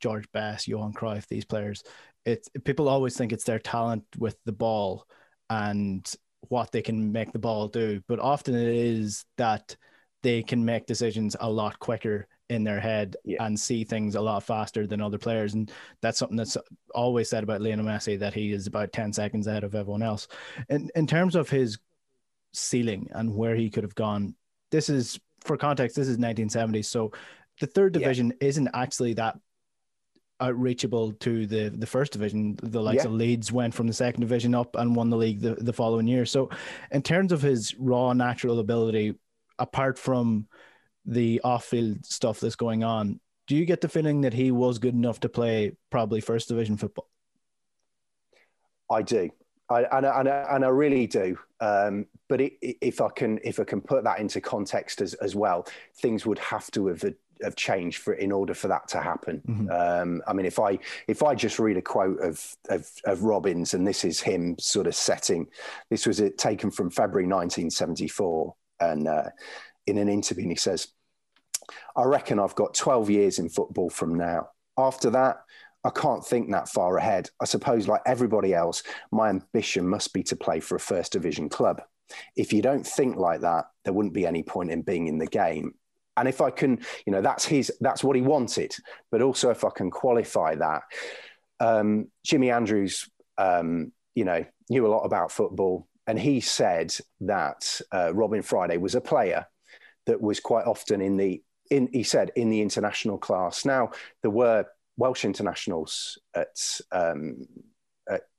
George 0.00 0.30
Best, 0.32 0.68
Johan 0.68 0.92
Cruyff, 0.92 1.26
these 1.26 1.44
players, 1.44 1.82
it's 2.24 2.48
people 2.64 2.88
always 2.88 3.16
think 3.16 3.32
it's 3.32 3.44
their 3.44 3.58
talent 3.58 4.04
with 4.18 4.36
the 4.44 4.52
ball 4.52 5.06
and 5.48 6.10
what 6.48 6.72
they 6.72 6.82
can 6.82 7.12
make 7.12 7.32
the 7.32 7.38
ball 7.38 7.68
do, 7.68 8.02
but 8.08 8.20
often 8.20 8.54
it 8.54 8.68
is 8.68 9.24
that 9.36 9.76
they 10.22 10.42
can 10.42 10.64
make 10.64 10.86
decisions 10.86 11.36
a 11.40 11.50
lot 11.50 11.78
quicker 11.78 12.26
in 12.48 12.64
their 12.64 12.80
head 12.80 13.16
yeah. 13.24 13.44
and 13.44 13.58
see 13.58 13.84
things 13.84 14.14
a 14.14 14.20
lot 14.20 14.42
faster 14.42 14.86
than 14.86 15.00
other 15.00 15.18
players. 15.18 15.54
And 15.54 15.70
that's 16.00 16.18
something 16.18 16.36
that's 16.36 16.56
always 16.94 17.28
said 17.28 17.42
about 17.42 17.60
Lionel 17.60 17.84
Messi 17.84 18.18
that 18.18 18.34
he 18.34 18.52
is 18.52 18.66
about 18.66 18.92
10 18.92 19.12
seconds 19.12 19.46
ahead 19.46 19.64
of 19.64 19.74
everyone 19.74 20.02
else. 20.02 20.28
And 20.68 20.90
in 20.94 21.06
terms 21.06 21.34
of 21.34 21.50
his 21.50 21.78
ceiling 22.56 23.08
and 23.12 23.34
where 23.34 23.54
he 23.54 23.70
could 23.70 23.84
have 23.84 23.94
gone, 23.94 24.34
this 24.70 24.88
is 24.88 25.18
for 25.42 25.56
context, 25.56 25.96
this 25.96 26.08
is 26.08 26.18
1970s. 26.18 26.86
So 26.86 27.12
the 27.60 27.66
third 27.66 27.92
division 27.92 28.32
yeah. 28.40 28.48
isn't 28.48 28.68
actually 28.74 29.14
that 29.14 29.38
outreachable 30.40 31.18
to 31.20 31.46
the 31.46 31.70
the 31.70 31.86
first 31.86 32.12
division. 32.12 32.56
The 32.62 32.82
likes 32.82 33.04
yeah. 33.04 33.08
of 33.08 33.12
Leeds 33.12 33.52
went 33.52 33.74
from 33.74 33.86
the 33.86 33.92
second 33.92 34.20
division 34.20 34.54
up 34.54 34.76
and 34.76 34.94
won 34.94 35.10
the 35.10 35.16
league 35.16 35.40
the, 35.40 35.54
the 35.54 35.72
following 35.72 36.06
year. 36.06 36.26
So, 36.26 36.50
in 36.90 37.02
terms 37.02 37.32
of 37.32 37.42
his 37.42 37.74
raw 37.78 38.12
natural 38.12 38.58
ability, 38.58 39.14
apart 39.58 39.98
from 39.98 40.46
the 41.06 41.40
off-field 41.42 42.04
stuff 42.04 42.40
that's 42.40 42.56
going 42.56 42.82
on, 42.84 43.20
do 43.46 43.56
you 43.56 43.64
get 43.64 43.80
the 43.80 43.88
feeling 43.88 44.22
that 44.22 44.34
he 44.34 44.50
was 44.50 44.78
good 44.78 44.94
enough 44.94 45.20
to 45.20 45.28
play 45.28 45.76
probably 45.90 46.20
first 46.20 46.48
division 46.48 46.76
football? 46.76 47.08
I 48.90 49.02
do. 49.02 49.30
I, 49.68 49.82
and, 49.82 50.06
and, 50.06 50.28
and 50.28 50.64
I 50.64 50.68
really 50.68 51.06
do. 51.06 51.38
Um, 51.60 52.06
but 52.28 52.40
it, 52.40 52.54
if 52.62 53.00
I 53.00 53.08
can, 53.08 53.38
if 53.42 53.58
I 53.58 53.64
can 53.64 53.80
put 53.80 54.04
that 54.04 54.20
into 54.20 54.40
context 54.40 55.00
as, 55.00 55.14
as 55.14 55.34
well, 55.34 55.66
things 56.00 56.26
would 56.26 56.38
have 56.38 56.70
to 56.72 56.88
have 56.88 57.04
have 57.42 57.56
changed 57.56 57.98
for 57.98 58.14
in 58.14 58.32
order 58.32 58.54
for 58.54 58.68
that 58.68 58.88
to 58.88 59.00
happen. 59.00 59.42
Mm-hmm. 59.46 59.70
Um, 59.70 60.22
I 60.26 60.32
mean, 60.32 60.46
if 60.46 60.58
I 60.58 60.78
if 61.08 61.22
I 61.22 61.34
just 61.34 61.58
read 61.58 61.76
a 61.76 61.82
quote 61.82 62.20
of, 62.20 62.56
of, 62.68 62.88
of 63.04 63.22
Robins, 63.22 63.74
and 63.74 63.86
this 63.86 64.04
is 64.04 64.20
him 64.20 64.56
sort 64.58 64.86
of 64.86 64.94
setting, 64.94 65.46
this 65.90 66.06
was 66.06 66.20
it 66.20 66.38
taken 66.38 66.70
from 66.70 66.90
February 66.90 67.26
1974, 67.26 68.54
and 68.80 69.08
uh, 69.08 69.30
in 69.86 69.98
an 69.98 70.08
interview, 70.08 70.48
he 70.48 70.56
says, 70.56 70.88
"I 71.96 72.04
reckon 72.04 72.38
I've 72.38 72.54
got 72.54 72.74
12 72.74 73.10
years 73.10 73.38
in 73.38 73.48
football 73.48 73.90
from 73.90 74.14
now. 74.14 74.50
After 74.78 75.10
that." 75.10 75.42
I 75.86 75.90
can't 75.90 76.26
think 76.26 76.50
that 76.50 76.68
far 76.68 76.96
ahead. 76.96 77.30
I 77.40 77.44
suppose, 77.44 77.86
like 77.86 78.02
everybody 78.06 78.52
else, 78.52 78.82
my 79.12 79.28
ambition 79.28 79.86
must 79.86 80.12
be 80.12 80.24
to 80.24 80.34
play 80.34 80.58
for 80.58 80.74
a 80.74 80.80
first 80.80 81.12
division 81.12 81.48
club. 81.48 81.80
If 82.34 82.52
you 82.52 82.60
don't 82.60 82.84
think 82.84 83.16
like 83.16 83.42
that, 83.42 83.66
there 83.84 83.92
wouldn't 83.92 84.14
be 84.14 84.26
any 84.26 84.42
point 84.42 84.72
in 84.72 84.82
being 84.82 85.06
in 85.06 85.18
the 85.18 85.28
game. 85.28 85.74
And 86.16 86.26
if 86.26 86.40
I 86.40 86.50
can, 86.50 86.80
you 87.06 87.12
know, 87.12 87.20
that's 87.20 87.44
his, 87.44 87.70
that's 87.80 88.02
what 88.02 88.16
he 88.16 88.22
wanted. 88.22 88.74
But 89.12 89.22
also, 89.22 89.50
if 89.50 89.64
I 89.64 89.70
can 89.70 89.92
qualify 89.92 90.56
that, 90.56 90.82
um, 91.60 92.08
Jimmy 92.24 92.50
Andrews, 92.50 93.08
um, 93.38 93.92
you 94.16 94.24
know, 94.24 94.44
knew 94.68 94.86
a 94.86 94.88
lot 94.88 95.04
about 95.04 95.30
football, 95.30 95.86
and 96.08 96.18
he 96.18 96.40
said 96.40 96.92
that 97.20 97.80
uh, 97.92 98.12
Robin 98.12 98.42
Friday 98.42 98.76
was 98.76 98.96
a 98.96 99.00
player 99.00 99.46
that 100.06 100.20
was 100.20 100.40
quite 100.40 100.66
often 100.66 101.00
in 101.00 101.16
the 101.16 101.44
in. 101.70 101.88
He 101.92 102.02
said 102.02 102.32
in 102.34 102.50
the 102.50 102.60
international 102.60 103.18
class. 103.18 103.64
Now 103.64 103.90
there 104.22 104.30
were 104.30 104.66
Welsh 104.96 105.24
internationals 105.24 106.18
at 106.34 106.80
um, 106.92 107.46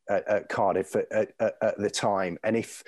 at, 0.10 0.28
at, 0.28 0.49
Cardiff 0.49 0.95
at, 0.95 1.30
at, 1.39 1.78
the 1.78 1.89
time, 1.89 2.38
and 2.43 2.55
if 2.55 2.84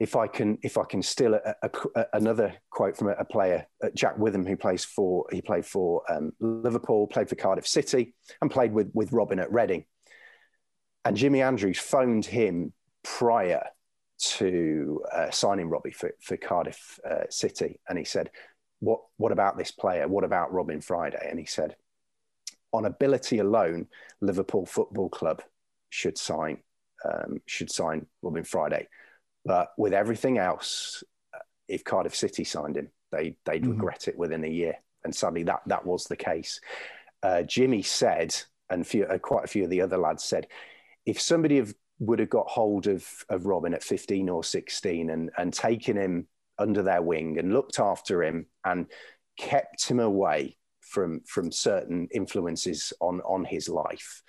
if 0.00 0.14
I 0.16 0.26
can 0.26 0.58
if 0.62 0.78
I 0.78 0.84
can 0.84 1.02
steal 1.02 1.34
a, 1.34 1.54
a, 1.62 1.70
a, 1.96 2.06
another 2.14 2.54
quote 2.70 2.96
from 2.96 3.08
a, 3.08 3.24
player, 3.24 3.66
uh, 3.82 3.88
Jack 3.94 4.16
Whitham, 4.16 4.46
who 4.46 4.56
plays 4.56 4.84
for 4.84 5.26
he 5.32 5.40
played 5.40 5.66
for 5.66 6.02
um, 6.10 6.32
Liverpool, 6.40 7.06
played 7.06 7.28
for 7.28 7.36
Cardiff 7.36 7.66
City, 7.66 8.14
and 8.40 8.50
played 8.50 8.72
with 8.72 8.90
with 8.92 9.12
Robin 9.12 9.38
at 9.38 9.52
Reading. 9.52 9.84
And 11.04 11.16
Jimmy 11.16 11.42
Andrews 11.42 11.78
phoned 11.78 12.26
him 12.26 12.72
prior 13.02 13.62
to 14.20 15.02
uh, 15.14 15.30
signing 15.30 15.68
Robbie 15.68 15.92
for, 15.92 16.12
for 16.20 16.36
Cardiff 16.36 16.98
uh, 17.08 17.24
City, 17.30 17.80
and 17.88 17.98
he 17.98 18.04
said, 18.04 18.30
"What 18.80 19.00
what 19.16 19.32
about 19.32 19.56
this 19.56 19.70
player? 19.70 20.06
What 20.06 20.24
about 20.24 20.52
Robin 20.52 20.80
Friday?" 20.80 21.26
And 21.28 21.38
he 21.38 21.46
said, 21.46 21.76
"On 22.72 22.84
ability 22.84 23.38
alone, 23.38 23.86
Liverpool 24.20 24.66
Football 24.66 25.08
Club 25.08 25.42
should 25.90 26.18
sign 26.18 26.58
um, 27.04 27.38
should 27.46 27.70
sign 27.70 28.06
Robin 28.22 28.44
Friday." 28.44 28.88
But 29.44 29.70
with 29.78 29.94
everything 29.94 30.38
else, 30.38 31.02
uh, 31.34 31.38
if 31.68 31.84
Cardiff 31.84 32.14
City 32.14 32.44
signed 32.44 32.76
him, 32.76 32.90
they 33.12 33.36
they'd 33.44 33.62
mm-hmm. 33.62 33.72
regret 33.72 34.08
it 34.08 34.18
within 34.18 34.44
a 34.44 34.48
year. 34.48 34.76
And 35.04 35.14
sadly, 35.14 35.42
that 35.44 35.60
that 35.66 35.86
was 35.86 36.04
the 36.04 36.16
case. 36.16 36.60
Uh, 37.22 37.42
Jimmy 37.42 37.82
said, 37.82 38.36
and 38.70 38.86
few, 38.86 39.04
uh, 39.04 39.18
quite 39.18 39.44
a 39.44 39.48
few 39.48 39.64
of 39.64 39.70
the 39.70 39.80
other 39.80 39.98
lads 39.98 40.22
said, 40.22 40.46
if 41.06 41.20
somebody 41.20 41.56
have, 41.56 41.74
would 41.98 42.18
have 42.18 42.30
got 42.30 42.48
hold 42.48 42.86
of 42.86 43.06
of 43.28 43.46
Robin 43.46 43.74
at 43.74 43.82
15 43.82 44.28
or 44.28 44.44
16 44.44 45.10
and 45.10 45.30
and 45.36 45.52
taken 45.52 45.96
him 45.96 46.28
under 46.58 46.82
their 46.82 47.02
wing 47.02 47.38
and 47.38 47.52
looked 47.52 47.78
after 47.78 48.22
him 48.22 48.46
and 48.64 48.86
kept 49.36 49.88
him 49.88 50.00
away 50.00 50.56
from 50.88 51.20
from 51.26 51.52
certain 51.52 52.08
influences 52.12 52.92
on 53.00 53.20
on 53.20 53.44
his 53.44 53.68
life 53.68 54.22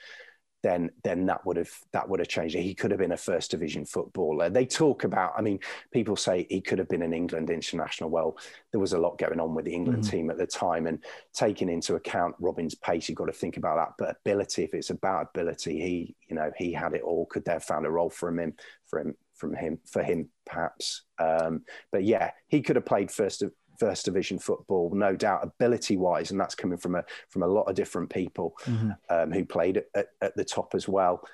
then 0.61 0.89
then 1.03 1.25
that 1.25 1.45
would 1.45 1.57
have 1.57 1.71
that 1.93 2.07
would 2.09 2.19
have 2.19 2.27
changed 2.27 2.55
He 2.55 2.75
could 2.75 2.91
have 2.91 2.99
been 2.99 3.13
a 3.13 3.17
first 3.17 3.51
division 3.51 3.85
footballer. 3.85 4.49
They 4.49 4.65
talk 4.65 5.03
about, 5.03 5.33
I 5.37 5.41
mean, 5.41 5.59
people 5.91 6.15
say 6.15 6.45
he 6.49 6.61
could 6.61 6.79
have 6.79 6.89
been 6.89 7.01
an 7.01 7.13
England 7.13 7.49
international. 7.49 8.09
Well, 8.09 8.37
there 8.71 8.81
was 8.81 8.93
a 8.93 8.99
lot 8.99 9.17
going 9.17 9.39
on 9.39 9.55
with 9.55 9.65
the 9.65 9.73
England 9.73 10.03
mm. 10.03 10.09
team 10.09 10.29
at 10.29 10.37
the 10.37 10.47
time, 10.47 10.87
and 10.87 11.03
taking 11.33 11.69
into 11.69 11.95
account 11.95 12.35
Robin's 12.39 12.75
pace, 12.75 13.07
you've 13.07 13.17
got 13.17 13.25
to 13.25 13.31
think 13.31 13.57
about 13.57 13.77
that. 13.77 13.93
But 13.97 14.17
ability, 14.25 14.63
if 14.63 14.73
it's 14.73 14.89
about 14.89 15.29
ability, 15.33 15.79
he 15.79 16.15
you 16.27 16.35
know 16.35 16.51
he 16.57 16.73
had 16.73 16.93
it 16.93 17.03
all. 17.03 17.25
Could 17.25 17.45
they 17.45 17.53
have 17.53 17.63
found 17.63 17.85
a 17.85 17.91
role 17.91 18.09
for 18.09 18.29
him 18.29 18.53
for 18.87 18.99
him 18.99 19.15
from 19.35 19.55
him 19.55 19.79
for 19.85 20.03
him 20.03 20.29
perhaps? 20.45 21.03
Um, 21.19 21.63
but 21.91 22.03
yeah, 22.03 22.31
he 22.47 22.61
could 22.61 22.75
have 22.75 22.85
played 22.85 23.11
first 23.11 23.43
first 23.79 24.05
division 24.05 24.37
football, 24.39 24.91
no 24.93 25.15
doubt, 25.15 25.43
ability 25.43 25.97
wise, 25.97 26.31
and 26.31 26.39
that's 26.39 26.55
coming 26.55 26.77
from 26.77 26.95
a 26.95 27.03
from 27.29 27.43
a 27.43 27.47
lot 27.47 27.63
of 27.63 27.75
different 27.75 28.09
people 28.09 28.55
mm-hmm. 28.65 28.91
um, 29.09 29.31
who 29.31 29.45
played 29.45 29.83
at, 29.95 30.07
at, 30.21 30.35
the 30.35 30.45
top 30.45 30.75
as 30.75 30.87
well. 30.87 31.25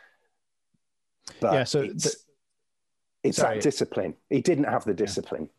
But 1.39 1.53
yeah, 1.53 1.63
so 1.63 1.81
it's, 1.81 2.03
the, 2.03 2.15
it's 3.23 3.37
that 3.37 3.61
discipline. 3.61 4.15
He 4.29 4.41
didn't 4.41 4.65
have 4.65 4.85
the 4.85 4.93
discipline. 4.93 5.49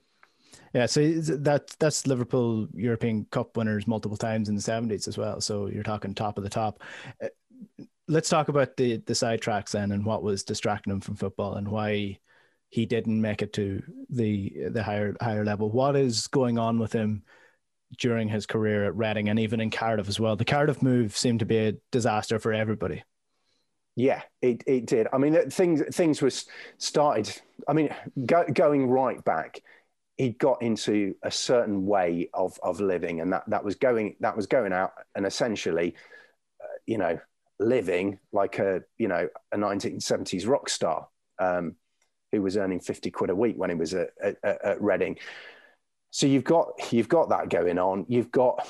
Yeah. 0.72 0.82
yeah, 0.82 0.86
so 0.86 1.12
that 1.36 1.74
that's 1.78 2.06
Liverpool 2.06 2.68
European 2.74 3.26
Cup 3.30 3.56
winners 3.56 3.86
multiple 3.86 4.16
times 4.16 4.48
in 4.48 4.54
the 4.54 4.62
seventies 4.62 5.08
as 5.08 5.18
well. 5.18 5.40
So 5.40 5.66
you're 5.66 5.82
talking 5.82 6.14
top 6.14 6.38
of 6.38 6.44
the 6.44 6.50
top. 6.50 6.82
Uh, 7.22 7.28
let's 8.08 8.28
talk 8.28 8.48
about 8.48 8.76
the 8.76 8.98
the 8.98 9.12
sidetracks 9.12 9.72
then 9.72 9.92
and 9.92 10.04
what 10.04 10.22
was 10.22 10.44
distracting 10.44 10.92
him 10.92 11.00
from 11.00 11.16
football 11.16 11.54
and 11.54 11.68
why 11.68 12.18
he 12.70 12.86
didn't 12.86 13.20
make 13.20 13.42
it 13.42 13.52
to 13.54 13.82
the 14.10 14.68
the 14.70 14.82
higher 14.82 15.14
higher 15.20 15.44
level. 15.44 15.70
What 15.70 15.96
is 15.96 16.26
going 16.26 16.58
on 16.58 16.78
with 16.78 16.92
him 16.92 17.22
during 17.98 18.28
his 18.28 18.46
career 18.46 18.84
at 18.84 18.96
Reading 18.96 19.28
and 19.28 19.38
even 19.38 19.60
in 19.60 19.70
Cardiff 19.70 20.08
as 20.08 20.20
well? 20.20 20.36
The 20.36 20.44
Cardiff 20.44 20.82
move 20.82 21.16
seemed 21.16 21.40
to 21.40 21.46
be 21.46 21.58
a 21.58 21.74
disaster 21.92 22.38
for 22.38 22.52
everybody. 22.52 23.04
Yeah, 23.94 24.22
it, 24.42 24.62
it 24.66 24.84
did. 24.84 25.06
I 25.12 25.18
mean, 25.18 25.50
things 25.50 25.82
things 25.94 26.20
was 26.20 26.44
started. 26.76 27.34
I 27.66 27.72
mean, 27.72 27.88
go, 28.26 28.44
going 28.52 28.88
right 28.88 29.24
back, 29.24 29.62
he 30.18 30.30
got 30.30 30.60
into 30.60 31.14
a 31.22 31.30
certain 31.30 31.86
way 31.86 32.28
of 32.34 32.58
of 32.62 32.80
living, 32.80 33.20
and 33.22 33.32
that 33.32 33.44
that 33.48 33.64
was 33.64 33.76
going 33.76 34.16
that 34.20 34.36
was 34.36 34.46
going 34.46 34.74
out 34.74 34.92
and 35.14 35.24
essentially, 35.24 35.94
uh, 36.62 36.76
you 36.86 36.98
know, 36.98 37.18
living 37.58 38.18
like 38.32 38.58
a 38.58 38.82
you 38.98 39.08
know 39.08 39.28
a 39.52 39.56
1970s 39.56 40.46
rock 40.46 40.68
star. 40.68 41.08
Um, 41.38 41.76
who 42.32 42.42
was 42.42 42.56
earning 42.56 42.80
50 42.80 43.10
quid 43.10 43.30
a 43.30 43.34
week 43.34 43.56
when 43.56 43.70
he 43.70 43.76
was 43.76 43.94
at, 43.94 44.10
at, 44.22 44.36
at 44.42 44.82
Reading. 44.82 45.18
So 46.10 46.26
you've 46.26 46.44
got 46.44 46.92
you've 46.92 47.08
got 47.08 47.28
that 47.30 47.50
going 47.50 47.78
on. 47.78 48.06
You've 48.08 48.30
got 48.30 48.66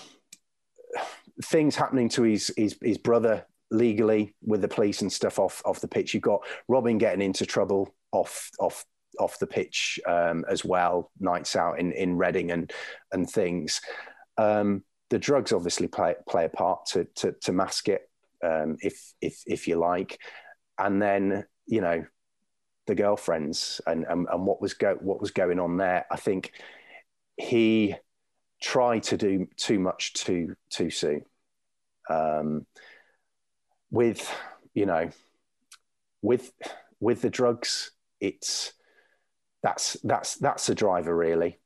things 1.44 1.76
happening 1.76 2.08
to 2.10 2.22
his 2.22 2.52
his, 2.56 2.76
his 2.82 2.98
brother 2.98 3.46
legally 3.70 4.34
with 4.42 4.62
the 4.62 4.68
police 4.68 5.02
and 5.02 5.12
stuff 5.12 5.38
off 5.38 5.62
off 5.64 5.80
the 5.80 5.88
pitch. 5.88 6.14
You've 6.14 6.22
got 6.22 6.44
Robin 6.68 6.98
getting 6.98 7.22
into 7.22 7.46
trouble 7.46 7.94
off 8.12 8.50
off 8.58 8.84
off 9.18 9.38
the 9.38 9.46
pitch 9.46 9.98
um, 10.06 10.44
as 10.48 10.64
well, 10.64 11.10
nights 11.20 11.56
out 11.56 11.78
in 11.78 11.92
in 11.92 12.16
Reading 12.16 12.50
and 12.50 12.72
and 13.12 13.28
things. 13.28 13.80
Um, 14.38 14.84
the 15.10 15.18
drugs 15.18 15.52
obviously 15.52 15.88
play 15.88 16.14
play 16.28 16.46
a 16.46 16.48
part 16.48 16.86
to 16.86 17.06
to, 17.16 17.32
to 17.42 17.52
mask 17.52 17.88
it, 17.88 18.08
um, 18.44 18.76
if 18.80 19.12
if 19.20 19.42
if 19.46 19.68
you 19.68 19.76
like, 19.76 20.18
and 20.78 21.00
then 21.00 21.44
you 21.66 21.80
know 21.80 22.04
the 22.86 22.94
girlfriends 22.94 23.80
and, 23.86 24.04
and, 24.08 24.26
and 24.30 24.46
what 24.46 24.60
was 24.60 24.74
go, 24.74 24.96
what 25.00 25.20
was 25.20 25.30
going 25.30 25.58
on 25.58 25.76
there. 25.76 26.06
I 26.10 26.16
think 26.16 26.52
he 27.36 27.94
tried 28.60 29.02
to 29.04 29.16
do 29.16 29.48
too 29.56 29.78
much 29.78 30.14
too 30.14 30.56
too 30.70 30.90
soon. 30.90 31.24
Um, 32.08 32.66
with 33.90 34.32
you 34.74 34.86
know, 34.86 35.10
with 36.22 36.52
with 37.00 37.22
the 37.22 37.30
drugs, 37.30 37.90
it's 38.20 38.72
that's 39.62 39.94
that's 40.04 40.36
that's 40.36 40.66
the 40.66 40.74
driver 40.74 41.14
really. 41.14 41.58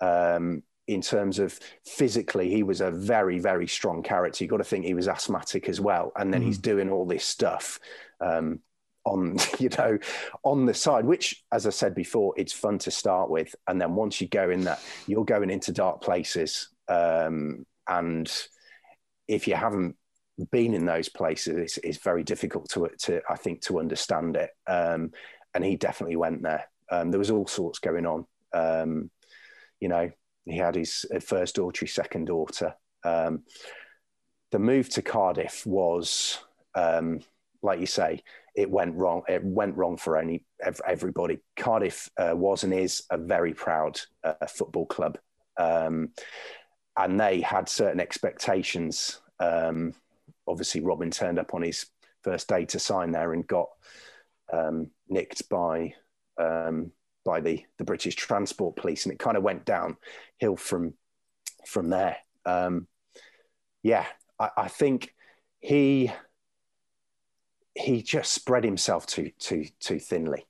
Um, 0.00 0.62
in 0.86 1.00
terms 1.00 1.38
of 1.38 1.58
physically, 1.86 2.50
he 2.50 2.64
was 2.64 2.80
a 2.80 2.90
very, 2.90 3.38
very 3.38 3.68
strong 3.68 4.02
character. 4.02 4.42
You've 4.42 4.50
got 4.50 4.56
to 4.56 4.64
think 4.64 4.84
he 4.84 4.94
was 4.94 5.06
asthmatic 5.06 5.68
as 5.68 5.80
well. 5.80 6.10
And 6.16 6.34
then 6.34 6.42
mm. 6.42 6.46
he's 6.46 6.58
doing 6.58 6.90
all 6.90 7.06
this 7.06 7.24
stuff. 7.24 7.78
Um, 8.20 8.58
on 9.04 9.36
you 9.58 9.68
know 9.78 9.98
on 10.44 10.66
the 10.66 10.74
side 10.74 11.04
which 11.04 11.42
as 11.52 11.66
i 11.66 11.70
said 11.70 11.94
before 11.94 12.34
it's 12.36 12.52
fun 12.52 12.78
to 12.78 12.90
start 12.90 13.30
with. 13.30 13.54
And 13.66 13.80
then 13.80 13.94
once 13.94 14.20
you 14.20 14.28
go 14.28 14.50
in 14.50 14.62
that 14.62 14.82
you're 15.06 15.24
going 15.24 15.50
into 15.50 15.72
dark 15.72 16.00
places. 16.00 16.68
Um, 16.88 17.66
and 17.86 18.30
if 19.28 19.46
you 19.46 19.54
haven't 19.54 19.96
been 20.50 20.74
in 20.74 20.86
those 20.86 21.08
places 21.08 21.56
it's, 21.56 21.78
it's, 21.78 21.98
very 21.98 22.24
difficult 22.24 22.68
to 22.70 22.88
to 22.98 23.20
i 23.28 23.36
think 23.36 23.60
to 23.62 23.78
understand 23.78 24.36
it. 24.36 24.50
Um, 24.66 25.12
and 25.54 25.64
he 25.64 25.76
definitely 25.76 26.16
went 26.16 26.42
there. 26.42 26.68
Um, 26.90 27.10
there 27.10 27.18
was 27.18 27.30
all 27.30 27.46
sorts 27.46 27.78
going 27.78 28.06
on. 28.06 28.26
Um, 28.52 29.10
you 29.80 29.88
know 29.88 30.10
he 30.44 30.56
had 30.56 30.74
his 30.74 31.04
first 31.20 31.56
daughter 31.56 31.84
his 31.84 31.94
second 31.94 32.26
daughter. 32.26 32.74
Um, 33.04 33.44
the 34.50 34.58
move 34.58 34.88
to 34.90 35.02
cardiff 35.02 35.64
was 35.66 36.38
um, 36.74 37.20
like 37.62 37.80
you 37.80 37.86
say 37.86 38.22
it 38.54 38.70
went 38.70 38.94
wrong. 38.94 39.22
It 39.28 39.44
went 39.44 39.76
wrong 39.76 39.96
for 39.96 40.16
any 40.16 40.44
everybody. 40.86 41.38
Cardiff 41.56 42.10
uh, 42.16 42.32
was 42.34 42.64
and 42.64 42.74
is 42.74 43.04
a 43.10 43.18
very 43.18 43.54
proud 43.54 44.00
uh, 44.24 44.46
football 44.48 44.86
club, 44.86 45.18
um, 45.56 46.10
and 46.96 47.18
they 47.18 47.40
had 47.40 47.68
certain 47.68 48.00
expectations. 48.00 49.20
Um, 49.38 49.94
obviously, 50.46 50.80
Robin 50.80 51.10
turned 51.10 51.38
up 51.38 51.54
on 51.54 51.62
his 51.62 51.86
first 52.22 52.48
day 52.48 52.64
to 52.66 52.78
sign 52.78 53.12
there 53.12 53.32
and 53.32 53.46
got 53.46 53.68
um, 54.52 54.90
nicked 55.08 55.48
by 55.48 55.94
um, 56.38 56.92
by 57.24 57.40
the 57.40 57.64
the 57.78 57.84
British 57.84 58.16
Transport 58.16 58.76
Police, 58.76 59.04
and 59.04 59.12
it 59.12 59.18
kind 59.18 59.36
of 59.36 59.42
went 59.42 59.64
downhill 59.64 60.56
from 60.56 60.94
from 61.66 61.90
there. 61.90 62.16
Um, 62.44 62.86
yeah, 63.82 64.06
I, 64.38 64.50
I 64.56 64.68
think 64.68 65.14
he 65.60 66.10
he 67.80 68.02
just 68.02 68.32
spread 68.32 68.64
himself 68.64 69.06
too 69.06 69.30
too 69.38 69.66
too 69.80 69.98
thinly. 69.98 70.46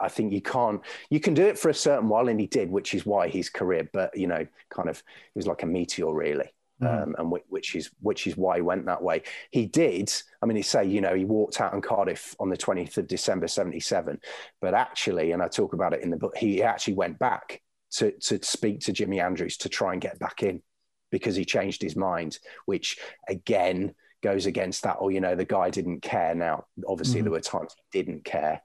I 0.00 0.08
think 0.08 0.32
you 0.32 0.40
can't. 0.40 0.80
You 1.10 1.20
can 1.20 1.34
do 1.34 1.46
it 1.46 1.58
for 1.58 1.68
a 1.68 1.74
certain 1.74 2.08
while, 2.08 2.28
and 2.28 2.40
he 2.40 2.46
did, 2.46 2.70
which 2.70 2.94
is 2.94 3.04
why 3.04 3.28
his 3.28 3.50
career. 3.50 3.88
But 3.92 4.16
you 4.16 4.26
know, 4.26 4.46
kind 4.70 4.88
of, 4.88 4.98
he 4.98 5.38
was 5.38 5.46
like 5.46 5.62
a 5.62 5.66
meteor, 5.66 6.12
really, 6.12 6.50
mm. 6.80 7.02
um, 7.02 7.14
and 7.18 7.30
which 7.48 7.74
is 7.74 7.90
which 8.00 8.26
is 8.26 8.36
why 8.36 8.56
he 8.56 8.62
went 8.62 8.86
that 8.86 9.02
way. 9.02 9.22
He 9.50 9.66
did. 9.66 10.10
I 10.40 10.46
mean, 10.46 10.56
he 10.56 10.62
say, 10.62 10.86
you 10.86 11.00
know, 11.00 11.14
he 11.14 11.24
walked 11.24 11.60
out 11.60 11.74
in 11.74 11.82
Cardiff 11.82 12.34
on 12.40 12.48
the 12.48 12.56
twentieth 12.56 12.96
of 12.96 13.08
December 13.08 13.46
'77, 13.46 14.18
but 14.60 14.74
actually, 14.74 15.32
and 15.32 15.42
I 15.42 15.48
talk 15.48 15.74
about 15.74 15.92
it 15.92 16.02
in 16.02 16.10
the 16.10 16.16
book, 16.16 16.36
he 16.36 16.62
actually 16.62 16.94
went 16.94 17.18
back 17.18 17.60
to 17.92 18.12
to 18.12 18.42
speak 18.42 18.80
to 18.80 18.92
Jimmy 18.92 19.20
Andrews 19.20 19.58
to 19.58 19.68
try 19.68 19.92
and 19.92 20.00
get 20.00 20.18
back 20.18 20.42
in 20.42 20.62
because 21.10 21.36
he 21.36 21.44
changed 21.44 21.82
his 21.82 21.96
mind, 21.96 22.38
which 22.66 22.98
again 23.28 23.94
goes 24.22 24.46
against 24.46 24.82
that. 24.82 24.96
Or 24.96 25.06
oh, 25.06 25.08
you 25.08 25.20
know, 25.20 25.34
the 25.34 25.44
guy 25.44 25.70
didn't 25.70 26.00
care. 26.00 26.34
Now, 26.34 26.66
obviously, 26.86 27.20
mm. 27.20 27.24
there 27.24 27.32
were 27.32 27.40
times 27.40 27.74
he 27.90 28.02
didn't 28.02 28.24
care. 28.24 28.62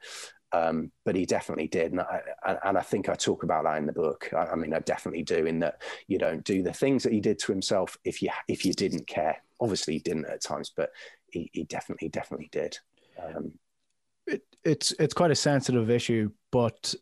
Um, 0.52 0.92
but 1.04 1.16
he 1.16 1.26
definitely 1.26 1.68
did, 1.68 1.94
and 1.94 2.02
I, 2.02 2.22
and 2.64 2.78
I, 2.78 2.82
think 2.82 3.10
I 3.10 3.16
talk 3.16 3.42
about 3.42 3.64
that 3.64 3.78
in 3.78 3.88
the 3.88 3.92
book. 3.92 4.30
I, 4.34 4.52
I, 4.52 4.56
mean, 4.56 4.72
I 4.72 4.80
definitely 4.82 5.24
do. 5.24 5.48
In 5.48 5.58
that 5.60 5.82
you 6.08 6.20
don't 6.20 6.44
do 6.44 6.62
the 6.62 6.72
things 6.72 7.02
that 7.02 7.12
he 7.12 7.20
did 7.20 7.40
to 7.40 7.52
himself 7.52 7.98
if 8.06 8.22
you 8.22 8.30
if 8.48 8.64
you 8.64 8.72
didn't 8.72 9.08
care. 9.08 9.38
Obviously, 9.60 9.94
he 9.94 10.00
didn't 10.00 10.26
at 10.26 10.44
times, 10.44 10.72
but 10.76 10.92
he, 11.32 11.50
he 11.54 11.64
definitely 11.64 12.10
definitely 12.10 12.50
did. 12.52 12.78
Um, 13.20 13.54
it, 14.28 14.44
it's 14.64 14.92
it's 15.00 15.16
quite 15.16 15.32
a 15.32 15.36
sensitive 15.36 15.90
issue, 15.90 16.30
but 16.52 16.94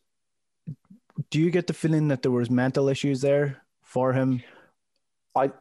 do 1.30 1.40
you 1.40 1.52
get 1.52 1.68
the 1.68 1.74
feeling 1.74 2.08
that 2.08 2.22
there 2.22 2.32
was 2.32 2.50
mental 2.50 2.88
issues 2.88 3.20
there 3.20 3.64
for 3.84 4.14
him? 4.14 4.42
I 5.36 5.52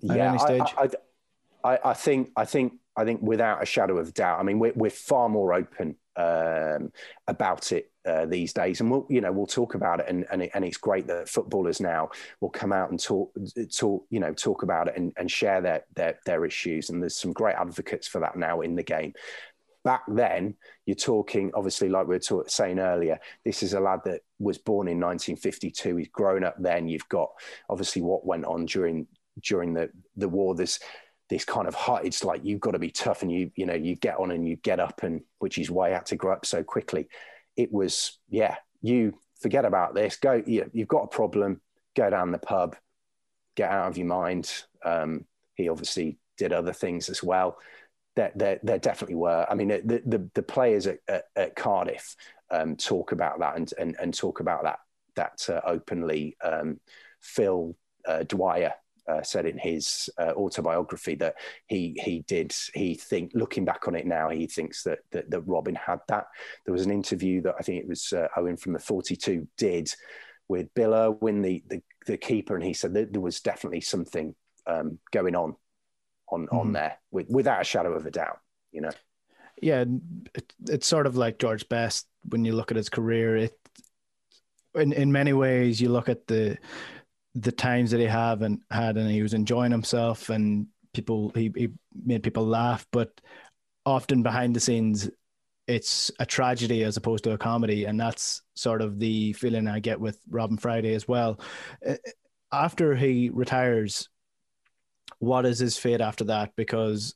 yeah, 0.00 0.36
I, 0.40 0.60
I, 0.78 0.88
I, 1.64 1.78
I 1.84 1.94
think 1.94 2.30
I 2.36 2.44
think 2.44 2.74
I 2.96 3.04
think 3.04 3.22
without 3.22 3.62
a 3.62 3.66
shadow 3.66 3.98
of 3.98 4.12
doubt. 4.14 4.40
I 4.40 4.42
mean, 4.42 4.58
we're 4.58 4.72
we're 4.74 4.90
far 4.90 5.28
more 5.28 5.54
open 5.54 5.96
um, 6.16 6.92
about 7.28 7.72
it 7.72 7.90
uh, 8.06 8.26
these 8.26 8.52
days, 8.52 8.80
and 8.80 8.90
we'll 8.90 9.06
you 9.08 9.20
know 9.20 9.32
we'll 9.32 9.46
talk 9.46 9.74
about 9.74 10.00
it, 10.00 10.06
and 10.08 10.26
and, 10.30 10.42
it, 10.42 10.50
and 10.54 10.64
it's 10.64 10.76
great 10.76 11.06
that 11.06 11.28
footballers 11.28 11.80
now 11.80 12.10
will 12.40 12.50
come 12.50 12.72
out 12.72 12.90
and 12.90 13.00
talk 13.00 13.32
talk 13.74 14.04
you 14.10 14.20
know 14.20 14.32
talk 14.32 14.62
about 14.62 14.88
it 14.88 14.96
and, 14.96 15.12
and 15.16 15.30
share 15.30 15.60
their 15.60 15.84
their 15.94 16.18
their 16.26 16.44
issues, 16.44 16.90
and 16.90 17.00
there's 17.00 17.16
some 17.16 17.32
great 17.32 17.56
advocates 17.56 18.08
for 18.08 18.20
that 18.20 18.36
now 18.36 18.60
in 18.60 18.74
the 18.74 18.82
game. 18.82 19.14
Back 19.82 20.02
then, 20.08 20.56
you're 20.84 20.94
talking 20.94 21.52
obviously 21.54 21.88
like 21.88 22.06
we 22.06 22.18
were 22.30 22.44
saying 22.48 22.78
earlier. 22.78 23.18
This 23.46 23.62
is 23.62 23.72
a 23.72 23.80
lad 23.80 24.00
that 24.04 24.20
was 24.38 24.58
born 24.58 24.88
in 24.88 25.00
1952. 25.00 25.96
He's 25.96 26.08
grown 26.08 26.44
up 26.44 26.56
then. 26.58 26.86
You've 26.86 27.08
got 27.08 27.30
obviously 27.70 28.02
what 28.02 28.26
went 28.26 28.44
on 28.44 28.66
during 28.66 29.06
during 29.42 29.72
the 29.72 29.88
the 30.16 30.28
war. 30.28 30.54
There's 30.54 30.80
this 31.30 31.44
kind 31.44 31.66
of 31.68 31.74
heart. 31.74 32.04
It's 32.04 32.24
like 32.24 32.44
you've 32.44 32.60
got 32.60 32.72
to 32.72 32.78
be 32.78 32.90
tough, 32.90 33.22
and 33.22 33.32
you 33.32 33.50
you 33.54 33.64
know 33.64 33.74
you 33.74 33.94
get 33.94 34.18
on 34.18 34.30
and 34.30 34.46
you 34.46 34.56
get 34.56 34.80
up, 34.80 35.02
and 35.02 35.22
which 35.38 35.56
is 35.56 35.70
why 35.70 35.88
I 35.88 35.94
had 35.94 36.06
to 36.06 36.16
grow 36.16 36.34
up 36.34 36.44
so 36.44 36.62
quickly. 36.62 37.08
It 37.56 37.72
was 37.72 38.18
yeah, 38.28 38.56
you 38.82 39.18
forget 39.40 39.64
about 39.64 39.94
this. 39.94 40.16
Go, 40.16 40.42
you, 40.46 40.68
you've 40.72 40.88
got 40.88 41.04
a 41.04 41.08
problem. 41.08 41.60
Go 41.96 42.10
down 42.10 42.32
the 42.32 42.38
pub, 42.38 42.76
get 43.56 43.70
out 43.70 43.88
of 43.88 43.96
your 43.96 44.06
mind. 44.06 44.52
Um, 44.84 45.24
he 45.54 45.68
obviously 45.68 46.18
did 46.36 46.52
other 46.52 46.72
things 46.72 47.08
as 47.08 47.22
well. 47.22 47.58
There, 48.16 48.32
there, 48.34 48.60
there 48.62 48.78
definitely 48.78 49.16
were. 49.16 49.46
I 49.48 49.54
mean, 49.54 49.68
the 49.68 50.02
the, 50.04 50.28
the 50.34 50.42
players 50.42 50.86
at, 50.86 50.98
at, 51.08 51.24
at 51.36 51.56
Cardiff 51.56 52.16
um, 52.50 52.76
talk 52.76 53.12
about 53.12 53.38
that 53.40 53.56
and, 53.56 53.72
and 53.78 53.96
and 54.00 54.12
talk 54.12 54.40
about 54.40 54.64
that 54.64 54.80
that 55.16 55.48
uh, 55.48 55.60
openly. 55.64 56.36
Um, 56.42 56.80
Phil 57.20 57.76
uh, 58.06 58.22
Dwyer, 58.22 58.72
uh, 59.10 59.22
said 59.22 59.46
in 59.46 59.58
his 59.58 60.08
uh, 60.18 60.32
autobiography 60.36 61.14
that 61.16 61.34
he 61.66 62.00
he 62.04 62.20
did 62.26 62.54
he 62.74 62.94
think 62.94 63.32
looking 63.34 63.64
back 63.64 63.88
on 63.88 63.94
it 63.94 64.06
now 64.06 64.28
he 64.28 64.46
thinks 64.46 64.82
that 64.84 65.00
that, 65.10 65.30
that 65.30 65.40
Robin 65.42 65.74
had 65.74 66.00
that. 66.08 66.26
There 66.64 66.72
was 66.72 66.86
an 66.86 66.92
interview 66.92 67.42
that 67.42 67.56
I 67.58 67.62
think 67.62 67.82
it 67.82 67.88
was 67.88 68.12
uh, 68.12 68.28
Owen 68.36 68.56
from 68.56 68.72
the 68.72 68.78
Forty 68.78 69.16
Two 69.16 69.48
did 69.56 69.92
with 70.48 70.72
Bill 70.74 70.94
Irwin, 70.94 71.42
the, 71.42 71.62
the 71.68 71.82
the 72.06 72.16
keeper, 72.16 72.54
and 72.54 72.64
he 72.64 72.72
said 72.72 72.94
that 72.94 73.12
there 73.12 73.20
was 73.20 73.40
definitely 73.40 73.80
something 73.80 74.34
um, 74.66 74.98
going 75.12 75.34
on 75.34 75.56
on 76.28 76.46
mm-hmm. 76.46 76.56
on 76.56 76.72
there 76.72 76.98
with, 77.10 77.28
without 77.28 77.60
a 77.60 77.64
shadow 77.64 77.92
of 77.94 78.06
a 78.06 78.10
doubt. 78.10 78.38
You 78.72 78.82
know. 78.82 78.90
Yeah, 79.60 79.84
it, 80.34 80.52
it's 80.68 80.86
sort 80.86 81.06
of 81.06 81.16
like 81.16 81.38
George 81.38 81.68
Best 81.68 82.06
when 82.28 82.44
you 82.44 82.52
look 82.52 82.70
at 82.70 82.76
his 82.76 82.88
career. 82.88 83.36
It 83.36 83.58
in 84.74 84.92
in 84.92 85.12
many 85.12 85.32
ways 85.32 85.80
you 85.80 85.88
look 85.88 86.08
at 86.08 86.26
the 86.26 86.58
the 87.34 87.52
times 87.52 87.90
that 87.90 88.00
he 88.00 88.06
have 88.06 88.42
and 88.42 88.60
had 88.70 88.96
and 88.96 89.10
he 89.10 89.22
was 89.22 89.34
enjoying 89.34 89.70
himself 89.70 90.30
and 90.30 90.66
people 90.92 91.30
he, 91.34 91.52
he 91.54 91.68
made 92.04 92.22
people 92.22 92.46
laugh. 92.46 92.86
But 92.90 93.20
often 93.86 94.22
behind 94.22 94.54
the 94.54 94.60
scenes 94.60 95.10
it's 95.66 96.10
a 96.18 96.26
tragedy 96.26 96.82
as 96.82 96.96
opposed 96.96 97.22
to 97.24 97.32
a 97.32 97.38
comedy. 97.38 97.84
And 97.84 98.00
that's 98.00 98.42
sort 98.54 98.82
of 98.82 98.98
the 98.98 99.32
feeling 99.34 99.68
i 99.68 99.78
get 99.78 100.00
with 100.00 100.18
robin 100.28 100.58
friday 100.58 100.94
as 100.94 101.06
well. 101.06 101.40
Uh, 101.86 101.94
after 102.52 102.94
he 102.94 103.30
retires 103.30 104.08
what 105.18 105.44
is 105.44 105.58
his 105.58 105.76
fate 105.76 106.00
after 106.00 106.24
that? 106.24 106.54
Because 106.56 107.14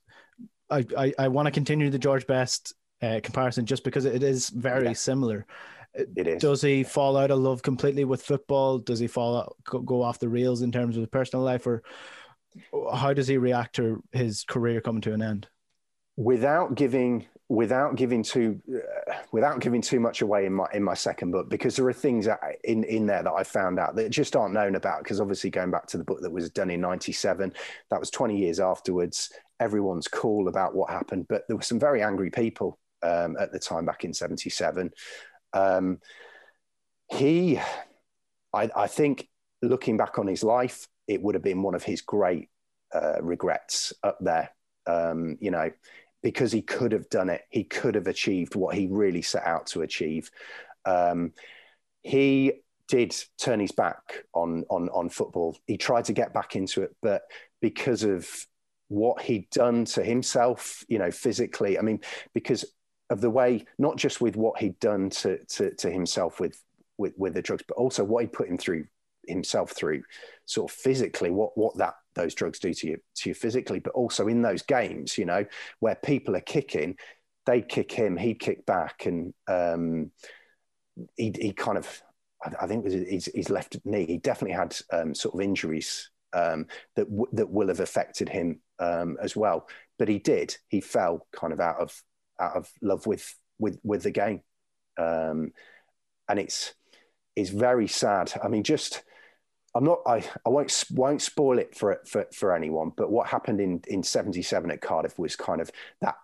i 0.70 0.84
i, 0.96 1.12
I 1.18 1.28
want 1.28 1.46
to 1.46 1.52
continue 1.52 1.90
the 1.90 1.98
george 1.98 2.26
best 2.26 2.74
uh, 3.02 3.20
comparison 3.22 3.66
just 3.66 3.84
because 3.84 4.04
it 4.04 4.22
is 4.22 4.48
very 4.48 4.86
yeah. 4.86 4.92
similar 4.92 5.46
it 5.94 6.26
is. 6.26 6.42
Does 6.42 6.62
he 6.62 6.82
fall 6.82 7.16
out 7.16 7.30
of 7.30 7.38
love 7.38 7.62
completely 7.62 8.04
with 8.04 8.22
football? 8.22 8.78
Does 8.78 8.98
he 8.98 9.06
fall 9.06 9.36
out, 9.36 9.84
go 9.84 10.02
off 10.02 10.18
the 10.18 10.28
rails 10.28 10.62
in 10.62 10.72
terms 10.72 10.96
of 10.96 11.02
his 11.02 11.10
personal 11.10 11.44
life, 11.44 11.66
or 11.66 11.82
how 12.92 13.12
does 13.12 13.28
he 13.28 13.38
react 13.38 13.76
to 13.76 14.02
his 14.12 14.44
career 14.44 14.80
coming 14.80 15.02
to 15.02 15.12
an 15.12 15.22
end? 15.22 15.48
Without 16.16 16.74
giving 16.74 17.26
without 17.48 17.94
giving 17.96 18.22
too 18.22 18.58
uh, 18.74 19.14
without 19.32 19.60
giving 19.60 19.82
too 19.82 20.00
much 20.00 20.22
away 20.22 20.46
in 20.46 20.52
my 20.52 20.66
in 20.72 20.82
my 20.82 20.94
second 20.94 21.30
book 21.30 21.50
because 21.50 21.76
there 21.76 21.86
are 21.86 21.92
things 21.92 22.26
in 22.64 22.84
in 22.84 23.06
there 23.06 23.22
that 23.22 23.32
I 23.32 23.44
found 23.44 23.78
out 23.78 23.94
that 23.96 24.10
just 24.10 24.34
aren't 24.34 24.54
known 24.54 24.76
about 24.76 25.02
because 25.02 25.20
obviously 25.20 25.50
going 25.50 25.70
back 25.70 25.86
to 25.88 25.98
the 25.98 26.04
book 26.04 26.22
that 26.22 26.30
was 26.30 26.48
done 26.50 26.70
in 26.70 26.80
97 26.80 27.52
that 27.90 28.00
was 28.00 28.10
20 28.10 28.38
years 28.38 28.60
afterwards 28.60 29.30
everyone's 29.60 30.08
cool 30.08 30.48
about 30.48 30.74
what 30.74 30.90
happened 30.90 31.26
but 31.28 31.42
there 31.46 31.56
were 31.56 31.62
some 31.62 31.78
very 31.78 32.02
angry 32.02 32.30
people 32.30 32.78
um, 33.02 33.36
at 33.38 33.52
the 33.52 33.58
time 33.58 33.84
back 33.84 34.04
in 34.04 34.14
77 34.14 34.90
um, 35.54 35.98
he, 37.10 37.58
I, 38.52 38.70
I, 38.76 38.86
think, 38.86 39.28
looking 39.62 39.96
back 39.96 40.18
on 40.18 40.26
his 40.26 40.44
life, 40.44 40.86
it 41.06 41.22
would 41.22 41.34
have 41.34 41.44
been 41.44 41.62
one 41.62 41.74
of 41.74 41.82
his 41.82 42.02
great 42.02 42.50
uh, 42.94 43.22
regrets 43.22 43.92
up 44.02 44.18
there. 44.20 44.50
Um, 44.86 45.38
you 45.40 45.50
know, 45.50 45.70
because 46.22 46.52
he 46.52 46.60
could 46.60 46.92
have 46.92 47.08
done 47.08 47.30
it, 47.30 47.42
he 47.50 47.64
could 47.64 47.94
have 47.94 48.06
achieved 48.06 48.54
what 48.54 48.74
he 48.74 48.88
really 48.90 49.22
set 49.22 49.46
out 49.46 49.66
to 49.68 49.82
achieve. 49.82 50.30
Um, 50.84 51.32
he 52.02 52.52
did 52.88 53.16
turn 53.38 53.60
his 53.60 53.72
back 53.72 54.24
on 54.34 54.64
on 54.68 54.90
on 54.90 55.08
football. 55.08 55.56
He 55.66 55.78
tried 55.78 56.04
to 56.06 56.12
get 56.12 56.34
back 56.34 56.54
into 56.54 56.82
it, 56.82 56.94
but 57.00 57.22
because 57.62 58.02
of 58.02 58.28
what 58.88 59.22
he'd 59.22 59.48
done 59.50 59.84
to 59.86 60.02
himself, 60.02 60.84
you 60.88 60.98
know, 60.98 61.10
physically. 61.10 61.78
I 61.78 61.82
mean, 61.82 62.00
because 62.34 62.64
of 63.14 63.20
the 63.20 63.30
way, 63.30 63.64
not 63.78 63.96
just 63.96 64.20
with 64.20 64.36
what 64.36 64.60
he'd 64.60 64.78
done 64.80 65.08
to, 65.08 65.42
to, 65.46 65.74
to 65.76 65.90
himself 65.90 66.40
with, 66.40 66.60
with, 66.98 67.14
with 67.16 67.34
the 67.34 67.42
drugs, 67.42 67.64
but 67.66 67.76
also 67.76 68.04
what 68.04 68.22
he 68.22 68.28
put 68.28 68.48
him 68.48 68.58
through 68.58 68.84
himself 69.26 69.70
through 69.70 70.02
sort 70.44 70.70
of 70.70 70.76
physically 70.76 71.30
what 71.30 71.56
what 71.56 71.74
that 71.78 71.94
those 72.14 72.34
drugs 72.34 72.58
do 72.58 72.74
to 72.74 72.88
you 72.88 72.98
to 73.14 73.30
you 73.30 73.34
physically 73.34 73.78
but 73.78 73.94
also 73.94 74.28
in 74.28 74.42
those 74.42 74.60
games 74.60 75.16
you 75.16 75.24
know 75.24 75.46
where 75.80 75.94
people 75.94 76.36
are 76.36 76.42
kicking 76.42 76.94
they'd 77.46 77.66
kick 77.66 77.90
him 77.90 78.18
he'd 78.18 78.38
kick 78.38 78.66
back 78.66 79.06
and 79.06 79.32
um 79.48 80.10
he, 81.16 81.32
he 81.40 81.52
kind 81.54 81.78
of 81.78 82.02
I, 82.60 82.66
think 82.66 82.84
it 82.84 82.84
was 82.84 82.92
his, 82.92 83.30
his 83.34 83.48
left 83.48 83.78
knee 83.86 84.04
he 84.04 84.18
definitely 84.18 84.56
had 84.56 84.76
um, 84.92 85.14
sort 85.14 85.34
of 85.34 85.40
injuries 85.40 86.10
um, 86.34 86.66
that 86.96 87.08
w- 87.08 87.30
that 87.32 87.48
will 87.48 87.68
have 87.68 87.80
affected 87.80 88.28
him 88.28 88.60
um, 88.78 89.16
as 89.22 89.34
well. 89.34 89.68
But 89.98 90.08
he 90.08 90.18
did 90.18 90.56
he 90.68 90.80
fell 90.80 91.26
kind 91.32 91.52
of 91.52 91.60
out 91.60 91.78
of 91.78 92.02
out 92.40 92.56
of 92.56 92.70
love 92.82 93.06
with 93.06 93.34
with 93.58 93.78
with 93.82 94.02
the 94.02 94.10
game, 94.10 94.40
um, 94.98 95.52
and 96.28 96.38
it's 96.38 96.74
it's 97.36 97.50
very 97.50 97.88
sad. 97.88 98.32
I 98.42 98.48
mean, 98.48 98.62
just 98.62 99.02
I'm 99.74 99.84
not 99.84 100.00
I, 100.06 100.24
I 100.46 100.48
won't 100.48 100.84
won't 100.90 101.22
spoil 101.22 101.58
it 101.58 101.74
for 101.76 102.00
for 102.06 102.26
for 102.32 102.54
anyone, 102.54 102.92
but 102.96 103.10
what 103.10 103.26
happened 103.26 103.60
in 103.60 103.82
in 103.88 104.02
'77 104.02 104.70
at 104.70 104.80
Cardiff 104.80 105.18
was 105.18 105.36
kind 105.36 105.60
of 105.60 105.70
that, 106.00 106.14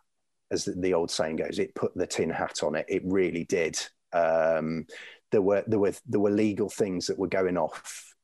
as 0.51 0.65
the 0.65 0.95
old 0.95 1.11
saying 1.11 1.37
goes, 1.37 1.59
it 1.59 1.75
put 1.75 1.95
the 1.97 2.07
tin 2.07 2.31
hat 2.31 2.63
on 2.63 2.77
it. 2.77 2.87
It 2.89 3.03
really 3.05 3.45
did. 3.45 3.79
Um, 4.13 4.87
there 5.33 5.43
were 5.43 5.65
there 5.67 5.81
were 5.81 5.95
there 6.07 6.21
were 6.21 6.31
legal 6.31 6.69
things 6.69 7.07
that 7.07 7.19
were 7.19 7.29
going 7.29 7.57
off 7.57 8.15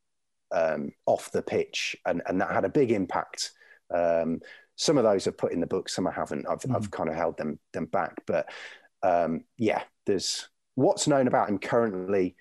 um, 0.52 0.92
off 1.06 1.32
the 1.32 1.42
pitch, 1.42 1.96
and 2.06 2.22
and 2.26 2.40
that 2.40 2.52
had 2.52 2.64
a 2.64 2.70
big 2.70 2.92
impact. 2.92 3.52
Um, 3.92 4.40
some 4.76 4.98
of 4.98 5.04
those 5.04 5.26
I've 5.26 5.38
put 5.38 5.52
in 5.52 5.60
the 5.60 5.66
book, 5.66 5.88
some 5.88 6.06
I 6.06 6.12
haven't. 6.12 6.46
I've, 6.48 6.60
mm. 6.60 6.76
I've 6.76 6.90
kind 6.90 7.08
of 7.08 7.16
held 7.16 7.36
them 7.36 7.58
them 7.72 7.86
back. 7.86 8.14
But 8.26 8.48
um, 9.02 9.44
yeah, 9.58 9.82
there's 10.04 10.48
what's 10.74 11.08
known 11.08 11.26
about 11.26 11.48
him 11.48 11.58
currently. 11.58 12.36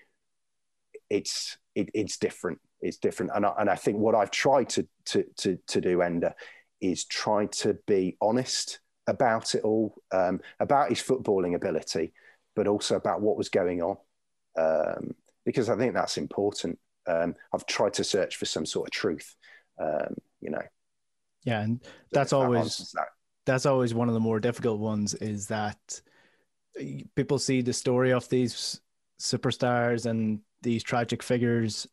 It's 1.10 1.56
it, 1.74 1.90
it's 1.94 2.18
different. 2.18 2.60
it's 2.80 2.98
different. 2.98 3.32
And 3.34 3.46
I, 3.46 3.52
and 3.58 3.70
I 3.70 3.76
think 3.76 3.98
what 3.98 4.14
I've 4.14 4.30
tried 4.30 4.68
to 4.70 4.86
to 5.06 5.24
to, 5.38 5.58
to 5.66 5.80
do, 5.80 5.98
Enda, 5.98 6.34
is 6.80 7.04
try 7.04 7.46
to 7.46 7.78
be 7.86 8.16
honest 8.20 8.80
about 9.06 9.54
it 9.54 9.62
all, 9.62 9.94
um, 10.12 10.40
about 10.58 10.88
his 10.88 11.00
footballing 11.00 11.54
ability, 11.54 12.12
but 12.54 12.66
also 12.66 12.96
about 12.96 13.20
what 13.20 13.36
was 13.36 13.48
going 13.48 13.80
on, 13.82 13.96
um, 14.58 15.14
because 15.44 15.68
I 15.68 15.76
think 15.76 15.94
that's 15.94 16.18
important. 16.18 16.78
Um, 17.06 17.36
I've 17.54 17.66
tried 17.66 17.94
to 17.94 18.04
search 18.04 18.36
for 18.36 18.46
some 18.46 18.66
sort 18.66 18.88
of 18.88 18.92
truth, 18.92 19.36
um, 19.80 20.16
you 20.40 20.50
know. 20.50 20.62
Yeah, 21.46 21.62
and 21.62 21.82
that's 22.12 22.34
always 22.34 22.94
that's 23.46 23.64
always 23.64 23.94
one 23.94 24.08
of 24.08 24.14
the 24.14 24.20
more 24.20 24.40
difficult 24.40 24.78
ones. 24.78 25.14
Is 25.14 25.46
that 25.46 25.78
eh, 26.78 27.02
people 27.14 27.38
see 27.38 27.62
the 27.62 27.72
story 27.72 28.12
of 28.12 28.28
these 28.28 28.80
superstars 29.18 30.04
and 30.04 30.40
these 30.62 30.82
tragic 30.82 31.22
figures 31.22 31.86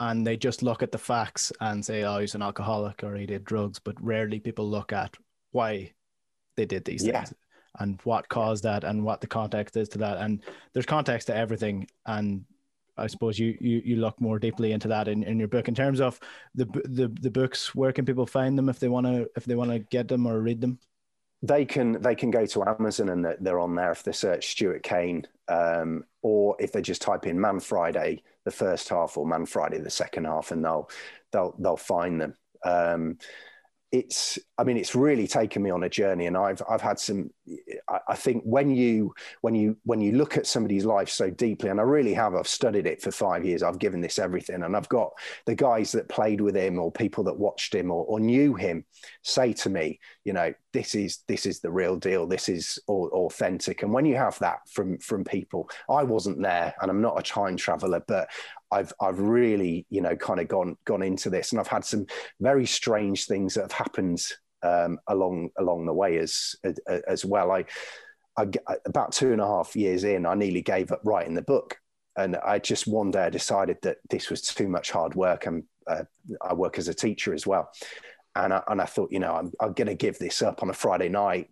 and 0.00 0.26
they 0.26 0.36
just 0.36 0.62
look 0.62 0.82
at 0.82 0.90
the 0.90 0.98
facts 0.98 1.52
and 1.60 1.84
say, 1.84 2.04
oh, 2.04 2.18
he's 2.18 2.34
an 2.34 2.42
alcoholic 2.42 3.04
or 3.04 3.14
he 3.14 3.26
did 3.26 3.44
drugs, 3.44 3.78
but 3.78 4.02
rarely 4.02 4.40
people 4.40 4.68
look 4.68 4.92
at 4.92 5.14
why 5.52 5.92
they 6.56 6.64
did 6.64 6.86
these 6.86 7.04
yeah. 7.04 7.18
things 7.24 7.34
and 7.78 8.00
what 8.04 8.28
caused 8.28 8.64
that 8.64 8.82
and 8.82 9.04
what 9.04 9.20
the 9.20 9.26
context 9.26 9.76
is 9.76 9.90
to 9.90 9.98
that. 9.98 10.16
And 10.16 10.42
there's 10.72 10.86
context 10.86 11.26
to 11.26 11.36
everything. 11.36 11.86
And 12.06 12.44
I 13.00 13.06
suppose 13.06 13.38
you 13.38 13.56
you, 13.60 13.82
you 13.84 13.96
look 13.96 14.20
more 14.20 14.38
deeply 14.38 14.72
into 14.72 14.88
that 14.88 15.08
in, 15.08 15.22
in 15.22 15.38
your 15.38 15.48
book. 15.48 15.68
In 15.68 15.74
terms 15.74 16.00
of 16.00 16.20
the 16.54 16.66
the 16.84 17.08
the 17.20 17.30
books, 17.30 17.74
where 17.74 17.92
can 17.92 18.04
people 18.04 18.26
find 18.26 18.56
them 18.56 18.68
if 18.68 18.78
they 18.78 18.88
want 18.88 19.06
to 19.06 19.28
if 19.36 19.44
they 19.44 19.54
want 19.54 19.70
to 19.70 19.78
get 19.78 20.08
them 20.08 20.26
or 20.26 20.40
read 20.40 20.60
them? 20.60 20.78
They 21.42 21.64
can 21.64 22.00
they 22.02 22.14
can 22.14 22.30
go 22.30 22.44
to 22.46 22.68
Amazon 22.68 23.08
and 23.08 23.26
they're 23.40 23.60
on 23.60 23.74
there 23.74 23.92
if 23.92 24.02
they 24.02 24.12
search 24.12 24.50
Stuart 24.50 24.82
Kane, 24.82 25.26
um, 25.48 26.04
or 26.22 26.54
if 26.60 26.72
they 26.72 26.82
just 26.82 27.02
type 27.02 27.26
in 27.26 27.40
Man 27.40 27.60
Friday 27.60 28.22
the 28.44 28.50
first 28.50 28.88
half 28.88 29.16
or 29.16 29.26
Man 29.26 29.46
Friday 29.46 29.78
the 29.78 29.90
second 29.90 30.24
half, 30.26 30.50
and 30.50 30.64
they'll 30.64 30.90
they'll 31.32 31.54
they'll 31.58 31.76
find 31.76 32.20
them. 32.20 32.34
Um, 32.64 33.18
it's 33.92 34.38
i 34.56 34.62
mean 34.62 34.76
it's 34.76 34.94
really 34.94 35.26
taken 35.26 35.62
me 35.62 35.70
on 35.70 35.82
a 35.82 35.88
journey 35.88 36.26
and 36.26 36.36
i've 36.36 36.62
i've 36.70 36.80
had 36.80 36.98
some 36.98 37.28
i 38.08 38.14
think 38.14 38.42
when 38.44 38.70
you 38.70 39.12
when 39.40 39.52
you 39.52 39.76
when 39.84 40.00
you 40.00 40.12
look 40.12 40.36
at 40.36 40.46
somebody's 40.46 40.84
life 40.84 41.08
so 41.08 41.28
deeply 41.28 41.70
and 41.70 41.80
i 41.80 41.82
really 41.82 42.14
have 42.14 42.36
i've 42.36 42.46
studied 42.46 42.86
it 42.86 43.02
for 43.02 43.10
five 43.10 43.44
years 43.44 43.64
i've 43.64 43.80
given 43.80 44.00
this 44.00 44.20
everything 44.20 44.62
and 44.62 44.76
i've 44.76 44.88
got 44.88 45.10
the 45.46 45.54
guys 45.56 45.90
that 45.90 46.08
played 46.08 46.40
with 46.40 46.54
him 46.54 46.78
or 46.78 46.92
people 46.92 47.24
that 47.24 47.36
watched 47.36 47.74
him 47.74 47.90
or, 47.90 48.04
or 48.04 48.20
knew 48.20 48.54
him 48.54 48.84
say 49.22 49.52
to 49.52 49.68
me 49.68 49.98
you 50.24 50.32
know 50.32 50.52
this 50.72 50.94
is 50.94 51.18
this 51.28 51.46
is 51.46 51.60
the 51.60 51.70
real 51.70 51.96
deal. 51.96 52.26
This 52.26 52.48
is 52.48 52.78
authentic. 52.88 53.82
And 53.82 53.92
when 53.92 54.04
you 54.04 54.16
have 54.16 54.38
that 54.40 54.58
from 54.70 54.98
from 54.98 55.24
people 55.24 55.68
i 55.88 56.02
wasn't 56.02 56.42
there 56.42 56.74
and 56.80 56.90
i'm 56.90 57.00
not 57.00 57.18
a 57.18 57.22
time 57.22 57.56
traveler 57.56 58.02
but 58.06 58.28
I've 58.70 58.92
I've 59.00 59.18
really 59.18 59.86
you 59.90 60.00
know 60.00 60.16
kind 60.16 60.40
of 60.40 60.48
gone 60.48 60.76
gone 60.84 61.02
into 61.02 61.30
this, 61.30 61.52
and 61.52 61.60
I've 61.60 61.66
had 61.66 61.84
some 61.84 62.06
very 62.40 62.66
strange 62.66 63.26
things 63.26 63.54
that 63.54 63.62
have 63.62 63.72
happened 63.72 64.22
um, 64.62 64.98
along 65.08 65.50
along 65.58 65.86
the 65.86 65.94
way 65.94 66.18
as 66.18 66.54
as 66.86 67.24
well. 67.24 67.50
I, 67.50 67.64
I 68.36 68.46
about 68.86 69.12
two 69.12 69.32
and 69.32 69.40
a 69.40 69.46
half 69.46 69.74
years 69.74 70.04
in, 70.04 70.26
I 70.26 70.34
nearly 70.34 70.62
gave 70.62 70.92
up 70.92 71.00
writing 71.04 71.34
the 71.34 71.42
book, 71.42 71.76
and 72.16 72.36
I 72.36 72.58
just 72.58 72.86
one 72.86 73.10
day 73.10 73.24
I 73.24 73.30
decided 73.30 73.78
that 73.82 73.98
this 74.08 74.30
was 74.30 74.42
too 74.42 74.68
much 74.68 74.90
hard 74.90 75.14
work, 75.14 75.46
and 75.46 75.64
uh, 75.86 76.04
I 76.40 76.54
work 76.54 76.78
as 76.78 76.88
a 76.88 76.94
teacher 76.94 77.34
as 77.34 77.46
well, 77.46 77.70
and 78.36 78.52
I, 78.52 78.62
and 78.68 78.80
I 78.80 78.86
thought 78.86 79.12
you 79.12 79.20
know 79.20 79.34
I'm 79.34 79.52
I'm 79.60 79.72
going 79.72 79.88
to 79.88 79.94
give 79.94 80.18
this 80.18 80.42
up 80.42 80.62
on 80.62 80.70
a 80.70 80.74
Friday 80.74 81.08
night 81.08 81.50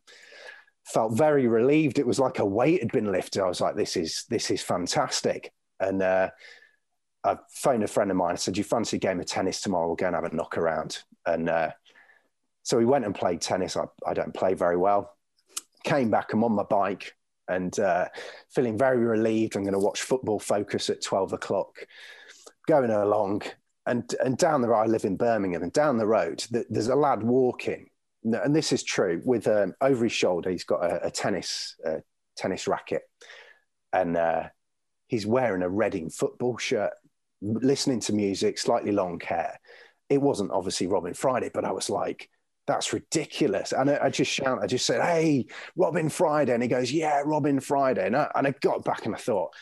felt 0.89 1.13
very 1.13 1.47
relieved. 1.47 1.99
It 1.99 2.07
was 2.07 2.19
like 2.19 2.39
a 2.39 2.45
weight 2.45 2.81
had 2.81 2.93
been 2.93 3.13
lifted. 3.13 3.43
I 3.43 3.47
was 3.47 3.61
like, 3.61 3.77
this 3.77 3.97
is 3.97 4.25
this 4.31 4.51
is 4.51 4.63
fantastic. 4.63 5.53
And 5.81 6.03
uh, 6.03 6.31
I 7.25 7.37
phoned 7.51 7.85
a 7.85 7.89
friend 7.89 8.11
of 8.11 8.17
mine. 8.17 8.33
I 8.33 8.37
said, 8.37 8.57
"You 8.57 8.65
fancy 8.65 8.97
a 8.97 9.01
game 9.01 9.21
of 9.21 9.27
tennis 9.27 9.61
tomorrow? 9.61 9.87
We'll 9.87 9.97
go 9.97 10.07
and 10.07 10.15
have 10.15 10.25
a 10.25 10.35
knock 10.35 10.57
around." 10.57 11.03
And 11.27 11.49
uh, 11.49 11.71
so 12.63 12.79
we 12.79 12.87
went 12.87 13.05
and 13.05 13.15
played 13.15 13.41
tennis. 13.41 13.77
I, 13.77 13.85
I, 14.07 14.15
don't 14.15 14.35
play 14.35 14.55
very 14.55 14.77
well. 14.77 15.15
Came 15.85 16.11
back. 16.11 16.33
I'm 16.33 16.45
on 16.45 16.53
my 16.53 16.65
bike 16.65 17.15
and 17.49 17.79
uh, 17.79 18.07
feeling 18.51 18.79
very 18.79 18.99
relieved. 18.99 19.57
I'm 19.57 19.63
going 19.63 19.73
to 19.75 19.79
watch 19.79 20.03
Football 20.03 20.39
Focus 20.39 20.91
at 20.91 21.03
twelve 21.03 21.33
o'clock. 21.33 21.87
Going 22.67 22.91
along, 22.91 23.43
and 23.89 24.15
and 24.25 24.39
down 24.39 24.61
the 24.61 24.69
road, 24.69 24.83
I 24.83 24.87
live 24.87 25.05
in 25.05 25.17
Birmingham, 25.17 25.63
and 25.63 25.73
down 25.73 25.99
the 25.99 26.07
road, 26.07 26.45
there's 26.71 26.89
a 26.89 26.95
lad 26.97 27.23
walking, 27.23 27.89
and 28.25 28.55
this 28.55 28.73
is 28.73 28.83
true. 28.83 29.21
With 29.25 29.49
um, 29.49 29.75
over 29.81 30.05
his 30.05 30.13
shoulder, 30.13 30.51
he's 30.51 30.65
got 30.65 30.85
a, 30.85 31.07
a 31.07 31.11
tennis 31.11 31.77
tennis 32.37 32.69
racket, 32.69 33.03
and 33.93 34.17
uh, 34.17 34.45
he's 35.09 35.27
wearing 35.27 35.63
a 35.63 35.69
Reading 35.69 36.11
football 36.11 36.57
shirt 36.57 36.93
listening 37.41 38.01
to 38.01 38.13
music, 38.13 38.59
slightly 38.59 38.93
long 38.93 39.21
hair. 39.21 39.59
It 40.09 40.21
wasn't 40.23 40.53
obviously 40.53 40.87
Robin 40.87 41.15
Friday, 41.15 41.51
but 41.53 41.65
I 41.65 41.73
was 41.73 41.91
like, 41.91 42.29
that's 42.67 42.93
ridiculous. 42.93 43.73
And 43.73 43.91
I, 43.91 43.99
I, 44.05 44.11
just 44.11 44.31
shout, 44.31 44.59
I 44.63 44.67
just 44.67 44.87
said, 44.87 45.01
hey, 45.01 45.47
Robin 45.77 46.09
Friday. 46.09 46.53
And 46.53 46.63
he 46.63 46.69
goes, 46.69 46.93
yeah, 46.93 47.23
Robin 47.25 47.61
Friday. 47.61 48.07
And 48.07 48.17
I, 48.17 48.31
and 48.35 48.47
I 48.47 48.55
got 48.61 48.85
back 48.85 49.07
and 49.07 49.15
I 49.15 49.19
thought, 49.19 49.55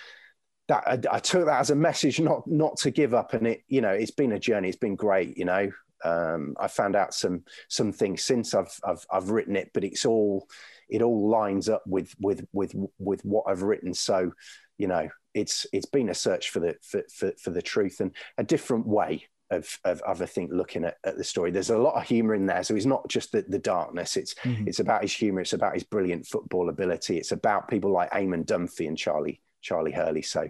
that 0.69 0.85
I, 0.87 1.17
I, 1.17 1.19
took 1.19 1.47
that 1.47 1.61
as 1.61 1.71
a 1.71 1.77
message 1.77 2.21
not 2.21 2.47
not 2.47 2.77
to 2.79 2.91
give 2.91 3.15
up 3.15 3.35
and 3.35 3.47
it 3.47 3.63
you 3.69 3.81
know 3.81 3.91
it's 3.91 4.11
been 4.11 4.33
a 4.33 4.39
journey 4.39 4.69
it's 4.69 4.79
been 4.79 4.97
great 4.97 5.37
you 5.37 5.45
know 5.45 5.71
um, 6.05 6.55
I 6.61 6.69
found 6.69 6.95
out 6.95 7.15
some 7.15 7.43
some 7.69 7.93
things 7.93 8.23
since 8.23 8.55
I've, 8.55 8.79
I've 8.85 9.07
I've 9.11 9.31
written 9.31 9.57
it 9.57 9.71
but 9.73 9.85
it's 9.85 10.05
all 10.05 10.49
it 10.89 11.03
all 11.03 11.29
lines 11.29 11.69
up 11.69 11.83
with 11.87 12.15
with 12.21 12.47
with 12.53 12.75
with 12.99 13.25
what 13.25 13.45
I've 13.49 13.63
written 13.63 13.95
so 13.95 14.33
you 14.79 14.89
know 14.89 15.09
it's 15.35 15.67
it's 15.73 15.87
been 15.87 16.11
a 16.11 16.15
search 16.15 16.51
for 16.51 16.61
the 16.61 16.77
for, 16.83 17.03
for, 17.13 17.33
for 17.43 17.51
the 17.51 17.63
truth 17.63 18.01
and 18.01 18.13
a 18.39 18.45
different 18.45 18.87
way 18.87 19.25
of, 19.51 19.79
of, 19.85 20.01
of 20.03 20.21
I 20.21 20.27
think 20.27 20.51
looking 20.53 20.85
at, 20.85 20.97
at, 21.05 21.17
the 21.17 21.23
story. 21.23 21.53
There's 21.53 21.71
a 21.71 21.79
lot 21.79 21.95
of 21.95 22.03
humour 22.03 22.35
in 22.35 22.47
there, 22.47 22.65
so 22.65 22.75
it's 22.75 22.85
not 22.85 23.07
just 23.09 23.31
the, 23.31 23.45
the 23.49 23.61
darkness. 23.61 24.17
It's 24.17 24.35
mm-hmm. 24.35 24.67
it's 24.67 24.81
about 24.81 25.03
his 25.03 25.13
humour. 25.13 25.41
It's 25.41 25.53
about 25.53 25.75
his 25.75 25.85
brilliant 25.85 26.27
football 26.27 26.69
ability. 26.69 27.17
It's 27.17 27.31
about 27.31 27.69
people 27.69 27.93
like 27.93 28.11
Eamon 28.11 28.45
Dunphy 28.45 28.89
and 28.89 28.99
Charlie 28.99 29.41
Charlie 29.67 29.93
Hurley. 29.93 30.23
So, 30.23 30.49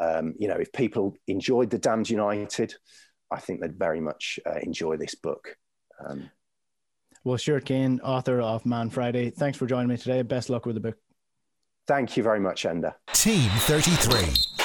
um, 0.00 0.34
you 0.38 0.48
know, 0.48 0.56
if 0.56 0.72
people 0.72 1.16
enjoyed 1.28 1.70
the 1.70 1.78
Damned 1.78 2.10
United, 2.10 2.74
I 3.30 3.40
think 3.40 3.60
they'd 3.60 3.78
very 3.78 4.00
much 4.00 4.40
uh, 4.44 4.58
enjoy 4.62 4.96
this 4.96 5.14
book. 5.14 5.56
Um, 6.04 6.30
well, 7.24 7.38
Stuart 7.38 7.64
Kane, 7.64 8.00
author 8.00 8.40
of 8.40 8.66
Man 8.66 8.90
Friday, 8.90 9.30
thanks 9.30 9.58
for 9.58 9.66
joining 9.66 9.88
me 9.88 9.96
today. 9.96 10.22
Best 10.22 10.50
luck 10.50 10.66
with 10.66 10.74
the 10.74 10.80
book. 10.80 10.96
Thank 11.86 12.16
you 12.16 12.22
very 12.22 12.40
much, 12.40 12.64
Enda. 12.64 12.94
Team 13.12 13.48
33. 13.50 14.18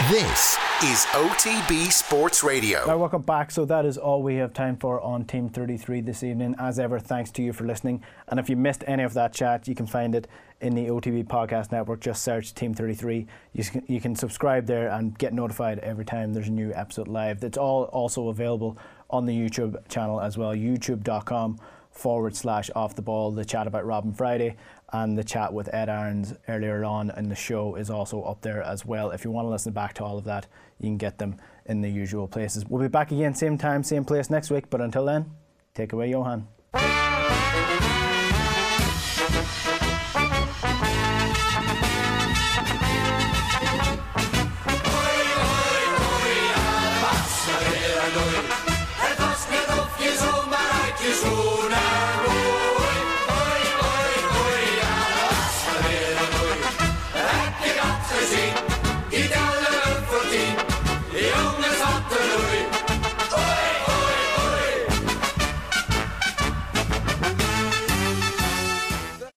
This 0.10 0.58
is 0.84 1.06
OTB 1.12 1.92
Sports 1.92 2.44
Radio. 2.44 2.84
Now, 2.88 2.98
welcome 2.98 3.22
back. 3.22 3.52
So, 3.52 3.66
that 3.66 3.86
is 3.86 4.00
all 4.00 4.24
we 4.24 4.38
have 4.38 4.52
time 4.52 4.78
for 4.78 5.00
on 5.00 5.26
Team 5.26 5.48
33 5.48 6.02
this 6.02 6.24
evening. 6.24 6.56
As 6.58 6.80
ever, 6.80 6.98
thanks 6.98 7.30
to 7.34 7.44
you 7.44 7.54
for 7.54 7.66
listening. 7.66 8.04
And 8.30 8.40
if 8.40 8.50
you 8.50 8.56
missed 8.56 8.84
any 8.88 9.04
of 9.04 9.14
that 9.14 9.32
chat, 9.32 9.68
you 9.68 9.76
can 9.76 9.86
find 9.86 10.16
it 10.16 10.28
in 10.60 10.74
the 10.74 10.88
OTB 10.88 11.28
Podcast 11.28 11.72
Network. 11.72 12.00
Just 12.00 12.24
search 12.24 12.56
Team 12.56 12.74
33. 12.74 13.28
You 13.54 13.64
can, 13.64 13.84
you 13.86 14.02
can 14.02 14.16
subscribe 14.16 14.66
there 14.66 14.90
and 14.90 15.16
get 15.20 15.34
notified 15.34 15.78
every 15.80 16.06
time 16.06 16.34
there's 16.34 16.48
a 16.48 16.52
new 16.52 16.74
episode 16.74 17.08
live. 17.08 17.44
It's 17.44 17.60
all 17.60 17.84
also 17.84 18.30
available 18.30 18.76
on 19.12 19.28
the 19.28 19.34
YouTube 19.34 19.88
channel 19.88 20.20
as 20.20 20.36
well, 20.36 20.56
youtube.com 20.56 21.60
forward 21.92 22.36
slash 22.36 22.72
off 22.76 22.96
the 22.96 23.02
ball, 23.04 23.32
the 23.32 23.46
chat 23.46 23.68
about 23.68 23.86
Robin 23.86 24.14
Friday 24.14 24.56
and 24.94 25.18
the 25.18 25.24
chat 25.24 25.54
with 25.54 25.74
Ed 25.74 25.90
Aarons 25.90 26.34
earlier 26.48 26.84
on 26.84 27.12
in 27.12 27.30
the 27.30 27.36
show 27.36 27.76
is 27.76 27.90
also 27.90 28.22
up 28.24 28.42
there 28.42 28.62
as 28.62 28.86
well. 28.86 29.12
If 29.12 29.24
you 29.24 29.32
want 29.32 29.46
to 29.46 29.50
listen 29.50 29.74
back 29.74 29.94
to 29.96 30.04
all 30.04 30.18
of 30.18 30.26
that, 30.26 30.48
you 30.80 30.88
can 30.88 30.98
get 30.98 31.18
them 31.18 31.38
in 31.66 31.82
the 31.82 31.90
usual 31.90 32.28
places. 32.28 32.66
We'll 32.66 32.82
be 32.82 32.88
back 32.88 33.12
again, 33.12 33.34
same 33.34 33.58
time, 33.58 33.84
same 33.84 34.04
place 34.04 34.30
next 34.30 34.52
week, 34.52 34.70
but 34.70 34.82
until 34.82 35.06
then, 35.06 35.32
take 35.74 35.94
away 35.94 36.10
Johan. 36.10 36.48